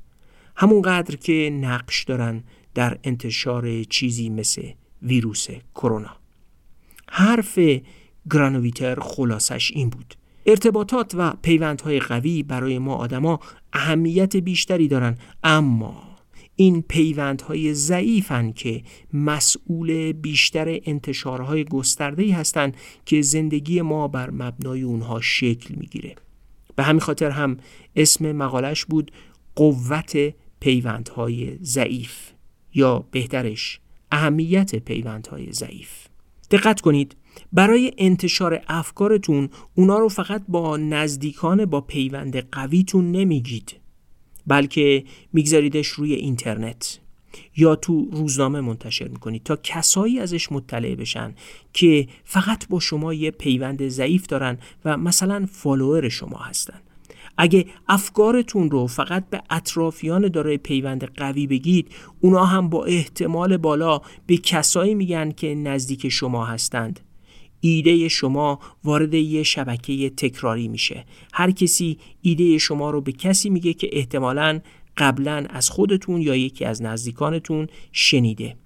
همونقدر 0.56 1.16
که 1.16 1.50
نقش 1.60 2.04
دارن 2.04 2.44
در 2.78 2.98
انتشار 3.04 3.84
چیزی 3.84 4.28
مثل 4.28 4.62
ویروس 5.02 5.46
کرونا. 5.74 6.16
حرف 7.08 7.58
گرانویتر 8.30 9.00
خلاصش 9.00 9.70
این 9.74 9.90
بود. 9.90 10.14
ارتباطات 10.46 11.14
و 11.14 11.32
پیوندهای 11.42 12.00
قوی 12.00 12.42
برای 12.42 12.78
ما 12.78 12.94
آدما 12.94 13.40
اهمیت 13.72 14.36
بیشتری 14.36 14.88
دارن 14.88 15.18
اما 15.42 16.02
این 16.56 16.82
پیوندهای 16.82 17.74
ضعیفن 17.74 18.52
که 18.52 18.82
مسئول 19.12 20.12
بیشتر 20.12 20.80
انتشارهای 20.84 21.64
گسترده 21.64 22.34
هستند 22.34 22.76
که 23.06 23.22
زندگی 23.22 23.82
ما 23.82 24.08
بر 24.08 24.30
مبنای 24.30 24.82
اونها 24.82 25.20
شکل 25.20 25.74
می‌گیره. 25.74 26.14
به 26.76 26.82
همین 26.82 27.00
خاطر 27.00 27.30
هم 27.30 27.56
اسم 27.96 28.32
مقالش 28.32 28.84
بود 28.84 29.12
قوت 29.54 30.34
پیوندهای 30.60 31.58
ضعیف. 31.62 32.37
یا 32.78 33.04
بهترش 33.10 33.80
اهمیت 34.12 34.76
پیوندهای 34.76 35.52
ضعیف. 35.52 35.90
دقت 36.50 36.80
کنید 36.80 37.16
برای 37.52 37.92
انتشار 37.98 38.62
افکارتون 38.68 39.48
اونا 39.74 39.98
رو 39.98 40.08
فقط 40.08 40.42
با 40.48 40.76
نزدیکان 40.76 41.64
با 41.64 41.80
پیوند 41.80 42.36
قویتون 42.36 43.12
نمیگید 43.12 43.76
بلکه 44.46 45.04
میگذاریدش 45.32 45.86
روی 45.86 46.14
اینترنت 46.14 46.98
یا 47.56 47.76
تو 47.76 48.08
روزنامه 48.12 48.60
منتشر 48.60 49.08
می‌کنید 49.08 49.42
تا 49.42 49.56
کسایی 49.62 50.20
ازش 50.20 50.52
مطلع 50.52 50.94
بشن 50.94 51.34
که 51.72 52.08
فقط 52.24 52.68
با 52.68 52.80
شما 52.80 53.14
یه 53.14 53.30
پیوند 53.30 53.88
ضعیف 53.88 54.26
دارن 54.26 54.58
و 54.84 54.96
مثلا 54.96 55.46
فالوور 55.52 56.08
شما 56.08 56.38
هستن. 56.38 56.80
اگه 57.38 57.66
افکارتون 57.88 58.70
رو 58.70 58.86
فقط 58.86 59.30
به 59.30 59.42
اطرافیان 59.50 60.28
دارای 60.28 60.58
پیوند 60.58 61.04
قوی 61.04 61.46
بگید 61.46 61.88
اونا 62.20 62.44
هم 62.44 62.68
با 62.68 62.84
احتمال 62.84 63.56
بالا 63.56 64.00
به 64.26 64.36
کسایی 64.36 64.94
میگن 64.94 65.30
که 65.30 65.54
نزدیک 65.54 66.08
شما 66.08 66.44
هستند. 66.44 67.00
ایده 67.60 68.08
شما 68.08 68.58
وارد 68.84 69.14
یه 69.14 69.42
شبکه 69.42 70.10
تکراری 70.10 70.68
میشه. 70.68 71.04
هر 71.32 71.50
کسی 71.50 71.98
ایده 72.22 72.58
شما 72.58 72.90
رو 72.90 73.00
به 73.00 73.12
کسی 73.12 73.50
میگه 73.50 73.72
که 73.72 73.88
احتمالا 73.92 74.60
قبلا 74.96 75.46
از 75.50 75.70
خودتون 75.70 76.20
یا 76.20 76.36
یکی 76.36 76.64
از 76.64 76.82
نزدیکانتون 76.82 77.66
شنیده. 77.92 78.56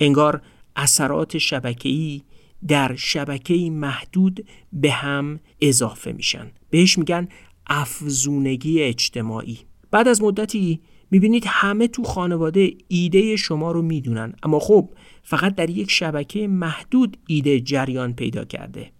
انگار 0.00 0.42
اثرات 0.76 1.38
شبکه‌ای 1.38 2.22
در 2.68 2.96
شبکه 2.96 3.54
محدود 3.70 4.46
به 4.72 4.90
هم 4.90 5.40
اضافه 5.60 6.12
میشن. 6.12 6.50
بهش 6.70 6.98
میگن 6.98 7.28
افزونگی 7.70 8.82
اجتماعی. 8.82 9.58
بعد 9.90 10.08
از 10.08 10.22
مدتی 10.22 10.80
می‌بینید 11.10 11.44
همه 11.46 11.88
تو 11.88 12.02
خانواده 12.02 12.70
ایده 12.88 13.36
شما 13.36 13.72
رو 13.72 13.82
می‌دونن 13.82 14.32
اما 14.42 14.58
خب 14.58 14.88
فقط 15.22 15.54
در 15.54 15.70
یک 15.70 15.90
شبکه 15.90 16.46
محدود 16.48 17.16
ایده 17.26 17.60
جریان 17.60 18.12
پیدا 18.12 18.44
کرده. 18.44 18.90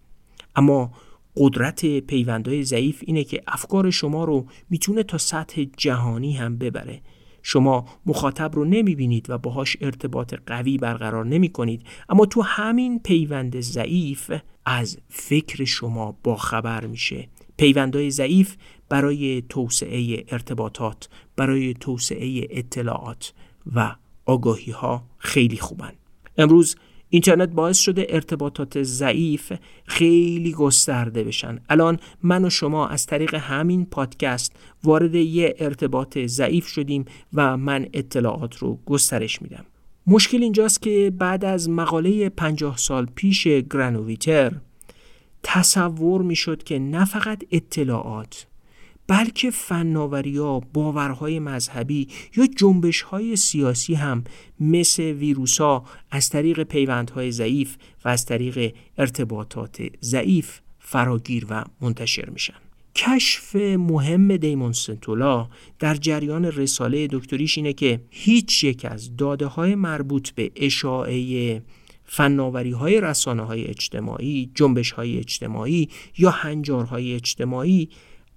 اما 0.56 0.92
قدرت 1.36 1.86
پیوندهای 1.86 2.64
ضعیف 2.64 3.02
اینه 3.06 3.24
که 3.24 3.42
افکار 3.46 3.90
شما 3.90 4.24
رو 4.24 4.46
می‌تونه 4.70 5.02
تا 5.02 5.18
سطح 5.18 5.64
جهانی 5.76 6.32
هم 6.32 6.58
ببره. 6.58 7.00
شما 7.42 7.88
مخاطب 8.06 8.54
رو 8.54 8.64
نمی‌بینید 8.64 9.30
و 9.30 9.38
باهاش 9.38 9.76
ارتباط 9.80 10.34
قوی 10.46 10.78
برقرار 10.78 11.26
نمی 11.26 11.48
کنید 11.48 11.82
اما 12.08 12.26
تو 12.26 12.42
همین 12.42 12.98
پیوند 12.98 13.60
ضعیف 13.60 14.32
از 14.64 14.98
فکر 15.08 15.64
شما 15.64 16.18
باخبر 16.22 16.86
میشه. 16.86 17.28
پیوندهای 17.60 18.10
ضعیف 18.10 18.56
برای 18.88 19.42
توسعه 19.48 20.24
ارتباطات 20.28 21.08
برای 21.36 21.74
توسعه 21.74 22.46
اطلاعات 22.50 23.32
و 23.74 23.96
آگاهی 24.26 24.72
ها 24.72 25.04
خیلی 25.18 25.56
خوبن. 25.56 25.92
امروز 26.38 26.76
اینترنت 27.08 27.48
باعث 27.48 27.78
شده 27.78 28.06
ارتباطات 28.08 28.82
ضعیف 28.82 29.52
خیلی 29.86 30.52
گسترده 30.52 31.24
بشن. 31.24 31.58
الان 31.68 31.98
من 32.22 32.44
و 32.44 32.50
شما 32.50 32.88
از 32.88 33.06
طریق 33.06 33.34
همین 33.34 33.86
پادکست 33.86 34.52
وارد 34.84 35.14
یه 35.14 35.54
ارتباط 35.58 36.18
ضعیف 36.18 36.66
شدیم 36.66 37.04
و 37.34 37.56
من 37.56 37.86
اطلاعات 37.92 38.56
رو 38.56 38.78
گسترش 38.86 39.42
میدم. 39.42 39.64
مشکل 40.06 40.42
اینجاست 40.42 40.82
که 40.82 41.12
بعد 41.18 41.44
از 41.44 41.68
مقاله 41.68 42.28
50 42.28 42.76
سال 42.76 43.06
پیش 43.14 43.46
گرانوویتر 43.46 44.52
تصور 45.42 46.22
می‌شد 46.22 46.62
که 46.62 46.78
نه 46.78 47.04
فقط 47.04 47.44
اطلاعات 47.50 48.46
بلکه 49.10 49.50
فناوری 49.50 50.36
ها 50.38 50.60
باورهای 50.60 51.38
مذهبی 51.38 52.08
یا 52.36 52.46
جنبش 52.46 53.02
های 53.02 53.36
سیاسی 53.36 53.94
هم 53.94 54.24
مثل 54.60 55.02
ویروس 55.02 55.60
ها 55.60 55.84
از 56.10 56.28
طریق 56.28 56.62
پیوندهای 56.62 57.32
ضعیف 57.32 57.76
و 58.04 58.08
از 58.08 58.24
طریق 58.24 58.74
ارتباطات 58.98 59.82
ضعیف 60.02 60.60
فراگیر 60.78 61.46
و 61.50 61.64
منتشر 61.80 62.30
میشن. 62.30 62.54
کشف 62.94 63.56
مهم 63.56 64.36
دیمون 64.36 64.72
سنتولا 64.72 65.48
در 65.78 65.94
جریان 65.94 66.44
رساله 66.44 67.08
دکتریش 67.10 67.58
اینه 67.58 67.72
که 67.72 68.00
هیچ 68.10 68.64
یک 68.64 68.84
از 68.84 69.16
داده 69.16 69.46
های 69.46 69.74
مربوط 69.74 70.30
به 70.30 70.52
اشاعه 70.56 71.62
فناوری 72.12 72.70
های 72.70 73.00
رسانه 73.00 73.42
های 73.42 73.66
اجتماعی، 73.66 74.50
جنبش 74.54 74.90
های 74.90 75.18
اجتماعی 75.18 75.88
یا 76.18 76.30
هنجارهای 76.30 77.14
اجتماعی 77.14 77.88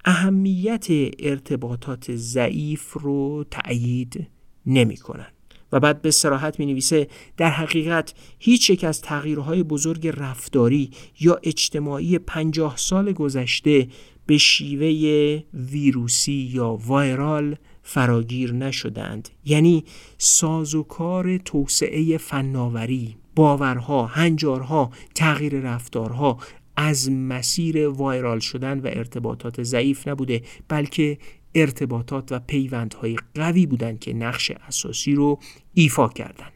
اهمیت 0.05 0.87
ارتباطات 1.19 2.15
ضعیف 2.15 2.93
رو 2.93 3.45
تأیید 3.51 4.27
نمی 4.65 4.97
کنن. 4.97 5.27
و 5.71 5.79
بعد 5.79 6.01
به 6.01 6.11
سراحت 6.11 6.59
می 6.59 6.65
نویسه 6.65 7.07
در 7.37 7.49
حقیقت 7.49 8.13
هیچ 8.39 8.69
یک 8.69 8.83
از 8.83 9.01
تغییرهای 9.01 9.63
بزرگ 9.63 10.07
رفتاری 10.07 10.91
یا 11.19 11.39
اجتماعی 11.43 12.19
پنجاه 12.19 12.77
سال 12.77 13.11
گذشته 13.11 13.87
به 14.25 14.37
شیوه 14.37 15.43
ویروسی 15.53 16.49
یا 16.53 16.79
وایرال 16.85 17.55
فراگیر 17.83 18.53
نشدند 18.53 19.29
یعنی 19.45 19.83
سازوکار 20.17 21.37
توسعه 21.37 22.17
فناوری 22.17 23.15
باورها 23.35 24.05
هنجارها 24.05 24.91
تغییر 25.15 25.59
رفتارها 25.59 26.37
از 26.75 27.11
مسیر 27.11 27.87
وایرال 27.87 28.39
شدن 28.39 28.79
و 28.79 28.87
ارتباطات 28.87 29.63
ضعیف 29.63 30.07
نبوده 30.07 30.41
بلکه 30.67 31.17
ارتباطات 31.55 32.31
و 32.31 32.39
پیوندهای 32.39 33.15
قوی 33.35 33.65
بودند 33.65 33.99
که 33.99 34.13
نقش 34.13 34.51
اساسی 34.51 35.15
رو 35.15 35.39
ایفا 35.73 36.07
کردند. 36.07 36.51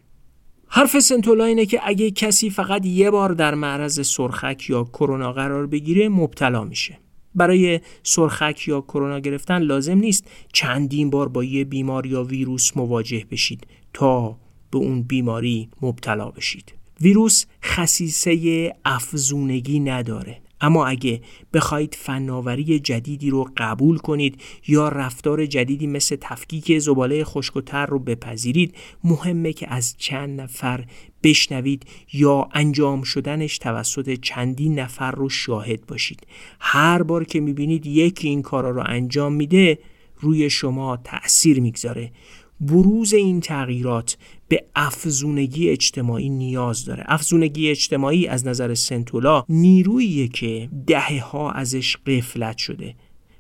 حرف 0.67 0.99
سنتولا 0.99 1.43
اینه 1.43 1.65
که 1.65 1.79
اگه 1.83 2.11
کسی 2.11 2.49
فقط 2.49 2.85
یه 2.85 3.11
بار 3.11 3.31
در 3.31 3.55
معرض 3.55 4.07
سرخک 4.07 4.69
یا 4.69 4.83
کرونا 4.83 5.33
قرار 5.33 5.67
بگیره 5.67 6.09
مبتلا 6.09 6.63
میشه. 6.63 6.99
برای 7.35 7.79
سرخک 8.03 8.67
یا 8.67 8.81
کرونا 8.81 9.19
گرفتن 9.19 9.61
لازم 9.61 9.97
نیست 9.97 10.27
چندین 10.53 11.09
بار 11.09 11.29
با 11.29 11.43
یه 11.43 11.63
بیمار 11.63 12.05
یا 12.05 12.23
ویروس 12.23 12.77
مواجه 12.77 13.25
بشید 13.31 13.67
تا 13.93 14.37
به 14.79 14.85
اون 14.85 15.01
بیماری 15.01 15.69
مبتلا 15.81 16.29
بشید. 16.29 16.73
ویروس 17.01 17.45
خصیصه 17.63 18.73
افزونگی 18.85 19.79
نداره. 19.79 20.37
اما 20.61 20.87
اگه 20.87 21.21
بخواید 21.53 21.95
فناوری 21.95 22.79
جدیدی 22.79 23.29
رو 23.29 23.49
قبول 23.57 23.97
کنید 23.97 24.41
یا 24.67 24.89
رفتار 24.89 25.45
جدیدی 25.45 25.87
مثل 25.87 26.17
تفکیک 26.21 26.79
زباله 26.79 27.23
خشک 27.23 27.55
و 27.55 27.61
تر 27.61 27.85
رو 27.85 27.99
بپذیرید 27.99 28.75
مهمه 29.03 29.53
که 29.53 29.73
از 29.73 29.95
چند 29.97 30.41
نفر 30.41 30.85
بشنوید 31.23 31.85
یا 32.13 32.49
انجام 32.53 33.03
شدنش 33.03 33.57
توسط 33.57 34.19
چندین 34.21 34.79
نفر 34.79 35.11
رو 35.11 35.29
شاهد 35.29 35.85
باشید. 35.85 36.27
هر 36.59 37.03
بار 37.03 37.23
که 37.23 37.39
می‌بینید 37.39 37.85
یکی 37.85 38.27
این 38.27 38.41
کارا 38.41 38.69
رو 38.69 38.83
انجام 38.85 39.33
میده 39.33 39.79
روی 40.19 40.49
شما 40.49 40.97
تأثیر 40.97 41.59
می‌گذاره. 41.59 42.11
بروز 42.61 43.13
این 43.13 43.39
تغییرات 43.39 44.17
به 44.47 44.63
افزونگی 44.75 45.69
اجتماعی 45.69 46.29
نیاز 46.29 46.85
داره. 46.85 47.03
افزونگی 47.07 47.69
اجتماعی 47.69 48.27
از 48.27 48.47
نظر 48.47 48.73
سنتولا 48.73 49.43
نیروییه 49.49 50.27
که 50.27 50.69
دهه 50.87 51.23
ها 51.23 51.51
ازش 51.51 51.97
قفلت 51.97 52.57
شده. 52.57 52.95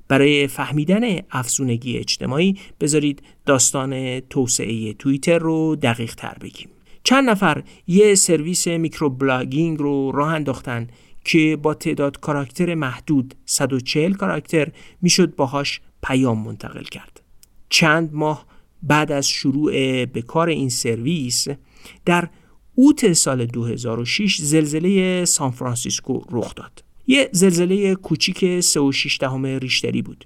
برای 0.07 0.47
فهمیدن 0.47 1.01
افزونگی 1.31 1.97
اجتماعی 1.97 2.57
بذارید 2.81 3.21
داستان 3.45 4.19
توسعه 4.19 4.93
توییتر 4.93 5.39
رو 5.39 5.75
دقیق 5.75 6.15
تر 6.15 6.37
بگیم. 6.41 6.69
چند 7.03 7.29
نفر 7.29 7.63
یه 7.87 8.15
سرویس 8.15 8.67
microblogging 8.67 9.79
رو 9.79 10.11
راه 10.11 10.33
انداختن 10.33 10.87
که 11.23 11.57
با 11.61 11.73
تعداد 11.73 12.19
کاراکتر 12.19 12.75
محدود 12.75 13.35
140 13.45 14.13
کاراکتر 14.13 14.71
می‌شد 15.01 15.35
باهاش 15.35 15.81
پیام 16.03 16.43
منتقل 16.43 16.83
کرد. 16.83 17.21
چند 17.69 18.09
ماه 18.13 18.45
بعد 18.83 19.11
از 19.11 19.27
شروع 19.27 19.71
به 20.05 20.21
کار 20.21 20.49
این 20.49 20.69
سرویس 20.69 21.47
در 22.05 22.29
اوت 22.75 23.13
سال 23.13 23.45
2006 23.45 24.37
زلزله 24.41 25.25
سان 25.25 25.51
فرانسیسکو 25.51 26.21
رخ 26.31 26.55
داد. 26.55 26.83
یه 27.07 27.29
زلزله 27.31 27.95
کوچیک 27.95 28.61
3.6 28.61 29.17
دهم 29.19 29.45
ریشتری 29.45 30.01
بود. 30.01 30.25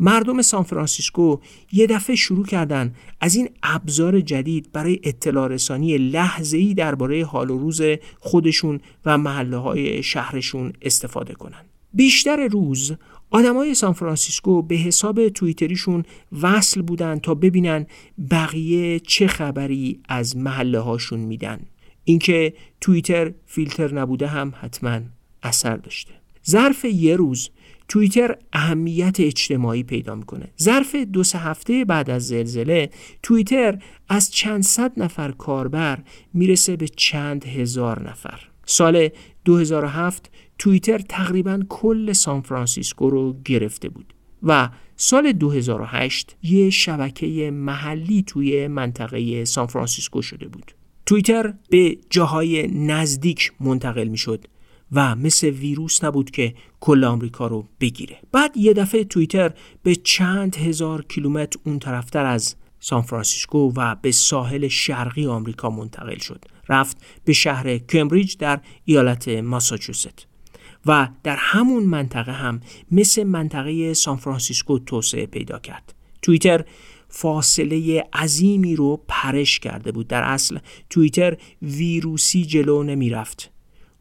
مردم 0.00 0.42
سان 0.42 0.62
فرانسیسکو 0.62 1.36
یه 1.72 1.86
دفعه 1.86 2.16
شروع 2.16 2.46
کردن 2.46 2.94
از 3.20 3.36
این 3.36 3.48
ابزار 3.62 4.20
جدید 4.20 4.72
برای 4.72 5.00
اطلاع 5.02 5.48
رسانی 5.48 5.98
لحظه‌ای 5.98 6.74
درباره 6.74 7.24
حال 7.24 7.50
و 7.50 7.58
روز 7.58 7.80
خودشون 8.20 8.80
و 9.04 9.18
محله 9.18 9.56
های 9.56 10.02
شهرشون 10.02 10.72
استفاده 10.82 11.34
کنن. 11.34 11.64
بیشتر 11.94 12.46
روز 12.46 12.92
آدمای 13.30 13.74
سان 13.74 13.92
فرانسیسکو 13.92 14.62
به 14.62 14.74
حساب 14.74 15.28
توییتریشون 15.28 16.04
وصل 16.42 16.82
بودن 16.82 17.18
تا 17.18 17.34
ببینن 17.34 17.86
بقیه 18.30 19.00
چه 19.00 19.26
خبری 19.26 20.00
از 20.08 20.36
محله 20.36 20.78
هاشون 20.78 21.20
میدن. 21.20 21.60
اینکه 22.04 22.54
توییتر 22.80 23.32
فیلتر 23.46 23.94
نبوده 23.94 24.26
هم 24.26 24.52
حتما 24.60 25.00
اثر 25.42 25.76
داشته. 25.76 26.12
ظرف 26.48 26.84
یه 26.84 27.16
روز 27.16 27.50
توییتر 27.88 28.36
اهمیت 28.52 29.20
اجتماعی 29.20 29.82
پیدا 29.82 30.14
می‌کنه. 30.14 30.48
ظرف 30.62 30.94
دو 30.94 31.24
سه 31.24 31.38
هفته 31.38 31.84
بعد 31.84 32.10
از 32.10 32.26
زلزله 32.26 32.90
توییتر 33.22 33.78
از 34.08 34.30
چند 34.30 34.62
صد 34.62 34.92
نفر 34.96 35.30
کاربر 35.30 35.98
می‌رسه 36.34 36.76
به 36.76 36.88
چند 36.88 37.44
هزار 37.44 38.10
نفر. 38.10 38.40
سال 38.66 39.08
2007 39.44 40.30
توییتر 40.58 40.98
تقریبا 40.98 41.60
کل 41.68 42.12
سان 42.12 42.40
فرانسیسکو 42.40 43.10
رو 43.10 43.36
گرفته 43.44 43.88
بود 43.88 44.14
و 44.42 44.70
سال 44.96 45.32
2008 45.32 46.36
یه 46.42 46.70
شبکه 46.70 47.50
محلی 47.50 48.22
توی 48.22 48.68
منطقه 48.68 49.44
سان 49.44 49.66
فرانسیسکو 49.66 50.22
شده 50.22 50.48
بود. 50.48 50.72
توییتر 51.06 51.54
به 51.70 51.98
جاهای 52.10 52.66
نزدیک 52.66 53.52
منتقل 53.60 54.08
می 54.08 54.18
شد 54.18 54.44
و 54.92 55.16
مثل 55.16 55.50
ویروس 55.50 56.04
نبود 56.04 56.30
که 56.30 56.54
کل 56.80 57.04
آمریکا 57.04 57.46
رو 57.46 57.66
بگیره. 57.80 58.16
بعد 58.32 58.56
یه 58.56 58.72
دفعه 58.72 59.04
توییتر 59.04 59.52
به 59.82 59.94
چند 59.94 60.56
هزار 60.56 61.04
کیلومتر 61.04 61.58
اون 61.64 61.78
طرفتر 61.78 62.24
از 62.24 62.54
سان 62.80 63.02
فرانسیسکو 63.02 63.72
و 63.76 63.96
به 64.02 64.12
ساحل 64.12 64.68
شرقی 64.68 65.26
آمریکا 65.26 65.70
منتقل 65.70 66.18
شد. 66.18 66.44
رفت 66.68 66.96
به 67.24 67.32
شهر 67.32 67.78
کمبریج 67.78 68.36
در 68.36 68.60
ایالت 68.84 69.28
ماساچوست. 69.28 70.27
و 70.86 71.08
در 71.22 71.36
همون 71.36 71.82
منطقه 71.82 72.32
هم 72.32 72.60
مثل 72.90 73.24
منطقه 73.24 73.94
سان 73.94 74.16
فرانسیسکو 74.16 74.78
توسعه 74.78 75.26
پیدا 75.26 75.58
کرد. 75.58 75.94
توییتر 76.22 76.64
فاصله 77.08 78.04
عظیمی 78.12 78.76
رو 78.76 79.04
پرش 79.08 79.58
کرده 79.58 79.92
بود. 79.92 80.08
در 80.08 80.22
اصل 80.22 80.58
توییتر 80.90 81.36
ویروسی 81.62 82.44
جلو 82.44 82.82
نمی 82.82 83.10
رفت 83.10 83.50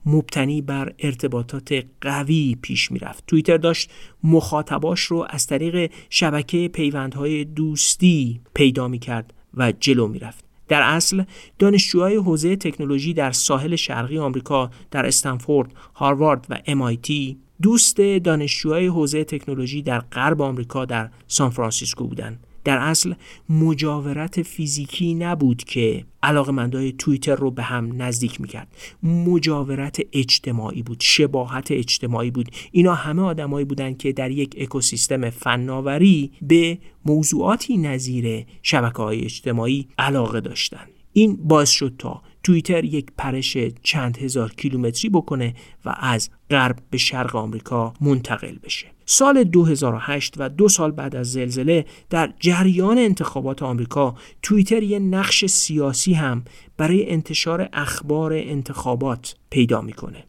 مبتنی 0.05 0.61
بر 0.61 0.93
ارتباطات 0.99 1.85
قوی 2.01 2.57
پیش 2.61 2.91
می‌رفت. 2.91 3.23
توییتر 3.27 3.57
داشت 3.57 3.91
مخاطباش 4.23 5.01
رو 5.01 5.27
از 5.29 5.47
طریق 5.47 5.91
شبکه 6.09 6.67
پیوندهای 6.67 7.45
دوستی 7.45 8.41
پیدا 8.53 8.87
می 8.87 8.99
کرد 8.99 9.33
و 9.53 9.71
جلو 9.71 10.07
می 10.07 10.19
رفت 10.19 10.46
در 10.67 10.81
اصل 10.81 11.23
دانشجوهای 11.59 12.15
حوزه 12.15 12.55
تکنولوژی 12.55 13.13
در 13.13 13.31
ساحل 13.31 13.75
شرقی 13.75 14.17
آمریکا 14.17 14.71
در 14.91 15.05
استنفورد، 15.05 15.73
هاروارد 15.95 16.45
و 16.49 16.55
MIT 16.55 17.35
دوست 17.61 18.01
دانشجوهای 18.01 18.87
حوزه 18.87 19.23
تکنولوژی 19.23 19.81
در 19.81 19.99
غرب 19.99 20.41
آمریکا 20.41 20.85
در 20.85 21.09
سان 21.27 21.49
فرانسیسکو 21.49 22.07
بودند. 22.07 22.46
در 22.67 22.77
اصل 22.77 23.13
مجاورت 23.49 24.41
فیزیکی 24.41 25.13
نبود 25.13 25.63
که 25.63 26.05
علاقمندای 26.23 26.91
توییتر 26.91 27.35
رو 27.35 27.51
به 27.51 27.63
هم 27.63 28.01
نزدیک 28.01 28.41
می‌کرد. 28.41 28.67
مجاورت 29.03 30.01
اجتماعی 30.13 30.83
بود 30.83 30.97
شباهت 31.01 31.71
اجتماعی 31.71 32.31
بود. 32.31 32.51
اینا 32.71 32.95
همه 32.95 33.21
آدمایی 33.21 33.65
بودند 33.65 33.97
که 33.97 34.11
در 34.11 34.31
یک 34.31 34.55
اکوسیستم 34.57 35.29
فناوری 35.29 36.31
به 36.41 36.77
موضوعاتی 37.05 37.77
نظیر 37.77 38.45
شبکه 38.63 38.97
های 38.97 39.21
اجتماعی 39.21 39.87
علاقه 39.97 40.41
داشتند 40.41 40.89
این 41.13 41.35
باعث 41.35 41.69
شد 41.69 41.93
تا 41.97 42.21
توییتر 42.47 42.85
یک 42.85 43.05
پرش 43.17 43.57
چند 43.83 44.17
هزار 44.17 44.53
کیلومتری 44.53 45.09
بکنه 45.09 45.53
و 45.85 45.95
از 45.99 46.29
غرب 46.49 46.75
به 46.89 46.97
شرق 46.97 47.35
آمریکا 47.35 47.93
منتقل 48.01 48.57
بشه. 48.63 48.87
سال 49.05 49.43
2008 49.43 50.33
و 50.37 50.49
دو 50.49 50.69
سال 50.69 50.91
بعد 50.91 51.15
از 51.15 51.31
زلزله 51.31 51.85
در 52.09 52.33
جریان 52.39 52.97
انتخابات 52.97 53.63
آمریکا 53.63 54.15
توییتر 54.41 54.83
یه 54.83 54.99
نقش 54.99 55.45
سیاسی 55.45 56.13
هم 56.13 56.43
برای 56.77 57.09
انتشار 57.09 57.69
اخبار 57.73 58.33
انتخابات 58.33 59.35
پیدا 59.49 59.81
می‌کنه. 59.81 60.23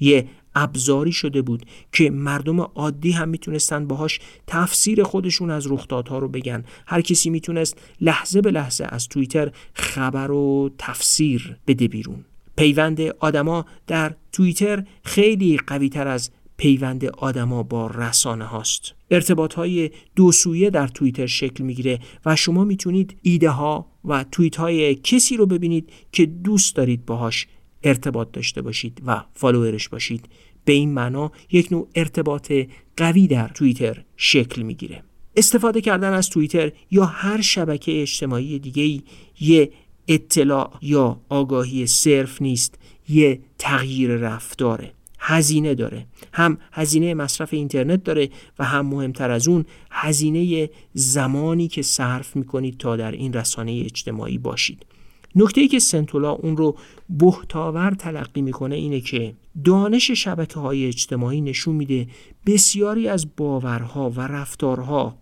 یه 0.00 0.28
ابزاری 0.54 1.12
شده 1.12 1.42
بود 1.42 1.66
که 1.92 2.10
مردم 2.10 2.60
عادی 2.60 3.10
هم 3.10 3.28
می‌تونستن 3.28 3.86
باهاش 3.86 4.20
تفسیر 4.46 5.02
خودشون 5.02 5.50
از 5.50 5.72
رخدادها 5.72 6.18
رو 6.18 6.28
بگن. 6.28 6.64
هر 6.86 7.00
کسی 7.00 7.30
می‌تونست 7.30 7.78
لحظه 8.00 8.40
به 8.40 8.50
لحظه 8.50 8.86
از 8.88 9.08
توییتر 9.08 9.52
خبر 9.74 10.30
و 10.30 10.70
تفسیر 10.78 11.56
بده 11.66 11.88
بیرون. 11.88 12.24
پیوند 12.56 13.00
آدما 13.00 13.64
در 13.86 14.14
توییتر 14.32 14.84
خیلی 15.04 15.56
قوی 15.66 15.88
تر 15.88 16.08
از 16.08 16.30
پیوند 16.56 17.04
آدما 17.04 17.62
با 17.62 17.86
رسانه 17.86 18.44
هاست. 18.44 18.94
ارتباط 19.10 19.54
های 19.54 19.90
دو 20.16 20.32
سویه 20.32 20.70
در 20.70 20.88
توییتر 20.88 21.26
شکل 21.26 21.64
می‌گیره 21.64 21.98
و 22.26 22.36
شما 22.36 22.64
می‌تونید 22.64 23.16
ایده 23.22 23.50
ها 23.50 23.86
و 24.04 24.24
توییت 24.32 24.56
های 24.56 24.94
کسی 24.94 25.36
رو 25.36 25.46
ببینید 25.46 25.92
که 26.12 26.26
دوست 26.26 26.76
دارید 26.76 27.06
باهاش 27.06 27.46
ارتباط 27.82 28.32
داشته 28.32 28.62
باشید 28.62 29.02
و 29.06 29.24
فالوورش 29.34 29.88
باشید. 29.88 30.28
به 30.64 30.72
این 30.72 30.94
معنا 30.94 31.32
یک 31.50 31.72
نوع 31.72 31.88
ارتباط 31.94 32.52
قوی 32.96 33.26
در 33.26 33.48
توییتر 33.48 34.04
شکل 34.16 34.62
می‌گیره. 34.62 35.02
استفاده 35.36 35.80
کردن 35.80 36.12
از 36.12 36.30
توییتر 36.30 36.72
یا 36.90 37.04
هر 37.04 37.40
شبکه 37.40 38.02
اجتماعی 38.02 38.58
دیگه 38.58 39.02
یه 39.40 39.70
اطلاع 40.08 40.72
یا 40.82 41.20
آگاهی 41.28 41.86
صرف 41.86 42.42
نیست 42.42 42.78
یه 43.08 43.40
تغییر 43.58 44.10
رفتاره. 44.10 44.92
هزینه 45.18 45.74
داره. 45.74 46.06
هم 46.32 46.58
هزینه 46.72 47.14
مصرف 47.14 47.54
اینترنت 47.54 48.04
داره 48.04 48.30
و 48.58 48.64
هم 48.64 48.86
مهمتر 48.86 49.30
از 49.30 49.48
اون 49.48 49.64
هزینه 49.90 50.70
زمانی 50.94 51.68
که 51.68 51.82
صرف 51.82 52.36
می‌کنید 52.36 52.78
تا 52.78 52.96
در 52.96 53.12
این 53.12 53.32
رسانه 53.32 53.72
اجتماعی 53.84 54.38
باشید. 54.38 54.86
نکته 55.36 55.60
ای 55.60 55.68
که 55.68 55.78
سنتولا 55.78 56.30
اون 56.30 56.56
رو 56.56 56.76
بهتاور 57.08 57.90
تلقی 57.90 58.42
می‌کنه 58.42 58.74
اینه 58.74 59.00
که 59.00 59.34
دانش 59.64 60.10
شبکه 60.10 60.60
های 60.60 60.86
اجتماعی 60.86 61.40
نشون 61.40 61.76
میده 61.76 62.06
بسیاری 62.46 63.08
از 63.08 63.36
باورها 63.36 64.10
و 64.10 64.20
رفتارها 64.20 65.16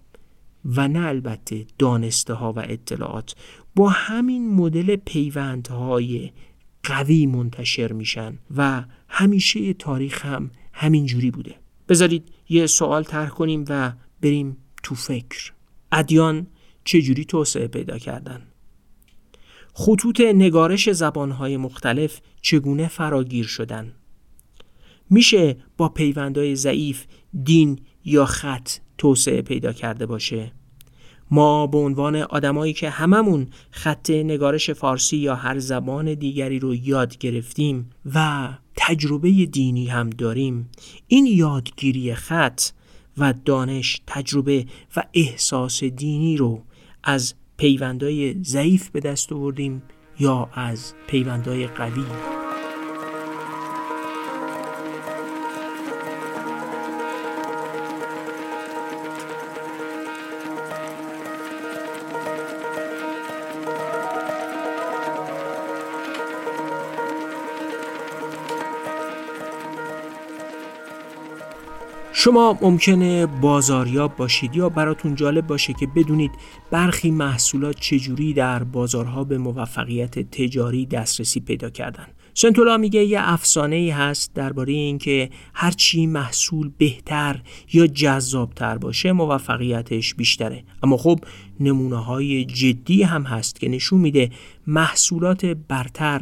و 0.65 0.89
نه 0.89 1.07
البته 1.07 1.67
دانسته 1.79 2.35
ها 2.35 2.53
و 2.53 2.59
اطلاعات 2.59 3.35
با 3.77 3.89
همین 3.89 4.55
مدل 4.55 4.97
پیوندهای 4.97 6.31
قوی 6.83 7.27
منتشر 7.27 7.93
میشن 7.93 8.39
و 8.57 8.85
همیشه 9.09 9.73
تاریخ 9.73 10.27
هم 10.27 10.51
همین 10.73 11.07
جوری 11.07 11.31
بوده. 11.31 11.55
بذارید 11.89 12.29
یه 12.49 12.67
سوال 12.67 13.05
طرح 13.05 13.29
کنیم 13.29 13.65
و 13.69 13.93
بریم 14.23 14.57
تو 14.83 14.95
فکر. 14.95 15.53
ادیان 15.93 16.47
چجوری 16.85 17.25
توسعه 17.25 17.67
پیدا 17.67 17.99
کردن؟ 17.99 18.43
خطوط 19.81 20.21
نگارش 20.21 20.91
زبانهای 20.91 21.57
مختلف 21.57 22.21
چگونه 22.43 22.89
فراگیر 22.89 23.47
شدن؟ 23.47 23.93
میشه 25.11 25.57
با 25.77 25.89
پیوندهای 25.89 26.57
ضعیف 26.57 27.05
دین 27.45 27.81
یا 28.05 28.25
خط 28.25 28.71
توسعه 28.99 29.43
پیدا 29.43 29.73
کرده 29.73 30.07
باشه؟ 30.07 30.53
ما 31.31 31.67
به 31.67 31.79
عنوان 31.79 32.17
آدمایی 32.17 32.73
که 32.73 32.91
هممون 32.91 33.47
خط 33.71 34.11
نگارش 34.11 34.71
فارسی 34.71 35.17
یا 35.17 35.35
هر 35.35 35.59
زبان 35.59 36.15
دیگری 36.15 36.59
رو 36.59 36.75
یاد 36.75 37.19
گرفتیم 37.19 37.91
و 38.15 38.49
تجربه 38.77 39.31
دینی 39.47 39.87
هم 39.87 40.11
داریم 40.11 40.71
این 41.07 41.27
یادگیری 41.27 42.15
خط 42.15 42.63
و 43.19 43.35
دانش 43.45 44.01
تجربه 44.07 44.67
و 44.97 45.03
احساس 45.15 45.85
دینی 45.85 46.37
رو 46.37 46.63
از 47.05 47.35
پیوندهای 47.59 48.43
ضعیف 48.45 48.91
به 48.91 49.01
دست 49.01 49.33
آوردیم 49.33 49.83
یا 50.19 50.49
از 50.53 50.95
پیوندهای 51.07 51.67
قوی. 51.67 52.05
شما 72.21 72.59
ممکنه 72.63 73.27
بازاریاب 73.27 74.17
باشید 74.17 74.57
یا 74.57 74.69
براتون 74.69 75.15
جالب 75.15 75.47
باشه 75.47 75.73
که 75.73 75.87
بدونید 75.87 76.31
برخی 76.71 77.11
محصولات 77.11 77.81
چجوری 77.81 78.33
در 78.33 78.63
بازارها 78.65 79.25
به 79.25 79.39
موفقیت 79.39 80.19
تجاری 80.19 80.87
دسترسی 80.87 81.41
پیدا 81.41 81.71
کردن. 81.71 82.07
سنتولا 82.35 82.77
میگه 82.77 83.05
یه 83.05 83.19
افسانه 83.23 83.77
ای 83.77 83.91
هست 83.91 84.35
درباره 84.35 84.73
اینکه 84.73 85.31
هرچی 85.55 86.07
محصول 86.07 86.71
بهتر 86.79 87.43
یا 87.73 87.87
جذابتر 87.87 88.79
باشه 88.79 89.13
موفقیتش 89.13 90.15
بیشتره. 90.15 90.65
اما 90.83 90.97
خب 90.97 91.21
نمونه 91.61 92.05
های 92.05 92.45
جدی 92.45 93.03
هم 93.03 93.23
هست 93.23 93.61
که 93.61 93.69
نشون 93.69 94.01
میده 94.01 94.31
محصولات 94.67 95.45
برتر 95.45 96.21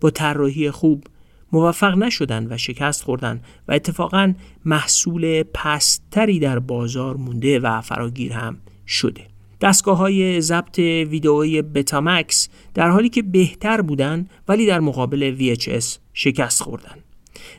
با 0.00 0.10
طراحی 0.10 0.70
خوب 0.70 1.04
موفق 1.52 1.98
نشدن 1.98 2.46
و 2.50 2.56
شکست 2.56 3.02
خوردن 3.02 3.40
و 3.68 3.72
اتفاقا 3.72 4.34
محصول 4.64 5.42
پستری 5.42 6.38
در 6.38 6.58
بازار 6.58 7.16
مونده 7.16 7.58
و 7.58 7.80
فراگیر 7.80 8.32
هم 8.32 8.56
شده. 8.86 9.26
دستگاه 9.60 9.98
های 9.98 10.40
ضبط 10.40 10.78
ویدئوی 10.78 11.62
بتامکس 11.62 12.48
در 12.74 12.90
حالی 12.90 13.08
که 13.08 13.22
بهتر 13.22 13.80
بودن 13.80 14.26
ولی 14.48 14.66
در 14.66 14.80
مقابل 14.80 15.36
VHS 15.38 15.84
شکست 16.14 16.62
خوردن 16.62 16.96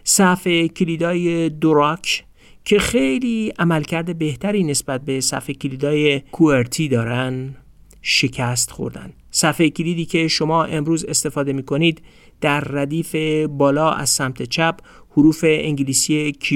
صفحه 0.04 0.68
کلیدای 0.68 1.50
دوراک 1.50 2.26
که 2.66 2.80
خیلی 2.80 3.54
عملکرد 3.60 4.18
بهتری 4.18 4.64
نسبت 4.64 5.02
به 5.02 5.22
صفحه 5.22 5.54
کلیدای 5.54 6.20
کوئرتی 6.20 6.88
دارن 6.88 7.56
شکست 8.02 8.72
خوردن 8.72 9.14
صفحه 9.32 9.70
کلیدی 9.70 10.06
که 10.06 10.28
شما 10.28 10.64
امروز 10.64 11.06
استفاده 11.06 11.54
می 11.54 11.64
کنید 11.64 12.02
در 12.42 12.60
ردیف 12.60 13.16
بالا 13.50 13.92
از 13.92 14.10
سمت 14.10 14.44
چپ 14.44 14.80
حروف 15.12 15.46
انگلیسی 15.48 16.32
Q, 16.32 16.48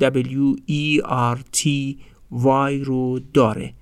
W, 0.00 0.56
E, 0.70 1.02
R, 1.36 1.38
T, 1.56 1.68
Y 2.44 2.84
رو 2.84 3.20
داره 3.34 3.74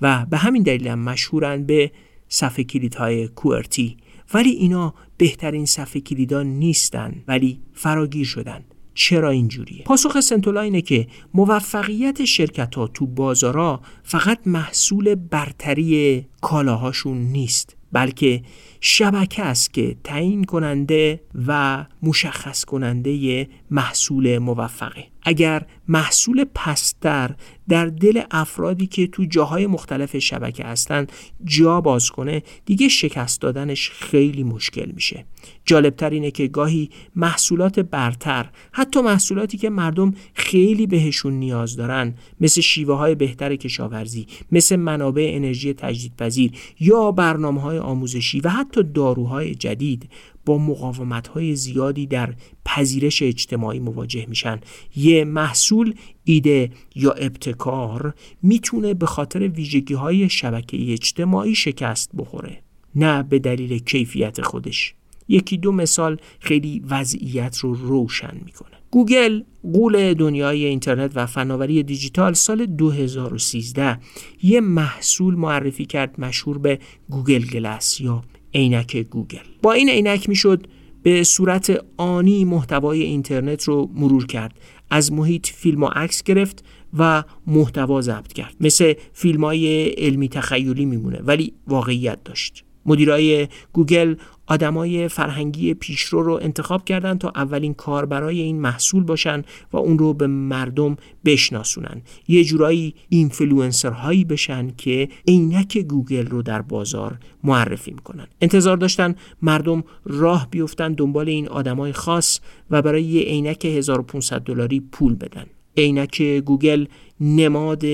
و 0.00 0.26
به 0.30 0.36
همین 0.36 0.62
دلیل 0.62 0.88
هم 0.88 0.98
مشهورن 0.98 1.64
به 1.64 1.90
صفحه 2.28 2.64
کلیدهای 2.64 3.28
QWERTY 3.28 3.90
ولی 4.34 4.50
اینا 4.50 4.94
بهترین 5.16 5.66
صفحه 5.66 6.00
کلیدا 6.00 6.42
نیستن 6.42 7.24
ولی 7.28 7.60
فراگیر 7.72 8.26
شدن. 8.26 8.64
چرا 8.94 9.30
اینجوریه؟ 9.30 9.82
پاسخ 9.84 10.20
سنتولا 10.20 10.60
اینه 10.60 10.80
که 10.80 11.06
موفقیت 11.34 12.24
شرکت 12.24 12.74
ها 12.74 12.86
تو 12.86 13.06
بازارا 13.06 13.80
فقط 14.02 14.38
محصول 14.46 15.14
برتری 15.14 16.26
کالاهاشون 16.40 17.18
نیست 17.18 17.76
بلکه 17.92 18.42
شبکه 18.80 19.42
است 19.42 19.74
که 19.74 19.96
تعیین 20.04 20.44
کننده 20.44 21.20
و 21.46 21.84
مشخص 22.02 22.64
کننده 22.64 23.46
محصول 23.70 24.38
موفقه. 24.38 25.04
اگر 25.22 25.66
محصول 25.88 26.44
پستر 26.54 27.30
در 27.68 27.86
دل 27.86 28.22
افرادی 28.30 28.86
که 28.86 29.06
تو 29.06 29.24
جاهای 29.24 29.66
مختلف 29.66 30.18
شبکه 30.18 30.64
هستن 30.64 31.06
جا 31.44 31.80
باز 31.80 32.10
کنه 32.10 32.42
دیگه 32.64 32.88
شکست 32.88 33.40
دادنش 33.40 33.90
خیلی 33.90 34.44
مشکل 34.44 34.90
میشه. 34.90 35.24
جالبتر 35.64 36.10
اینه 36.10 36.30
که 36.30 36.46
گاهی 36.46 36.90
محصولات 37.16 37.80
برتر 37.80 38.50
حتی 38.72 39.00
محصولاتی 39.00 39.58
که 39.58 39.70
مردم 39.70 40.14
خیلی 40.34 40.86
بهشون 40.86 41.32
نیاز 41.32 41.76
دارن 41.76 42.14
مثل 42.40 42.60
شیوه 42.60 42.96
های 42.96 43.14
بهتر 43.14 43.56
کشاورزی 43.56 44.26
مثل 44.52 44.76
منابع 44.76 45.30
انرژی 45.34 45.74
تجدیدپذیر 45.74 46.52
یا 46.80 47.12
برنامه 47.12 47.60
های 47.60 47.78
آموزشی 47.78 48.40
و 48.40 48.48
حتی 48.48 48.82
داروهای 48.82 49.54
جدید 49.54 50.08
با 50.46 50.58
مقاومت 50.58 51.54
زیادی 51.54 52.06
در 52.06 52.34
پذیرش 52.64 53.22
اجتماعی 53.22 53.78
مواجه 53.78 54.26
میشن. 54.28 54.60
یه 54.96 55.24
محصول 55.24 55.94
ایده 56.24 56.70
یا 56.94 57.10
ابتکار 57.10 58.14
می‌تونه 58.42 58.94
به 58.94 59.06
خاطر 59.06 59.48
ویژگی 59.48 59.94
های 59.94 60.28
شبکه 60.28 60.92
اجتماعی 60.92 61.54
شکست 61.54 62.10
بخوره 62.18 62.60
نه 62.94 63.22
به 63.22 63.38
دلیل 63.38 63.78
کیفیت 63.78 64.42
خودش. 64.42 64.94
یکی 65.28 65.56
دو 65.56 65.72
مثال 65.72 66.16
خیلی 66.40 66.82
وضعیت 66.88 67.58
رو 67.58 67.74
روشن 67.74 68.40
می‌کنه. 68.44 68.76
گوگل 68.90 69.42
غول 69.72 70.14
دنیای 70.14 70.64
اینترنت 70.64 71.12
و 71.14 71.26
فناوری 71.26 71.82
دیجیتال 71.82 72.32
سال 72.32 72.66
2013 72.66 73.98
یه 74.42 74.60
محصول 74.60 75.34
معرفی 75.34 75.86
کرد 75.86 76.20
مشهور 76.20 76.58
به 76.58 76.78
گوگل 77.10 77.44
گلس 77.44 78.00
یا 78.00 78.22
عینک 78.54 78.96
گوگل. 78.96 79.38
با 79.62 79.72
این 79.72 79.88
عینک 79.88 80.28
می‌شد 80.28 80.66
به 81.02 81.24
صورت 81.24 81.84
آنی 81.96 82.44
محتوای 82.44 83.02
اینترنت 83.02 83.64
رو 83.64 83.90
مرور 83.94 84.26
کرد. 84.26 84.60
از 84.90 85.12
محیط 85.12 85.46
فیلم 85.46 85.82
و 85.82 85.86
عکس 85.86 86.22
گرفت 86.22 86.64
و 86.98 87.24
محتوا 87.46 88.00
ضبط 88.00 88.32
کرد. 88.32 88.54
مثل 88.60 88.94
فیلم 89.12 89.44
های 89.44 89.88
علمی 89.88 90.28
تخیلی 90.28 90.84
میمونه 90.84 91.20
ولی 91.22 91.52
واقعیت 91.66 92.24
داشت. 92.24 92.64
مدیرای 92.86 93.48
گوگل 93.72 94.14
آدمای 94.46 95.08
فرهنگی 95.08 95.74
پیشرو 95.74 96.22
رو 96.22 96.38
انتخاب 96.42 96.84
کردن 96.84 97.18
تا 97.18 97.32
اولین 97.34 97.74
کاربرای 97.74 98.40
این 98.40 98.60
محصول 98.60 99.04
باشن 99.04 99.42
و 99.72 99.76
اون 99.76 99.98
رو 99.98 100.14
به 100.14 100.26
مردم 100.26 100.96
بشناسونن. 101.24 102.02
یه 102.28 102.44
جورایی 102.44 102.94
اینفلوئنسر 103.08 103.90
هایی 103.90 104.24
بشن 104.24 104.70
که 104.76 105.08
عینک 105.28 105.78
گوگل 105.78 106.26
رو 106.26 106.42
در 106.42 106.62
بازار 106.62 107.18
معرفی 107.44 107.90
می‌کنن. 107.90 108.26
انتظار 108.40 108.76
داشتن 108.76 109.14
مردم 109.42 109.84
راه 110.04 110.48
بیفتن 110.50 110.92
دنبال 110.92 111.28
این 111.28 111.48
آدمای 111.48 111.92
خاص 111.92 112.40
و 112.70 112.82
برای 112.82 113.02
یه 113.02 113.22
عینک 113.22 113.64
1500 113.64 114.40
دلاری 114.40 114.80
پول 114.80 115.14
بدن. 115.14 115.46
عینک 115.76 116.22
گوگل 116.22 116.86
نماد 117.20 117.84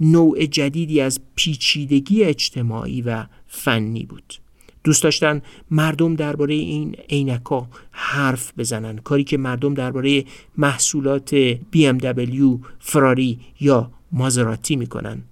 نوع 0.00 0.46
جدیدی 0.46 1.00
از 1.00 1.20
پیچیدگی 1.34 2.24
اجتماعی 2.24 3.02
و 3.02 3.26
فنی 3.46 4.04
بود. 4.04 4.34
دوست 4.84 5.02
داشتن 5.02 5.42
مردم 5.70 6.14
درباره 6.14 6.54
این 6.54 6.96
عینکا 7.10 7.68
حرف 7.90 8.52
بزنن. 8.58 8.96
کاری 8.96 9.24
که 9.24 9.38
مردم 9.38 9.74
درباره 9.74 10.24
محصولات 10.58 11.54
BMW، 11.54 12.58
فراری 12.80 13.38
یا 13.60 13.90
مازراتی 14.12 14.76
می‌کنن. 14.76 15.22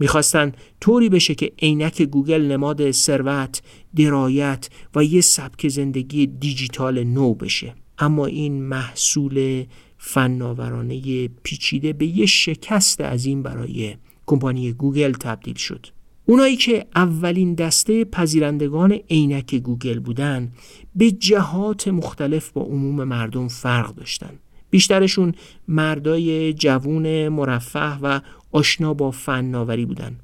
می‌خواستن 0.00 0.52
طوری 0.80 1.08
بشه 1.08 1.34
که 1.34 1.52
عینک 1.62 2.02
گوگل 2.02 2.42
نماد 2.42 2.90
ثروت، 2.90 3.62
درایت 3.96 4.68
و 4.94 5.04
یه 5.04 5.20
سبک 5.20 5.68
زندگی 5.68 6.26
دیجیتال 6.26 7.04
نو 7.04 7.34
بشه. 7.34 7.74
اما 7.98 8.26
این 8.26 8.62
محصول 8.62 9.64
فناورانه 9.98 11.28
پیچیده 11.28 11.92
به 11.92 12.06
یه 12.06 12.26
شکست 12.26 13.00
عظیم 13.00 13.42
برای 13.42 13.96
کمپانی 14.26 14.72
گوگل 14.72 15.12
تبدیل 15.12 15.54
شد. 15.54 15.86
اونایی 16.30 16.56
که 16.56 16.86
اولین 16.96 17.54
دسته 17.54 18.04
پذیرندگان 18.04 18.92
عینک 18.92 19.54
گوگل 19.54 19.98
بودن 19.98 20.52
به 20.96 21.10
جهات 21.10 21.88
مختلف 21.88 22.50
با 22.50 22.62
عموم 22.62 23.04
مردم 23.04 23.48
فرق 23.48 23.94
داشتن. 23.94 24.30
بیشترشون 24.70 25.34
مردای 25.68 26.52
جوون 26.52 27.28
مرفه 27.28 27.98
و 28.02 28.20
آشنا 28.52 28.94
با 28.94 29.10
فناوری 29.10 29.84
بودن. 29.84 30.16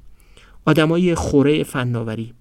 آدمای 0.65 1.15
خوره 1.15 1.63
فناوری. 1.63 2.33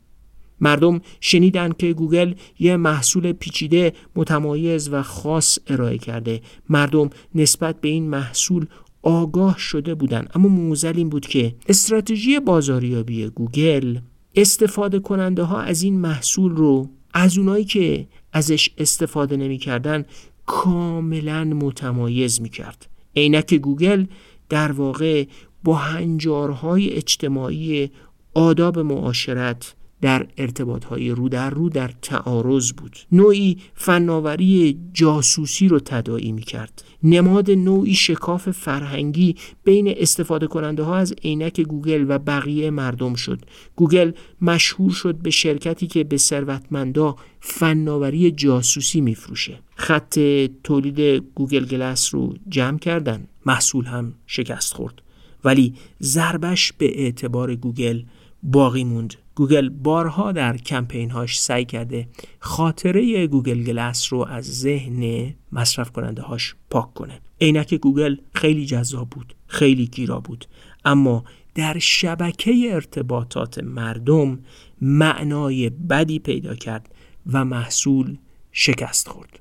مردم 0.60 1.00
شنیدن 1.20 1.72
که 1.72 1.92
گوگل 1.92 2.34
یه 2.58 2.76
محصول 2.76 3.32
پیچیده 3.32 3.92
متمایز 4.16 4.88
و 4.92 5.02
خاص 5.02 5.58
ارائه 5.66 5.98
کرده. 5.98 6.40
مردم 6.68 7.10
نسبت 7.34 7.80
به 7.80 7.88
این 7.88 8.08
محصول 8.08 8.66
آگاه 9.04 9.58
شده 9.58 9.94
بودن. 9.94 10.26
اما 10.34 10.48
معضل 10.48 10.92
این 10.96 11.08
بود 11.08 11.26
که 11.26 11.54
استراتژی 11.68 12.40
بازاریابی 12.40 13.28
گوگل 13.28 13.98
استفاده 14.34 14.98
کننده 14.98 15.42
ها 15.42 15.60
از 15.60 15.82
این 15.82 16.00
محصول 16.00 16.52
رو 16.52 16.88
از 17.14 17.38
اونایی 17.38 17.64
که 17.64 18.06
ازش 18.32 18.70
استفاده 18.78 19.36
نمی‌کردن 19.36 20.04
کاملا 20.46 21.44
متمایز 21.44 22.40
می‌کرد. 22.40 22.86
عینک 23.16 23.54
گوگل 23.54 24.06
در 24.48 24.72
واقع 24.72 25.24
با 25.64 25.74
هنجارهای 25.74 26.90
اجتماعی 26.90 27.90
آداب 28.34 28.78
معاشرت 28.78 29.74
در 30.04 30.26
ارتباط 30.36 30.84
های 30.84 31.10
رو 31.10 31.28
در 31.28 31.50
رو 31.50 31.68
در 31.68 31.90
تعارض 32.02 32.72
بود. 32.72 32.96
نوعی 33.12 33.58
فناوری 33.74 34.78
جاسوسی 34.92 35.68
رو 35.68 35.80
تداعی 35.80 36.32
می 36.32 36.42
کرد 36.42 36.84
نماد 37.02 37.50
نوعی 37.50 37.94
شکاف 37.94 38.50
فرهنگی 38.50 39.36
بین 39.64 39.94
استفاده 39.96 40.46
کننده 40.46 40.82
ها 40.82 40.96
از 40.96 41.14
عینک 41.24 41.60
گوگل 41.60 42.04
و 42.08 42.18
بقیه 42.18 42.70
مردم 42.70 43.14
شد. 43.14 43.40
گوگل 43.76 44.12
مشهور 44.40 44.90
شد 44.92 45.14
به 45.14 45.30
شرکتی 45.30 45.86
که 45.86 46.04
به 46.04 46.16
ثروتمندا 46.16 47.16
فناوری 47.40 48.30
جاسوسی 48.30 49.00
میفروشه. 49.00 49.58
خط 49.74 50.18
تولید 50.64 51.00
گوگل 51.34 51.64
گلس 51.64 52.14
رو 52.14 52.34
جمع 52.48 52.78
کردن. 52.78 53.28
محصول 53.46 53.84
هم 53.84 54.14
شکست 54.26 54.74
خورد. 54.74 55.02
ولی 55.44 55.74
ضربه‌ش 56.02 56.72
به 56.72 57.00
اعتبار 57.00 57.54
گوگل 57.54 58.02
باقی 58.44 58.84
موند. 58.84 59.14
گوگل 59.34 59.68
بارها 59.68 60.32
در 60.32 60.56
کمپین 60.56 61.10
هاش 61.10 61.40
سعی 61.40 61.64
کرده 61.64 62.08
خاطره 62.38 63.26
گوگل 63.26 63.62
گلس 63.62 64.12
رو 64.12 64.26
از 64.28 64.60
ذهن 64.60 65.34
مصرف 65.52 65.90
کننده 65.90 66.22
هاش 66.22 66.54
پاک 66.70 66.94
کنه. 66.94 67.20
عینک 67.40 67.74
گوگل 67.74 68.16
خیلی 68.34 68.66
جذاب 68.66 69.10
بود 69.10 69.34
خیلی 69.46 69.86
گیرا 69.86 70.20
بود. 70.20 70.44
اما 70.84 71.24
در 71.54 71.78
شبکه 71.78 72.70
ارتباطات 72.72 73.58
مردم 73.58 74.38
معنای 74.80 75.70
بدی 75.70 76.18
پیدا 76.18 76.54
کرد 76.54 76.94
و 77.32 77.44
محصول 77.44 78.16
شکست 78.52 79.08
خورد. 79.08 79.40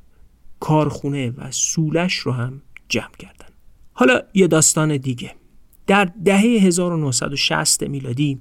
کارخونه 0.59 1.33
و 1.37 1.51
سولش 1.51 2.13
رو 2.13 2.31
هم 2.31 2.61
جمع 2.89 3.15
کردن. 3.19 3.47
حالا 3.93 4.21
یه 4.33 4.47
داستان 4.47 4.97
دیگه. 4.97 5.35
در 5.87 6.05
دهه 6.25 6.41
1960 6.41 7.83
میلادی 7.83 8.39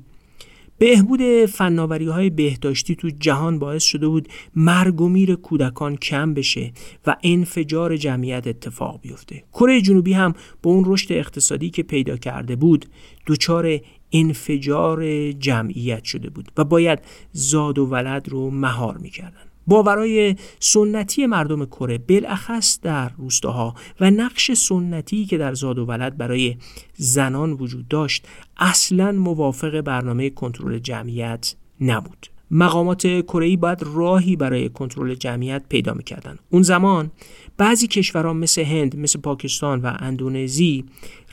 بهبود 0.78 1.46
فناوری 1.46 2.06
های 2.06 2.30
بهداشتی 2.30 2.94
تو 2.94 3.10
جهان 3.10 3.58
باعث 3.58 3.82
شده 3.84 4.08
بود 4.08 4.28
مرگ 4.56 5.00
و 5.00 5.08
میر 5.08 5.34
کودکان 5.34 5.96
کم 5.96 6.34
بشه 6.34 6.72
و 7.06 7.16
انفجار 7.22 7.96
جمعیت 7.96 8.46
اتفاق 8.46 9.00
بیفته. 9.00 9.44
کره 9.52 9.80
جنوبی 9.80 10.12
هم 10.12 10.34
با 10.62 10.70
اون 10.70 10.84
رشد 10.86 11.12
اقتصادی 11.12 11.70
که 11.70 11.82
پیدا 11.82 12.16
کرده 12.16 12.56
بود 12.56 12.86
دچار 13.26 13.78
انفجار 14.12 15.32
جمعیت 15.32 16.04
شده 16.04 16.30
بود 16.30 16.52
و 16.56 16.64
باید 16.64 16.98
زاد 17.32 17.78
و 17.78 17.86
ولد 17.86 18.28
رو 18.28 18.50
مهار 18.50 18.98
می‌کردن. 18.98 19.51
باورای 19.66 20.36
سنتی 20.60 21.26
مردم 21.26 21.64
کره 21.64 21.98
بالاخص 21.98 22.80
در 22.80 23.08
روستاها 23.18 23.74
و 24.00 24.10
نقش 24.10 24.52
سنتی 24.52 25.26
که 25.26 25.38
در 25.38 25.54
زاد 25.54 25.78
و 25.78 25.84
ولد 25.84 26.16
برای 26.16 26.56
زنان 26.96 27.52
وجود 27.52 27.88
داشت 27.88 28.26
اصلا 28.56 29.12
موافق 29.12 29.80
برنامه 29.80 30.30
کنترل 30.30 30.78
جمعیت 30.78 31.54
نبود. 31.80 32.26
مقامات 32.50 33.06
کره 33.06 33.56
باید 33.56 33.82
راهی 33.82 34.36
برای 34.36 34.68
کنترل 34.68 35.14
جمعیت 35.14 35.62
پیدا 35.68 35.94
می‌کردن. 35.94 36.38
اون 36.50 36.62
زمان 36.62 37.10
بعضی 37.56 37.86
کشورها 37.86 38.32
مثل 38.32 38.62
هند 38.62 38.96
مثل 38.96 39.20
پاکستان 39.20 39.80
و 39.80 39.92
اندونزی 39.98 40.84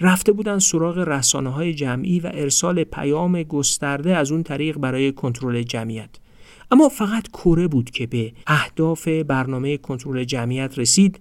رفته 0.02 0.32
بودن 0.32 0.60
سراغ 0.60 0.98
رسانه 0.98 1.50
های 1.50 1.74
جمعی 1.74 2.20
و 2.20 2.32
ارسال 2.34 2.84
پیام 2.84 3.44
گسترده 3.44 4.16
از 4.16 4.32
اون 4.32 4.44
طریق 4.44 4.78
برای 4.78 5.12
کنترل 5.12 5.62
جمعیت. 5.62 6.10
اما 6.72 6.90
فقط 6.90 7.28
کره 7.28 7.68
بود 7.68 7.90
که 7.90 8.08
به 8.08 8.34
اهداف 8.48 9.08
برنامه 9.08 9.78
کنترل 9.78 10.24
جمعیت 10.24 10.80
رسید 10.80 11.20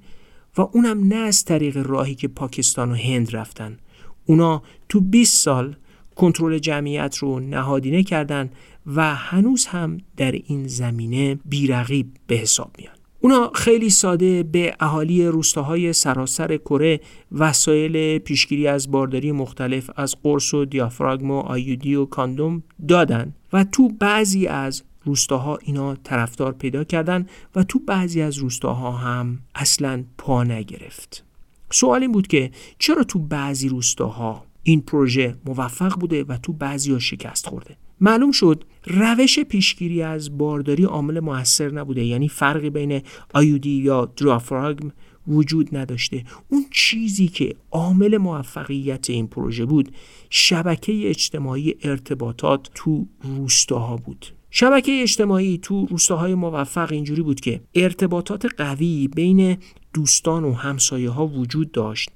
و 0.58 0.60
اونم 0.72 1.08
نه 1.08 1.16
از 1.16 1.44
طریق 1.44 1.76
راهی 1.76 2.14
که 2.14 2.28
پاکستان 2.28 2.92
و 2.92 2.94
هند 2.94 3.36
رفتن. 3.36 3.78
اونا 4.26 4.62
تو 4.88 5.00
20 5.00 5.42
سال 5.42 5.76
کنترل 6.16 6.58
جمعیت 6.58 7.16
رو 7.16 7.40
نهادینه 7.40 8.02
کردن 8.02 8.50
و 8.86 9.14
هنوز 9.14 9.66
هم 9.66 9.98
در 10.16 10.32
این 10.32 10.66
زمینه 10.66 11.38
بیرقیب 11.44 12.06
به 12.26 12.36
حساب 12.36 12.70
میان. 12.78 12.94
اونا 13.20 13.50
خیلی 13.54 13.90
ساده 13.90 14.42
به 14.42 14.76
اهالی 14.80 15.26
روستاهای 15.26 15.92
سراسر 15.92 16.56
کره 16.56 17.00
وسایل 17.32 18.18
پیشگیری 18.18 18.66
از 18.66 18.90
بارداری 18.90 19.32
مختلف 19.32 19.90
از 19.96 20.16
قرص 20.22 20.54
و 20.54 20.64
دیافراگم 20.64 21.30
و 21.30 21.38
آیودی 21.38 21.94
و 21.94 22.04
کاندوم 22.04 22.62
دادن 22.88 23.34
و 23.52 23.64
تو 23.64 23.88
بعضی 23.88 24.46
از 24.46 24.82
روستاها 25.04 25.58
اینا 25.62 25.94
طرفدار 25.94 26.52
پیدا 26.52 26.84
کردن 26.84 27.26
و 27.54 27.62
تو 27.62 27.78
بعضی 27.78 28.20
از 28.20 28.38
روستاها 28.38 28.92
هم 28.92 29.38
اصلا 29.54 30.04
پا 30.18 30.44
نگرفت. 30.44 31.24
سوال 31.70 32.02
این 32.02 32.12
بود 32.12 32.26
که 32.26 32.50
چرا 32.78 33.04
تو 33.04 33.18
بعضی 33.18 33.68
روستاها 33.68 34.44
این 34.62 34.80
پروژه 34.80 35.34
موفق 35.44 36.00
بوده 36.00 36.24
و 36.24 36.36
تو 36.36 36.52
بعضی 36.52 36.92
ها 36.92 36.98
شکست 36.98 37.46
خورده؟ 37.46 37.76
معلوم 38.00 38.32
شد 38.32 38.64
روش 38.86 39.38
پیشگیری 39.38 40.02
از 40.02 40.38
بارداری 40.38 40.84
عامل 40.84 41.20
موثر 41.20 41.70
نبوده 41.70 42.04
یعنی 42.04 42.28
فرقی 42.28 42.70
بین 42.70 43.02
آیودی 43.34 43.70
یا 43.70 44.04
درافراگم 44.04 44.92
وجود 45.28 45.76
نداشته. 45.76 46.24
اون 46.48 46.64
چیزی 46.70 47.28
که 47.28 47.54
عامل 47.70 48.16
موفقیت 48.16 49.10
این 49.10 49.26
پروژه 49.26 49.64
بود 49.64 49.92
شبکه 50.30 51.08
اجتماعی 51.08 51.74
ارتباطات 51.82 52.70
تو 52.74 53.06
روستاها 53.22 53.96
بود. 53.96 54.26
شبکه 54.60 55.02
اجتماعی 55.02 55.58
تو 55.58 55.86
روستاهای 55.86 56.34
موفق 56.34 56.92
اینجوری 56.92 57.22
بود 57.22 57.40
که 57.40 57.60
ارتباطات 57.74 58.46
قوی 58.56 59.08
بین 59.08 59.56
دوستان 59.94 60.44
و 60.44 60.52
همسایه 60.52 61.10
ها 61.10 61.26
وجود 61.26 61.72
داشت 61.72 62.10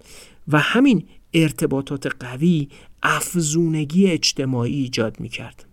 و 0.49 0.59
همین 0.59 1.05
ارتباطات 1.35 2.07
قوی 2.21 2.69
افزونگی 3.03 4.07
اجتماعی 4.07 4.75
ایجاد 4.75 5.21
می 5.21 5.29
کرد. 5.29 5.65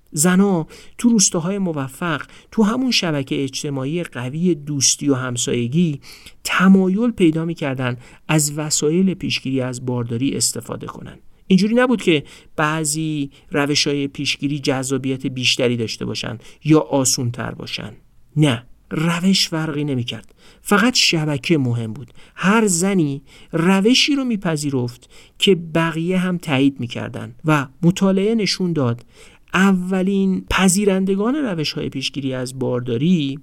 تو 0.98 1.10
روستاهای 1.10 1.58
موفق 1.58 2.22
تو 2.52 2.64
همون 2.64 2.92
شبکه 2.92 3.44
اجتماعی 3.44 4.04
قوی 4.04 4.56
دوستی 4.56 5.10
و 5.10 5.16
همسایگی 5.16 6.02
تمایل 6.44 7.12
پیدا 7.12 7.46
می‌کردن 7.46 7.98
از 8.28 8.58
وسایل 8.58 9.14
پیشگیری 9.14 9.62
از 9.62 9.86
بارداری 9.86 10.38
استفاده 10.38 10.88
کنند. 10.88 11.20
اینجوری 11.50 11.76
نبود 11.76 12.02
که 12.02 12.24
بعضی 12.56 13.32
روش 13.52 13.88
های 13.88 14.08
پیشگیری 14.08 14.60
جذابیت 14.60 15.28
بیشتری 15.28 15.78
داشته 15.78 16.06
باشن 16.06 16.38
یا 16.64 16.80
آسون 16.80 17.32
تر 17.32 17.52
باشن. 17.52 17.94
نه 18.36 18.64
روش 18.92 19.50
فرقی 19.50 19.84
نمی 19.84 20.04
کرد 20.04 20.36
فقط 20.62 20.96
شبکه 20.96 21.58
مهم 21.58 21.94
بود. 21.94 22.14
هر 22.36 22.68
زنی 22.68 23.22
روشی 23.52 24.16
رو 24.16 24.24
میپذیرفت 24.24 25.10
که 25.40 25.56
بقیه 25.56 26.18
هم 26.18 26.38
تایید 26.38 26.80
می‌کردن 26.80 27.36
و 27.46 27.68
مطالعه 27.82 28.36
نشون 28.36 28.74
داد 28.74 29.06
اولین 29.54 30.46
پذیرندگان 30.50 31.36
روش 31.36 31.72
های 31.72 31.90
پیشگیری 31.90 32.34
از 32.34 32.60
بارداری 32.60 33.40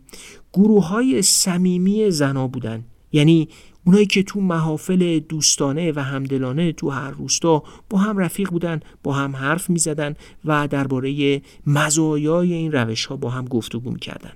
گروه 0.52 0.88
های 0.88 1.22
صمیمی 1.22 2.10
زنا 2.10 2.48
بودن. 2.48 2.84
یعنی 3.12 3.48
اونایی 3.86 4.06
که 4.06 4.22
تو 4.22 4.40
محافل 4.40 5.18
دوستانه 5.18 5.92
و 5.92 6.00
همدلانه 6.00 6.72
تو 6.72 6.90
هر 6.90 7.10
روستا 7.10 7.62
با 7.90 7.98
هم 7.98 8.18
رفیق 8.18 8.50
بودن 8.50 8.80
با 9.02 9.12
هم 9.12 9.36
حرف 9.36 9.70
می 9.70 9.78
زدن 9.78 10.14
و 10.44 10.68
درباره 10.68 11.42
مزایای 11.66 12.52
این 12.52 12.72
روش 12.72 13.06
ها 13.06 13.16
با 13.16 13.30
هم 13.30 13.44
گفتگو 13.44 13.90
می 13.90 13.98
کردن. 13.98 14.32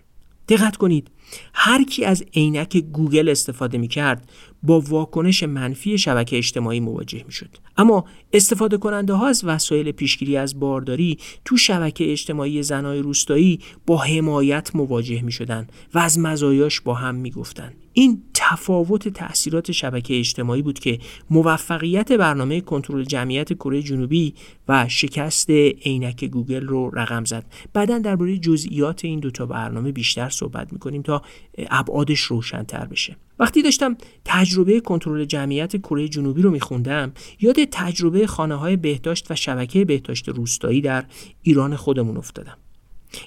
دقت 0.48 0.76
کنید 0.76 1.10
هر 1.54 1.84
کی 1.84 2.04
از 2.04 2.24
عینک 2.34 2.76
گوگل 2.76 3.28
استفاده 3.28 3.78
می 3.78 3.88
کرد 3.88 4.30
با 4.62 4.80
واکنش 4.80 5.42
منفی 5.42 5.98
شبکه 5.98 6.38
اجتماعی 6.38 6.80
مواجه 6.80 7.24
می 7.26 7.32
شد. 7.32 7.56
اما 7.76 8.04
استفاده 8.32 8.76
کننده 8.76 9.12
ها 9.12 9.28
از 9.28 9.44
وسایل 9.44 9.92
پیشگیری 9.92 10.36
از 10.36 10.60
بارداری 10.60 11.18
تو 11.44 11.56
شبکه 11.56 12.12
اجتماعی 12.12 12.62
زنای 12.62 12.98
روستایی 12.98 13.60
با 13.86 13.98
حمایت 13.98 14.76
مواجه 14.76 15.22
می 15.22 15.32
شدن 15.32 15.66
و 15.94 15.98
از 15.98 16.18
مزایاش 16.18 16.80
با 16.80 16.94
هم 16.94 17.14
می 17.14 17.30
گفتن. 17.30 17.72
این 18.00 18.22
تفاوت 18.34 19.08
تاثیرات 19.08 19.72
شبکه 19.72 20.18
اجتماعی 20.18 20.62
بود 20.62 20.78
که 20.78 20.98
موفقیت 21.30 22.12
برنامه 22.12 22.60
کنترل 22.60 23.04
جمعیت 23.04 23.52
کره 23.52 23.82
جنوبی 23.82 24.34
و 24.68 24.88
شکست 24.88 25.50
عینک 25.50 26.24
گوگل 26.24 26.66
رو 26.66 26.90
رقم 26.94 27.24
زد. 27.24 27.44
بعدا 27.72 27.98
درباره 27.98 28.38
جزئیات 28.38 29.04
این 29.04 29.20
دوتا 29.20 29.46
برنامه 29.46 29.92
بیشتر 29.92 30.28
صحبت 30.28 30.72
می‌کنیم 30.72 31.02
تا 31.02 31.22
ابعادش 31.70 32.20
روشنتر 32.20 32.86
بشه. 32.86 33.16
وقتی 33.38 33.62
داشتم 33.62 33.96
تجربه 34.24 34.80
کنترل 34.80 35.24
جمعیت 35.24 35.76
کره 35.76 36.08
جنوبی 36.08 36.42
رو 36.42 36.50
میخوندم 36.50 37.12
یاد 37.40 37.56
تجربه 37.70 38.26
خانه 38.26 38.54
های 38.54 38.76
بهداشت 38.76 39.30
و 39.30 39.34
شبکه 39.34 39.84
بهداشت 39.84 40.28
روستایی 40.28 40.80
در 40.80 41.04
ایران 41.42 41.76
خودمون 41.76 42.16
افتادم. 42.16 42.56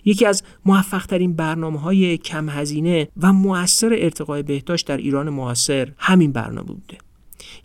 یکی 0.05 0.25
از 0.25 0.43
موفقترین 0.65 1.33
برنامه 1.33 1.79
های 1.79 2.17
کم 2.17 2.49
هزینه 2.49 3.07
و 3.21 3.33
مؤثر 3.33 3.95
ارتقای 3.99 4.43
بهداشت 4.43 4.87
در 4.87 4.97
ایران 4.97 5.29
معاصر 5.29 5.91
همین 5.97 6.31
برنامه 6.31 6.67
بوده 6.67 6.97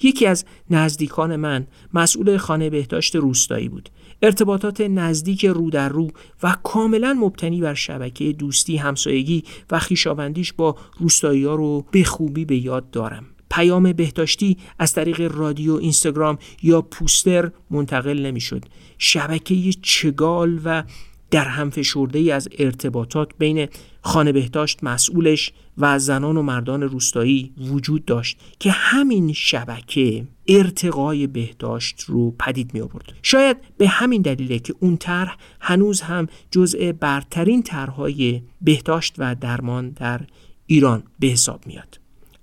یکی 0.02 0.26
از 0.26 0.44
نزدیکان 0.70 1.36
من 1.36 1.66
مسئول 1.94 2.36
خانه 2.36 2.70
بهداشت 2.70 3.16
روستایی 3.16 3.68
بود. 3.68 3.88
ارتباطات 4.22 4.80
نزدیک 4.80 5.46
رو 5.46 5.70
در 5.70 5.88
رو 5.88 6.10
و 6.42 6.56
کاملا 6.62 7.14
مبتنی 7.14 7.60
بر 7.60 7.74
شبکه 7.74 8.32
دوستی 8.32 8.76
همسایگی 8.76 9.44
و 9.70 9.78
خیشاوندیش 9.78 10.52
با 10.52 10.76
روستایی 10.98 11.44
ها 11.44 11.54
رو 11.54 11.84
به 11.90 12.04
خوبی 12.04 12.44
به 12.44 12.56
یاد 12.56 12.90
دارم. 12.90 13.24
پیام 13.50 13.92
بهداشتی 13.92 14.56
از 14.78 14.92
طریق 14.92 15.20
رادیو 15.20 15.74
اینستاگرام 15.74 16.38
یا 16.62 16.82
پوستر 16.82 17.50
منتقل 17.70 18.26
نمی‌شد. 18.26 18.64
شبکه 18.98 19.72
چگال 19.82 20.60
و 20.64 20.82
در 21.30 21.44
هم 21.44 21.70
فشرده 21.70 22.18
ای 22.18 22.30
از 22.30 22.48
ارتباطات 22.58 23.28
بین 23.38 23.68
خانه 24.00 24.32
بهداشت 24.32 24.84
مسئولش 24.84 25.52
و 25.78 25.98
زنان 25.98 26.36
و 26.36 26.42
مردان 26.42 26.82
روستایی 26.82 27.52
وجود 27.58 28.04
داشت 28.04 28.38
که 28.58 28.70
همین 28.70 29.32
شبکه 29.32 30.24
ارتقای 30.48 31.26
بهداشت 31.26 32.00
رو 32.00 32.30
پدید 32.30 32.74
می 32.74 32.80
آورد. 32.80 33.12
شاید 33.22 33.56
به 33.78 33.88
همین 33.88 34.22
دلیله 34.22 34.58
که 34.58 34.74
اون 34.80 34.96
طرح 34.96 35.36
هنوز 35.60 36.00
هم 36.00 36.26
جزء 36.50 36.92
برترین 36.92 37.62
طرحهای 37.62 38.42
بهداشت 38.62 39.14
و 39.18 39.34
درمان 39.34 39.90
در 39.90 40.20
ایران 40.66 41.02
به 41.18 41.26
حساب 41.26 41.66
میاد. 41.66 41.98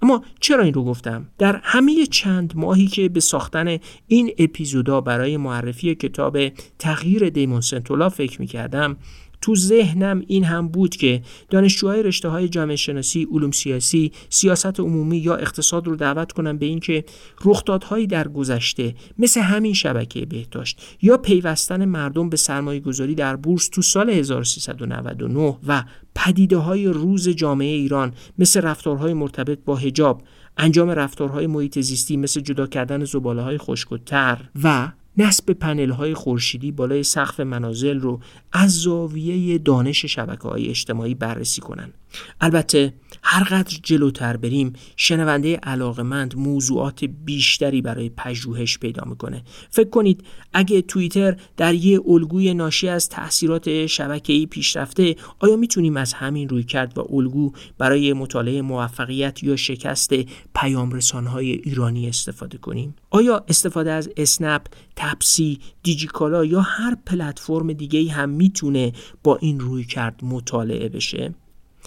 اما 0.06 0.24
چرا 0.40 0.64
این 0.64 0.74
رو 0.74 0.84
گفتم؟ 0.84 1.28
در 1.38 1.60
همه 1.64 2.06
چند 2.06 2.54
ماهی 2.56 2.88
که 2.88 3.10
به 3.10 3.20
ساختن 3.20 3.78
این 4.08 4.32
اپیزودا 4.38 5.02
برای 5.02 5.38
معرفی 5.38 5.96
کتاب 5.96 6.50
تغییر 6.80 7.30
دیمون 7.30 7.62
سنتولا 7.62 8.10
فکر 8.10 8.42
می 8.42 8.48
کردم 8.48 8.98
تو 9.46 9.56
ذهنم 9.56 10.24
این 10.28 10.44
هم 10.44 10.68
بود 10.68 10.96
که 10.96 11.22
دانشجوهای 11.50 12.04
رشته 12.04 12.30
های 12.30 12.50
جامعه 12.50 12.76
شناسی، 12.76 13.28
علوم 13.32 13.52
سیاسی، 13.52 14.12
سیاست 14.30 14.80
عمومی 14.80 15.18
یا 15.18 15.36
اقتصاد 15.36 15.88
رو 15.88 15.96
دعوت 15.96 16.32
کنم 16.32 16.58
به 16.58 16.66
اینکه 16.66 17.04
رخدادهایی 17.46 18.08
در 18.08 18.28
گذشته 18.28 18.96
مثل 19.18 19.42
همین 19.42 19.74
شبکه 19.74 20.26
بهداشت 20.26 20.82
یا 21.02 21.18
پیوستن 21.18 21.86
مردم 21.86 22.30
به 22.30 22.38
سرمایه 22.38 22.80
گذاری 22.80 23.16
در 23.16 23.36
بورس 23.36 23.70
تو 23.70 23.82
سال 23.82 24.10
1399 24.10 25.58
و 25.68 25.84
پدیده 26.16 26.58
های 26.58 26.88
روز 26.88 27.30
جامعه 27.30 27.76
ایران 27.76 28.14
مثل 28.38 28.62
رفتارهای 28.62 29.14
مرتبط 29.14 29.60
با 29.66 29.76
هجاب 29.76 30.22
انجام 30.58 30.90
رفتارهای 30.90 31.48
محیط 31.48 31.80
زیستی 31.80 32.18
مثل 32.18 32.42
جدا 32.42 32.68
کردن 32.68 33.06
زباله 33.06 33.42
های 33.42 33.58
خشک 33.58 33.92
و 33.92 33.98
تر 33.98 34.38
و 34.64 34.92
نصب 35.18 35.52
پنل 35.52 35.90
های 35.90 36.14
خورشیدی 36.14 36.72
بالای 36.72 37.04
سقف 37.04 37.40
منازل 37.40 38.00
رو 38.00 38.20
از 38.54 38.82
زاویه 38.82 39.58
دانش 39.58 40.06
شبکه 40.06 40.48
های 40.48 40.68
اجتماعی 40.68 41.16
بررسی 41.16 41.62
کنند. 41.62 41.94
البته 42.42 42.94
هر 43.28 43.44
قدر 43.44 43.78
جلوتر 43.84 44.38
بریم 44.38 44.74
شنونده 44.96 45.56
علاقمند 45.56 46.36
موضوعات 46.38 47.06
بیشتری 47.06 47.82
برای 47.82 48.10
پژوهش 48.10 48.78
پیدا 48.78 49.04
می‌کنه. 49.06 49.44
فکر 49.70 49.90
کنید 49.90 50.24
اگه 50.54 50.82
توییتر 50.82 51.38
در 51.58 51.74
یه 51.74 52.00
الگوی 52.08 52.54
ناشی 52.54 52.88
از 52.88 53.10
تاثیرات 53.10 53.86
شبکه‌ای 53.86 54.46
پیشرفته 54.46 55.16
آیا 55.40 55.56
می‌تونیم 55.56 55.98
از 55.98 56.14
همین 56.14 56.50
روی 56.50 56.64
کرد 56.64 56.98
و 56.98 57.08
الگو 57.10 57.52
برای 57.78 58.14
مطالعه 58.14 58.62
موفقیت 58.62 59.44
یا 59.44 59.56
شکست 59.56 60.14
پیام 60.56 61.00
های 61.28 61.52
ایرانی 61.52 62.08
استفاده 62.08 62.58
کنیم؟ 62.58 62.96
آیا 63.10 63.46
استفاده 63.48 63.92
از 63.92 64.10
اسنپ، 64.18 64.62
تپسی، 64.96 65.60
دیجیکالا 65.84 66.46
یا 66.46 66.62
هر 66.62 66.98
پلتفرم 67.06 67.74
دیگه 67.74 68.12
هم 68.12 68.30
می‌تونه 68.30 68.92
با 69.24 69.38
این 69.38 69.60
روی 69.60 69.84
کرد 69.84 70.20
مطالعه 70.24 70.90
بشه؟ 70.90 71.34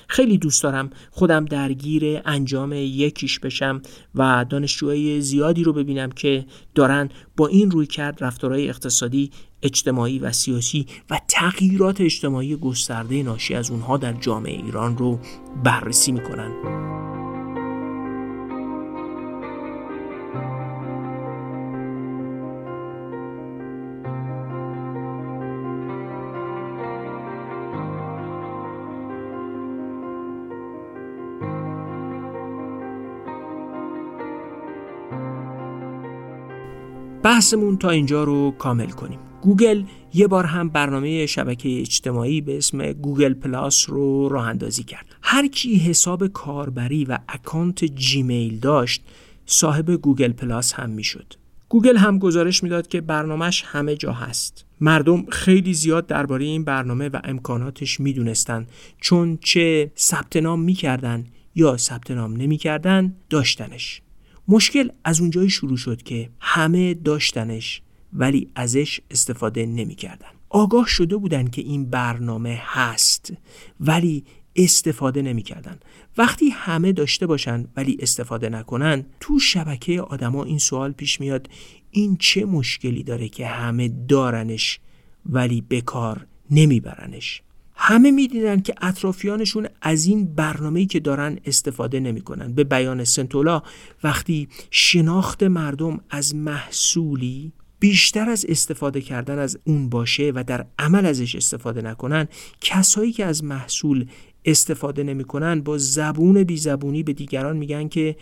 خیلی 0.07 0.39
دوست 0.39 0.63
دارم 0.63 0.91
خودم 1.11 1.45
درگیر 1.45 2.21
انجام 2.25 2.73
یکیش 2.73 3.39
بشم 3.39 3.83
و 4.15 4.47
دانشجوهای 4.51 5.21
زیادی 5.21 5.65
رو 5.65 5.73
ببینم 5.73 6.11
که 6.11 6.47
دارن 6.75 7.09
با 7.37 7.47
این 7.47 7.71
روی 7.71 7.87
کرد 7.87 8.25
رفتارهای 8.25 8.69
اقتصادی 8.69 9.31
اجتماعی 9.63 10.19
و 10.19 10.33
سیاسی 10.33 10.87
و 11.11 11.21
تغییرات 11.29 12.01
اجتماعی 12.01 12.57
گسترده 12.57 13.23
ناشی 13.23 13.55
از 13.55 13.71
اونها 13.71 13.97
در 13.97 14.13
جامعه 14.13 14.53
ایران 14.53 14.99
رو 14.99 15.21
بررسی 15.65 16.13
می‌کنن. 16.13 16.53
بحثمون 37.29 37.77
تا 37.77 37.91
اینجا 37.91 38.25
رو 38.25 38.51
کامل 38.51 38.91
کنیم. 38.91 39.19
گوگل 39.43 39.83
یه 40.15 40.27
بار 40.27 40.45
هم 40.45 40.69
برنامه 40.69 41.27
شبکه 41.27 41.81
اجتماعی 41.81 42.41
به 42.41 42.57
اسم 42.57 42.93
گوگل 42.93 43.35
پلاس 43.35 43.91
رو 43.91 44.29
راه 44.29 44.47
اندازی 44.49 44.83
کرد. 44.83 45.07
هر 45.23 45.47
کی 45.49 45.77
حساب 45.77 46.27
کاربری 46.27 47.05
و 47.05 47.19
اکانت 47.29 47.85
جیمیل 47.85 48.59
داشت 48.59 49.03
صاحب 49.47 49.91
گوگل 49.91 50.33
پلاس 50.33 50.73
هم 50.73 50.91
می‌شد. 50.91 51.35
گوگل 51.69 51.97
هم 51.97 52.19
گزارش 52.19 52.63
می‌داد 52.63 52.89
که 52.89 53.01
برنامهش 53.01 53.65
همه 53.67 53.97
جا 53.97 54.13
هست. 54.13 54.65
مردم 54.81 55.27
خیلی 55.27 55.75
زیاد 55.75 56.07
درباره 56.07 56.45
این 56.45 56.65
برنامه 56.65 57.09
و 57.09 57.21
امکاناتش 57.25 58.01
می‌دونستن 58.01 58.67
چون 59.01 59.39
چه 59.43 59.93
ثبت 59.97 60.37
نام 60.37 60.61
می‌کردن 60.61 61.25
یا 61.55 61.77
ثبت 61.77 62.11
نام 62.11 62.37
نمی‌کردن 62.37 63.15
داشتنش. 63.31 64.03
مشکل 64.49 64.89
از 65.05 65.21
اونجایی 65.21 65.51
شروع 65.51 65.77
شد 65.77 66.03
که 66.03 66.31
همه 66.41 66.95
داشتنش 66.95 67.83
ولی 68.13 68.49
ازش 68.55 69.01
استفاده 69.11 69.67
نمی‌کردن. 69.67 70.29
آگاه 70.49 70.87
شده 70.87 71.17
بودن 71.17 71.49
که 71.49 71.63
این 71.63 71.91
برنامه 71.91 72.61
هست 72.63 73.33
ولی 73.81 74.25
استفاده 74.57 75.23
نمی‌کردن. 75.23 75.79
وقتی 76.19 76.49
همه 76.49 76.93
داشته 76.93 77.27
باشن 77.27 77.65
ولی 77.77 77.97
استفاده 78.01 78.49
نکنن 78.49 79.05
تو 79.21 79.39
شبکه 79.39 80.01
آدما 80.01 80.45
این 80.45 80.59
سوال 80.59 80.93
پیش 80.93 81.21
میاد 81.21 81.51
این 81.91 82.17
چه 82.17 82.45
مشکلی 82.45 83.03
داره 83.03 83.29
که 83.29 83.47
همه 83.47 83.89
دارنش 83.89 84.81
ولی 85.27 85.61
به 85.61 85.81
کار 85.81 86.27
نمیبرنش 86.51 87.43
همه 87.81 88.11
می‌دیدن 88.11 88.61
که 88.61 88.75
اطرافیانشون 88.81 89.67
از 89.83 90.07
این 90.07 90.35
برنامه‌ای 90.35 90.87
که 90.87 91.01
دارن 91.01 91.39
استفاده 91.45 92.01
نمی‌کنن. 92.01 92.53
به 92.55 92.65
بیان 92.65 93.05
سنتولا 93.05 93.63
وقتی 94.05 94.49
شناخت 94.71 95.43
مردم 95.43 96.01
از 96.11 96.35
محصولی 96.35 97.53
بیشتر 97.81 98.31
از 98.31 98.47
استفاده 98.49 99.01
کردن 99.01 99.39
از 99.39 99.59
اون 99.65 99.89
باشه 99.89 100.33
و 100.35 100.45
در 100.47 100.67
عمل 100.79 101.07
ازش 101.07 101.35
استفاده 101.35 101.83
نکنن 101.83 102.29
کسایی 102.61 103.13
که 103.13 103.25
از 103.25 103.45
محصول 103.45 104.07
استفاده 104.45 105.03
نمی‌کنن 105.03 105.61
با 105.61 105.79
زبون 105.79 106.45
بی 106.45 106.57
زبونی 106.57 107.03
به 107.03 107.13
دیگران 107.13 107.57
میگن 107.57 107.89
که 107.89 108.17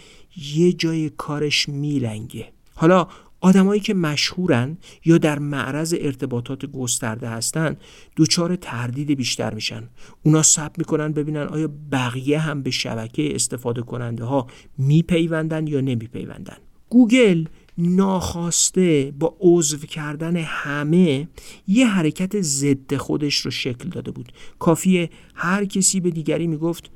یه 0.54 0.72
جای 0.72 1.10
کارش 1.10 1.68
میلنگه. 1.68 2.52
حالا 2.74 3.08
آدمایی 3.40 3.80
که 3.80 3.94
مشهورن 3.94 4.78
یا 5.04 5.18
در 5.18 5.38
معرض 5.38 5.94
ارتباطات 5.98 6.66
گسترده 6.66 7.28
هستن 7.28 7.76
دچار 8.16 8.56
تردید 8.56 9.10
بیشتر 9.10 9.54
میشن. 9.54 9.88
اونا 10.22 10.42
سب 10.42 10.72
می‌کنن 10.78 11.12
ببینن 11.12 11.42
آیا 11.42 11.70
بقیه 11.92 12.38
هم 12.38 12.62
به 12.62 12.70
شبکه 12.70 13.34
استفاده 13.34 13.82
کننده 13.82 14.24
ها 14.24 14.46
میپیوندن 14.78 15.66
یا 15.66 15.80
نمیپیوندن. 15.80 16.56
گوگل 16.88 17.44
ناخواسته 17.78 19.14
با 19.18 19.36
عضو 19.40 19.78
کردن 19.78 20.36
همه 20.36 21.28
یه 21.68 21.86
حرکت 21.86 22.40
ضد 22.40 22.96
خودش 22.96 23.36
رو 23.36 23.50
شکل 23.50 23.88
داده 23.88 24.10
بود. 24.10 24.32
کافیه 24.58 25.10
هر 25.34 25.64
کسی 25.64 26.00
به 26.00 26.10
دیگری 26.10 26.46
می‌گفت 26.46 26.90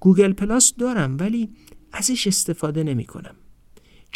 گوگل 0.00 0.32
پلاس 0.32 0.74
دارم 0.78 1.16
ولی 1.20 1.48
ازش 1.92 2.26
استفاده 2.26 2.82
نمی 2.82 3.04
کنم. 3.04 3.34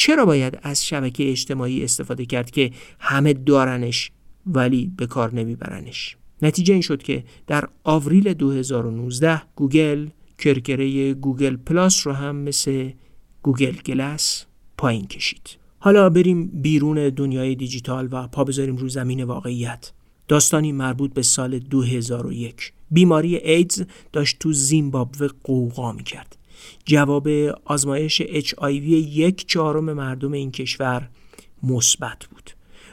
چرا 0.01 0.25
باید 0.25 0.59
از 0.63 0.87
شبکه 0.87 1.31
اجتماعی 1.31 1.85
استفاده 1.85 2.27
کرد 2.27 2.51
که 2.51 2.71
همه 2.99 3.33
دارنش 3.33 4.11
ولی 4.47 4.93
به 4.97 5.07
کار 5.07 5.35
نمیبرنش؟ 5.35 6.17
نتیجه 6.43 6.73
این 6.73 6.83
شد 6.83 7.03
که 7.03 7.25
در 7.47 7.69
آوریل 7.85 8.35
2019 8.35 9.43
گوگل 9.57 10.09
کرکره 10.39 11.15
گوگل 11.15 11.57
پلاس 11.57 12.07
رو 12.07 12.13
هم 12.13 12.37
مثل 12.37 12.91
گوگل 13.43 13.73
گلس 13.73 14.47
پایین 14.79 15.07
کشید. 15.07 15.59
حالا 15.79 16.11
بریم 16.11 16.47
بیرون 16.47 17.09
دنیای 17.09 17.55
دیجیتال 17.55 18.09
و 18.11 18.29
پا 18.29 18.45
بذاریم 18.45 18.77
رو 18.77 18.89
زمین 18.89 19.25
واقعیت. 19.25 19.93
داستانی 20.29 20.73
مربوط 20.73 21.15
به 21.15 21.23
سال 21.23 21.59
2001 21.59 22.73
بیماری 22.91 23.37
ایدز 23.37 23.83
داشت 24.13 24.39
تو 24.39 24.53
زیمبابوه 24.53 25.29
قوقا 25.45 25.97
کرد 25.97 26.37
جواب 26.85 27.29
آزمایش 27.65 28.23
HIV 28.23 28.89
یک 28.91 29.47
چهارم 29.47 29.93
مردم 29.93 30.33
این 30.33 30.51
کشور 30.51 31.09
مثبت 31.63 32.27
بود 32.31 32.51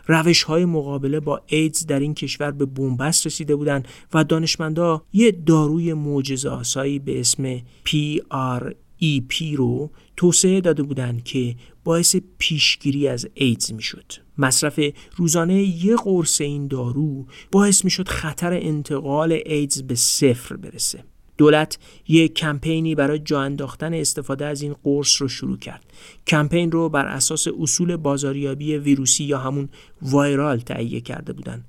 روش 0.08 0.44
های 0.44 0.66
مقابله 0.66 1.20
با 1.20 1.42
ایدز 1.48 1.86
در 1.86 2.00
این 2.00 2.14
کشور 2.14 2.52
به 2.52 2.66
بنبست 2.66 3.26
رسیده 3.26 3.56
بودند 3.56 3.88
و 4.14 4.24
دانشمندا 4.24 5.02
یه 5.14 5.32
داروی 5.32 5.94
معجزه 5.94 6.50
آسایی 6.50 7.00
به 7.00 7.20
اسم 7.20 7.58
PREP 7.58 9.56
رو 9.56 9.92
توسعه 10.18 10.62
داده 10.62 10.84
بودند 10.84 11.24
که 11.24 11.56
باعث 11.84 12.16
پیشگیری 12.38 13.08
از 13.08 13.28
ایدز 13.34 13.74
می‌شد. 13.74 14.14
مصرف 14.38 14.80
روزانه 15.16 15.64
یه 15.64 15.96
قرص 15.96 16.42
این 16.42 16.68
دارو 16.68 17.26
باعث 17.52 17.84
می‌شد 17.84 18.08
خطر 18.08 18.54
انتقال 18.54 19.40
ایدز 19.46 19.84
به 19.84 19.96
صفر 19.96 20.56
برسه. 20.56 21.04
دولت 21.38 21.78
یک 22.08 22.34
کمپینی 22.34 22.96
برای 22.96 23.20
جا 23.20 23.42
انداختن 23.42 23.94
استفاده 23.94 24.46
از 24.46 24.62
این 24.62 24.76
قرص 24.84 25.22
رو 25.22 25.28
شروع 25.28 25.58
کرد. 25.58 25.84
کمپین 26.28 26.72
رو 26.72 26.90
بر 26.90 27.06
اساس 27.06 27.48
اصول 27.60 27.96
بازاریابی 27.96 28.78
ویروسی 28.78 29.24
یا 29.24 29.38
همون 29.38 29.70
وایرال 30.02 30.60
تهیه 30.60 31.02
کرده 31.02 31.34
بودند. 31.34 31.66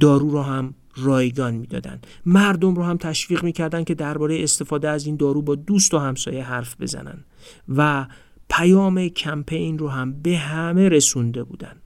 دارو 0.00 0.30
رو 0.30 0.42
هم 0.42 0.74
رایگان 0.96 1.54
می‌دادن 1.54 2.00
مردم 2.26 2.74
رو 2.74 2.82
هم 2.82 2.96
تشویق 2.96 3.44
می‌کردن 3.44 3.84
که 3.84 3.94
درباره 3.94 4.42
استفاده 4.42 4.88
از 4.88 5.06
این 5.06 5.16
دارو 5.16 5.42
با 5.42 5.54
دوست 5.54 5.94
و 5.94 5.98
همسایه 5.98 6.44
حرف 6.44 6.80
بزنن 6.80 7.24
و 7.68 8.06
پیام 8.48 9.08
کمپین 9.08 9.78
رو 9.78 9.88
هم 9.88 10.22
به 10.22 10.36
همه 10.36 10.88
رسونده 10.88 11.44
بودن 11.44 11.76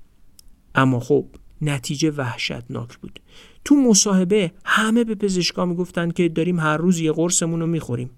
اما 0.75 1.01
خب 1.01 1.27
نتیجه 1.63 2.11
وحشتناک 2.11 2.99
بود 2.99 3.21
تو 3.69 3.77
مصاحبه 3.77 4.53
همه 4.65 5.05
به 5.05 5.15
پزشکا 5.15 5.65
می‌گفتن 5.65 6.11
که 6.11 6.29
داریم 6.29 6.61
هر 6.61 6.77
روز 6.77 7.01
یه 7.01 7.13
قرصمون 7.13 7.61
رو 7.61 7.67
می‌خوریم. 7.67 8.11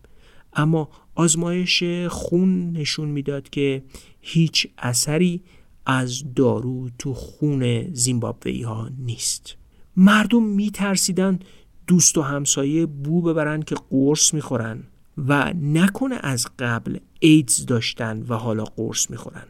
اما 0.53 0.88
آزمایش 1.14 1.84
خون 2.09 2.72
نشون 2.72 3.09
می‌داد 3.09 3.51
که 3.51 3.82
هیچ 4.20 4.66
اثری 4.78 5.42
از 5.86 6.34
دارو 6.34 6.90
تو 6.98 7.14
خون 7.14 7.94
زیمبابوی 7.94 8.62
ها 8.62 8.90
نیست. 8.98 9.57
مردم 9.96 10.42
میترسیدن 10.42 11.38
دوست 11.86 12.18
و 12.18 12.22
همسایه 12.22 12.86
بو 12.86 13.22
ببرن 13.22 13.62
که 13.62 13.74
قرص 13.90 14.34
می‌خورن 14.34 14.82
و 15.28 15.53
نکنه 15.62 16.18
از 16.20 16.46
قبل 16.59 16.98
ایدز 17.20 17.66
داشتن 17.66 18.24
و 18.28 18.34
حالا 18.34 18.64
قرص 18.64 19.11
می‌خورن. 19.11 19.46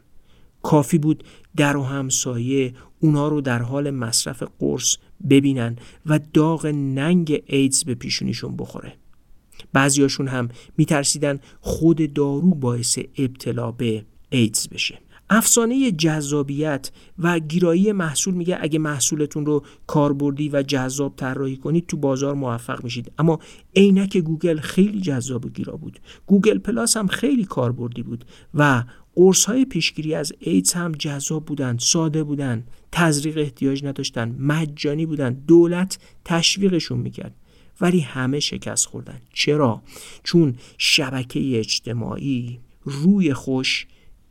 کافی 0.63 0.99
بود 0.99 1.25
در 1.57 1.77
و 1.77 1.83
همسایه 1.83 2.75
اونا 3.01 3.29
رو 3.29 3.41
در 3.41 3.63
حال 3.63 3.91
مصرف 3.91 4.43
قرص 4.59 4.97
ببینن 5.31 5.77
و 6.07 6.21
داغ 6.35 6.67
ننگ 6.67 7.43
ایدز 7.47 7.85
به 7.85 7.95
پیشونیشون 7.95 8.57
بخوره. 8.57 8.93
بعضیاشون 9.73 10.29
هم 10.29 10.49
میترسیدن 10.77 11.41
خود 11.61 12.13
دارو 12.13 12.55
باعث 12.55 12.99
ابتلا 13.19 13.71
به 13.71 14.05
ایدز 14.31 14.69
بشه. 14.69 14.99
افسانه 15.33 15.91
جذابیت 15.91 16.91
و 17.19 17.39
گیرایی 17.39 17.93
محصول 17.93 18.35
میگه 18.35 18.59
اگه 18.61 18.79
محصولتون 18.79 19.47
رو 19.47 19.65
کاربردی 19.87 20.49
و 20.49 20.63
جذاب 20.63 21.17
طراحی 21.17 21.57
کنید 21.57 21.87
تو 21.87 21.97
بازار 21.97 22.35
موفق 22.35 22.85
میشید. 22.85 23.13
اما 23.19 23.39
عینک 23.77 24.17
گوگل 24.17 24.61
خیلی 24.61 25.01
جذاب 25.01 25.47
و 25.47 25.49
گیرا 25.49 25.77
بود. 25.77 26.01
گوگل 26.27 26.59
پلاس 26.59 26.97
هم 26.97 27.07
خیلی 27.07 27.45
کاربردی 27.45 28.03
بود 28.03 28.25
و 28.55 28.85
قرص 29.21 29.45
های 29.45 29.65
پیشگیری 29.65 30.15
از 30.15 30.33
ایدز 30.39 30.73
هم 30.73 30.93
جذاب 30.93 31.45
بودن 31.45 31.77
ساده 31.79 32.25
بودن 32.25 32.67
تزریق 32.93 33.39
احتیاج 33.39 33.85
نداشتن 33.85 34.37
مجانی 34.39 35.07
بودن 35.07 35.33
دولت 35.33 35.99
تشویقشون 36.25 36.99
می‌کرد. 36.99 37.35
ولی 37.81 38.01
همه 38.01 38.41
شکست 38.41 38.87
خوردن. 38.87 39.21
چرا؟ 39.33 39.83
چون 40.25 40.55
شبکه 40.79 41.59
اجتماعی 41.59 42.61
روی 42.83 43.35
خوش 43.35 43.87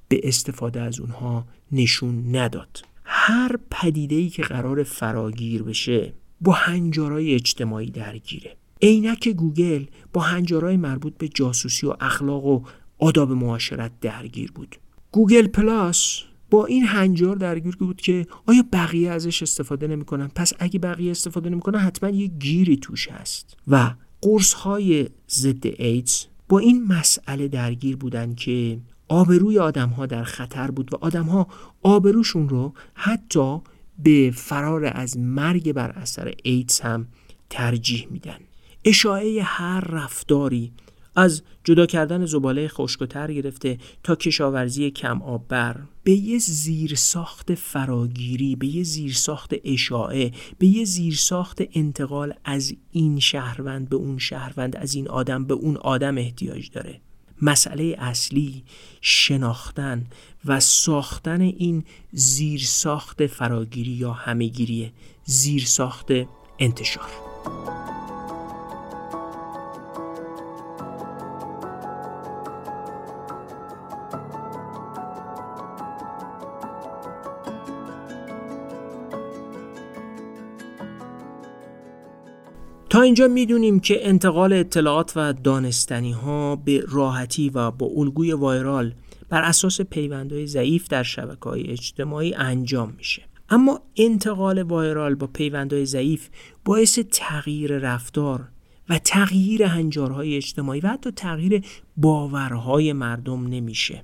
به 0.07 0.21
استفاده 0.23 0.81
از 0.81 0.99
اونها 0.99 1.47
نشون 1.71 2.35
نداد. 2.35 2.81
هر 3.03 3.55
پدیده 3.71 4.29
که 4.29 4.41
قرار 4.41 4.83
فراگیر 4.83 5.63
بشه 5.63 6.13
با 6.41 6.51
هنجارای 6.51 7.35
اجتماعی 7.35 7.91
درگیره. 7.91 8.55
عینک 8.81 9.27
گوگل 9.29 9.85
با 10.13 10.21
هنجارای 10.21 10.77
مربوط 10.77 11.17
به 11.17 11.27
جاسوسی 11.27 11.87
و 11.87 11.95
اخلاق 11.99 12.45
و 12.45 12.63
آداب 12.99 13.31
معاشرت 13.31 13.91
درگیر 14.01 14.51
بود. 14.51 14.75
گوگل 15.11 15.47
پلاس 15.47 16.21
با 16.49 16.65
این 16.65 16.83
هنجار 16.83 17.35
درگیر 17.35 17.75
بود 17.75 18.01
که 18.01 18.27
آیا 18.45 18.63
بقیه 18.73 19.11
ازش 19.11 19.41
استفاده 19.41 19.87
نمی‌کنن؟ 19.87 20.27
پس 20.35 20.53
اگه 20.59 20.79
بقیه 20.79 21.11
استفاده 21.11 21.49
نمی‌کنن 21.49 21.79
حتما 21.79 22.09
یه 22.09 22.27
گیری 22.27 22.77
توش 22.77 23.07
هست. 23.07 23.57
و 23.67 23.93
قرص 24.21 24.53
های 24.53 25.09
ضد 25.29 25.65
ایدز 25.65 26.25
با 26.49 26.59
این 26.59 26.87
مسئله 26.87 27.47
درگیر 27.47 27.97
بودن 27.97 28.35
که 28.35 28.79
آبروی 29.07 29.59
آدم 29.59 29.89
ها 29.89 30.05
در 30.05 30.23
خطر 30.23 30.71
بود 30.71 30.93
و 30.93 30.97
آدم 31.01 31.23
ها 31.23 31.47
آبروشون 31.81 32.49
رو 32.49 32.73
حتی 32.93 33.57
به 34.03 34.31
فرار 34.35 34.85
از 34.85 35.17
مرگ 35.17 35.73
بر 35.73 35.91
اثر 35.91 36.33
ایدز 36.43 36.79
هم 36.79 37.07
ترجیح 37.49 38.07
میدن. 38.11 38.39
اشاعه 38.85 39.43
هر 39.43 39.79
رفتاری 39.79 40.71
از 41.15 41.41
جدا 41.63 41.85
کردن 41.85 42.25
زباله 42.25 42.67
خشکتر 42.67 43.31
گرفته 43.31 43.77
تا 44.03 44.15
کشاورزی 44.15 44.91
کم 44.91 45.21
آب 45.21 45.47
بر. 45.47 45.75
به 46.03 46.11
یه 46.11 46.37
زیرساخت 46.37 47.55
فراگیری 47.55 48.55
به 48.55 48.67
یه 48.67 48.83
زیرساخت 48.83 49.53
اشاعه 49.63 50.31
به 50.57 50.67
یه 50.67 50.85
زیرساخت 50.85 51.61
انتقال 51.73 52.33
از 52.45 52.73
این 52.91 53.19
شهروند 53.19 53.89
به 53.89 53.95
اون 53.95 54.17
شهروند 54.17 54.75
از 54.75 54.93
این 54.93 55.07
آدم 55.07 55.45
به 55.45 55.53
اون 55.53 55.77
آدم 55.77 56.17
احتیاج 56.17 56.69
داره. 56.71 57.01
مسئله 57.41 57.95
اصلی 57.99 58.63
شناختن 59.01 60.05
و 60.45 60.59
ساختن 60.59 61.41
این 61.41 61.83
زیرساخت 62.11 63.27
فراگیری 63.27 63.91
یا 63.91 64.13
همهگیری 64.13 64.91
زیرساخت 65.25 66.07
انتشار. 66.59 67.09
اینجا 83.01 83.27
می‌دونیم 83.27 83.79
که 83.79 84.07
انتقال 84.07 84.53
اطلاعات 84.53 85.13
و 85.15 85.33
دانستنی 85.33 86.11
ها 86.11 86.55
به 86.55 86.83
راحتی 86.87 87.49
و 87.49 87.71
با 87.71 87.91
الگوی 87.95 88.33
وایرال 88.33 88.93
بر 89.29 89.41
اساس 89.41 89.81
پیوندهای 89.81 90.47
ضعیف 90.47 90.87
در 90.87 91.03
شبکه 91.03 91.49
های 91.49 91.67
اجتماعی 91.67 92.33
انجام 92.33 92.93
میشه. 92.97 93.21
اما 93.49 93.81
انتقال 93.97 94.61
وایرال 94.61 95.15
با 95.15 95.27
پیوندهای 95.27 95.85
ضعیف 95.85 96.29
باعث 96.65 96.99
تغییر 97.11 97.77
رفتار 97.77 98.47
و 98.89 98.99
تغییر 98.99 99.63
هنجارهای 99.63 100.37
اجتماعی 100.37 100.79
و 100.79 100.87
حتی 100.87 101.11
تغییر 101.11 101.65
باورهای 101.97 102.93
مردم 102.93 103.47
نمیشه. 103.47 104.03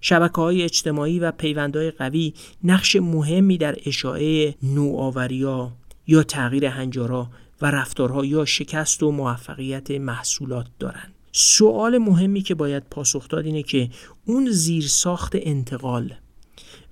شبکه 0.00 0.36
های 0.36 0.62
اجتماعی 0.62 1.18
و 1.18 1.30
پیوندهای 1.30 1.90
قوی 1.90 2.34
نقش 2.64 2.96
مهمی 2.96 3.58
در 3.58 3.76
اشاعه 3.86 4.54
نوآوریا 4.62 5.72
یا 6.06 6.22
تغییر 6.22 6.66
هنجارها 6.66 7.30
و 7.62 7.70
رفتارها 7.70 8.24
یا 8.24 8.44
شکست 8.44 9.02
و 9.02 9.12
موفقیت 9.12 9.90
محصولات 9.90 10.66
دارند. 10.78 11.14
سوال 11.32 11.98
مهمی 11.98 12.42
که 12.42 12.54
باید 12.54 12.82
پاسخ 12.90 13.28
داد 13.28 13.46
اینه 13.46 13.62
که 13.62 13.90
اون 14.24 14.50
زیرساخت 14.50 15.32
انتقال 15.34 16.14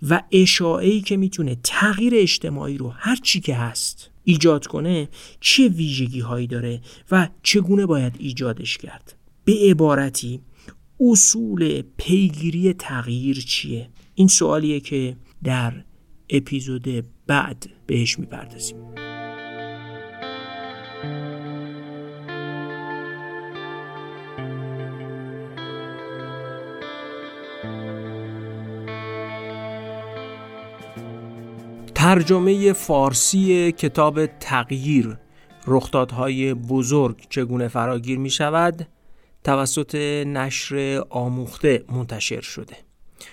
و 0.09 0.23
اشاعه‌ای 0.33 1.01
که 1.01 1.17
می‌تونه 1.17 1.57
تغییر 1.63 2.13
اجتماعی 2.17 2.79
رو 2.79 2.89
هر 2.89 3.17
چی 3.17 3.41
که 3.41 3.55
هست 3.55 4.11
ایجاد 4.25 4.67
کنه 4.67 5.09
چه 5.41 5.69
ویژگی 5.69 6.21
هایی 6.21 6.47
داره 6.47 6.81
و 7.11 7.29
چگونه 7.43 7.87
باید 7.87 8.17
ایجادش 8.19 8.79
کرد؟ 8.79 9.15
به 9.45 9.53
عبارتی 9.71 10.41
اصول 11.01 11.83
پیگیری 11.97 12.73
تغییر 12.73 13.41
چیه؟ 13.41 13.89
این 14.15 14.29
سوالیه 14.29 14.81
که 14.81 15.17
در 15.45 15.85
اپیزود 16.31 17.05
بعد 17.27 17.67
بهش 17.87 18.19
می‌پردازیم. 18.19 19.06
ترجمه 32.07 32.73
فارسی 32.73 33.73
کتاب 33.73 34.27
تغییر 34.27 35.19
رخدادهای 35.67 36.55
بزرگ 36.55 37.27
چگونه 37.31 37.69
فراگیر 37.69 38.19
می 38.19 38.31
شود 38.31 38.89
توسط 39.45 39.95
نشر 40.27 41.03
آموخته 41.11 41.85
منتشر 41.89 42.41
شده. 42.41 42.77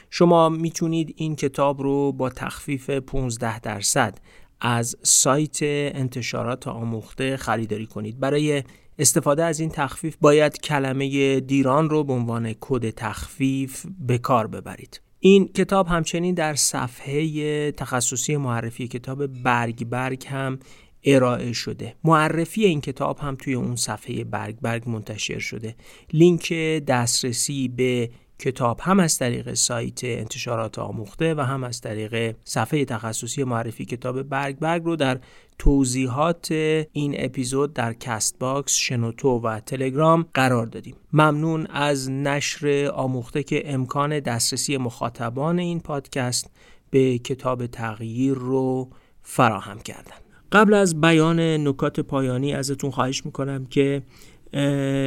شما 0.09 0.49
می‌تونید 0.49 1.13
این 1.17 1.35
کتاب 1.35 1.81
رو 1.81 2.11
با 2.11 2.29
تخفیف 2.29 2.89
15 2.89 3.59
درصد 3.59 4.17
از 4.61 4.95
سایت 5.03 5.57
انتشارات 5.61 6.67
آموخته 6.67 7.37
خریداری 7.37 7.85
کنید. 7.85 8.19
برای 8.19 8.63
استفاده 8.99 9.43
از 9.43 9.59
این 9.59 9.69
تخفیف 9.69 10.15
باید 10.21 10.61
کلمه 10.61 11.39
دیران 11.39 11.89
رو 11.89 12.03
به 12.03 12.13
عنوان 12.13 12.53
کد 12.59 12.89
تخفیف 12.89 13.85
به 13.99 14.17
کار 14.17 14.47
ببرید. 14.47 15.01
این 15.25 15.47
کتاب 15.47 15.87
همچنین 15.87 16.35
در 16.35 16.55
صفحه 16.55 17.71
تخصصی 17.71 18.37
معرفی 18.37 18.87
کتاب 18.87 19.27
برگ 19.27 19.85
برگ 19.85 20.25
هم 20.27 20.59
ارائه 21.03 21.53
شده. 21.53 21.95
معرفی 22.03 22.65
این 22.65 22.81
کتاب 22.81 23.19
هم 23.19 23.35
توی 23.35 23.53
اون 23.53 23.75
صفحه 23.75 24.23
برگ 24.23 24.55
برگ 24.61 24.89
منتشر 24.89 25.39
شده. 25.39 25.75
لینک 26.13 26.53
دسترسی 26.87 27.67
به 27.67 28.09
کتاب 28.43 28.79
هم 28.81 28.99
از 28.99 29.17
طریق 29.17 29.53
سایت 29.53 30.03
انتشارات 30.03 30.79
آموخته 30.79 31.33
و 31.33 31.41
هم 31.41 31.63
از 31.63 31.81
طریق 31.81 32.35
صفحه 32.43 32.85
تخصصی 32.85 33.43
معرفی 33.43 33.85
کتاب 33.85 34.21
برگ 34.21 34.59
برگ 34.59 34.83
رو 34.83 34.95
در 34.95 35.19
توضیحات 35.59 36.51
این 36.91 37.15
اپیزود 37.17 37.73
در 37.73 37.93
کست 37.93 38.39
باکس، 38.39 38.73
شنوتو 38.73 39.29
و 39.29 39.59
تلگرام 39.59 40.25
قرار 40.33 40.65
دادیم. 40.65 40.95
ممنون 41.13 41.67
از 41.67 42.09
نشر 42.11 42.91
آموخته 42.93 43.43
که 43.43 43.73
امکان 43.73 44.19
دسترسی 44.19 44.77
مخاطبان 44.77 45.59
این 45.59 45.79
پادکست 45.79 46.49
به 46.89 47.17
کتاب 47.17 47.67
تغییر 47.67 48.33
رو 48.33 48.89
فراهم 49.21 49.79
کردن. 49.79 50.15
قبل 50.51 50.73
از 50.73 51.01
بیان 51.01 51.39
نکات 51.39 51.99
پایانی 51.99 52.53
ازتون 52.53 52.91
خواهش 52.91 53.25
می‌کنم 53.25 53.65
که 53.65 54.01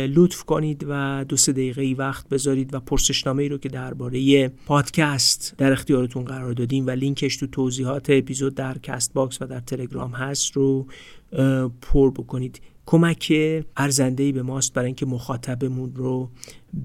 لطف 0.07 0.42
کنید 0.44 0.86
و 0.88 1.24
دو 1.28 1.36
سه 1.36 1.53
دقیقه 1.53 1.82
ای 1.82 1.94
وقت 1.94 2.28
بذارید 2.28 2.74
و 2.74 2.80
پرسشنامه 2.80 3.42
ای 3.42 3.49
رو 3.49 3.59
که 3.59 3.68
درباره 3.68 4.49
پادکست 4.49 5.55
در 5.59 5.72
اختیارتون 5.72 6.24
قرار 6.24 6.53
دادیم 6.53 6.86
و 6.86 6.90
لینکش 6.90 7.36
تو 7.36 7.47
توضیحات 7.47 8.11
اپیزود 8.11 8.55
در 8.55 8.78
کست 8.78 9.12
باکس 9.12 9.42
و 9.42 9.47
در 9.47 9.61
تلگرام 9.61 10.11
هست 10.11 10.53
رو 10.53 10.86
پر 11.82 12.11
بکنید. 12.11 12.61
کمک 12.86 13.32
ارزنده 13.76 14.32
به 14.32 14.42
ماست 14.42 14.72
برای 14.72 14.86
اینکه 14.86 15.07
مخاطبمون 15.07 15.92
رو 15.94 16.30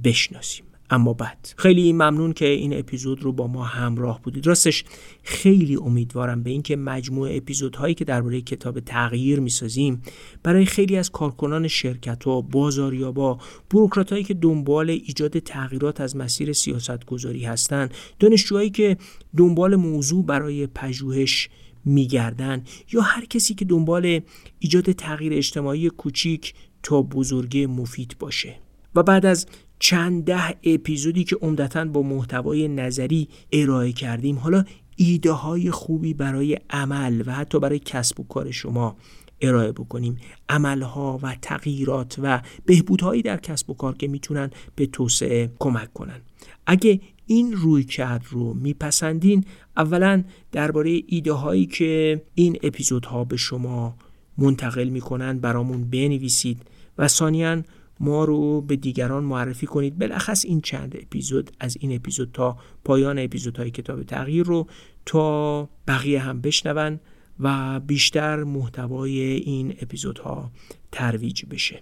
بشناسیم. 0.03 0.65
اما 0.91 1.13
بعد. 1.13 1.53
خیلی 1.57 1.93
ممنون 1.93 2.33
که 2.33 2.45
این 2.45 2.79
اپیزود 2.79 3.23
رو 3.23 3.31
با 3.31 3.47
ما 3.47 3.63
همراه 3.63 4.21
بودید. 4.21 4.47
راستش 4.47 4.83
خیلی 5.23 5.75
امیدوارم 5.75 6.43
به 6.43 6.49
اینکه 6.49 6.75
مجموعه 6.75 7.37
اپیزودهایی 7.37 7.93
که 7.93 8.05
درباره 8.05 8.41
کتاب 8.41 8.79
تغییر 8.79 9.39
می‌سازیم 9.39 10.01
برای 10.43 10.65
خیلی 10.65 10.97
از 10.97 11.09
کارکنان 11.11 11.67
شرکت 11.67 12.23
ها 12.23 12.41
بازاریابا 12.41 13.39
بروکرات 13.69 14.11
هایی 14.11 14.23
که 14.23 14.33
دنبال 14.33 14.89
ایجاد 14.89 15.39
تغییرات 15.39 16.01
از 16.01 16.15
مسیر 16.15 16.53
سیاست 16.53 17.05
گذاری 17.05 17.45
هستند 17.45 17.93
دانشجوهایی 18.19 18.69
که 18.69 18.97
دنبال 19.37 19.75
موضوع 19.75 20.25
برای 20.25 20.67
پژوهش 20.67 21.49
میگردن 21.85 22.63
یا 22.91 23.01
هر 23.01 23.25
کسی 23.25 23.53
که 23.53 23.65
دنبال 23.65 24.21
ایجاد 24.59 24.91
تغییر 24.91 25.33
اجتماعی 25.33 25.89
کوچیک 25.89 26.53
تا 26.83 27.01
بزرگی 27.01 27.65
مفید 27.65 28.15
باشه. 28.19 28.55
و 28.95 29.03
بعد 29.03 29.25
از 29.25 29.47
چند 29.83 30.23
ده 30.25 30.55
اپیزودی 30.63 31.23
که 31.23 31.35
عمدتا 31.35 31.85
با 31.85 32.01
محتوای 32.01 32.67
نظری 32.67 33.27
ارائه 33.51 33.91
کردیم. 33.91 34.37
حالا 34.37 34.63
ایده 34.95 35.31
های 35.31 35.71
خوبی 35.71 36.13
برای 36.13 36.57
عمل 36.69 37.23
و 37.25 37.31
حتی 37.31 37.59
برای 37.59 37.79
کسب 37.79 38.19
و 38.19 38.23
کار 38.23 38.51
شما 38.51 38.95
ارائه 39.41 39.71
بکنیم. 39.71 40.17
عملها 40.49 41.19
و 41.23 41.35
تغییرات 41.41 42.15
و 42.21 42.41
بهبودهایی 42.65 43.21
در 43.21 43.37
کسب 43.37 43.69
و 43.69 43.73
کار 43.73 43.97
که 43.97 44.07
می‌تونن 44.07 44.51
به 44.75 44.85
توسعه 44.85 45.51
کمک 45.59 45.93
کنن. 45.93 46.21
اگه 46.65 47.01
این 47.25 47.53
روی 47.53 47.83
کرد 47.83 48.25
رو 48.29 48.53
میپسندین 48.53 49.45
اولا 49.77 50.23
درباره 50.51 51.01
ایده 51.07 51.33
هایی 51.33 51.65
که 51.65 52.21
این 52.35 52.57
اپیزودها 52.63 53.23
به 53.23 53.37
شما 53.37 53.95
منتقل 54.37 54.89
می‌کنن 54.89 55.39
برامون 55.39 55.89
بنویسید. 55.89 56.61
و 56.97 57.07
ثانیا 57.07 57.63
ما 58.01 58.23
رو 58.25 58.61
به 58.61 58.75
دیگران 58.75 59.23
معرفی 59.23 59.65
کنید. 59.65 59.97
بلخص 59.97 60.45
این 60.45 60.61
چند 60.61 60.95
اپیزود 61.01 61.51
از 61.59 61.77
این 61.79 61.95
اپیزود 61.95 62.31
تا 62.33 62.57
پایان 62.83 63.19
اپیزودهای 63.19 63.71
کتاب 63.71 64.03
تغییر 64.03 64.45
رو 64.45 64.67
تا 65.05 65.69
بقیه 65.87 66.19
هم 66.19 66.41
بشنون 66.41 66.99
و 67.39 67.79
بیشتر 67.79 68.43
محتوای 68.43 69.19
این 69.19 69.75
اپیزودها 69.81 70.51
ترویج 70.91 71.45
بشه. 71.45 71.79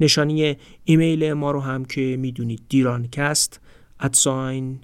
نشانی 0.00 0.56
ایمیل 0.84 1.32
ما 1.32 1.50
رو 1.50 1.60
هم 1.60 1.84
که 1.84 2.16
می‌دونید 2.20 2.62
دیرانکست 2.68 3.60
ادساین 4.00 4.80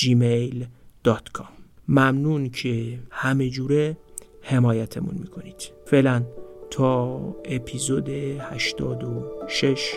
gmail.com 0.00 1.46
ممنون 1.88 2.48
که 2.48 2.98
همه 3.10 3.50
جوره 3.50 3.96
حمایتمون 4.42 5.14
می‌کنید. 5.14 5.72
فعلا 5.86 6.24
تا 6.72 7.20
اپیزود 7.44 8.08
86 8.08 9.94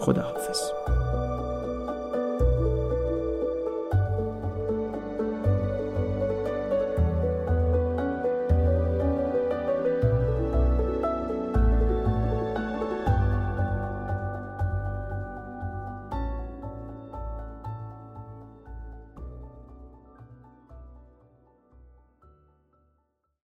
خداحافظ. 0.00 0.60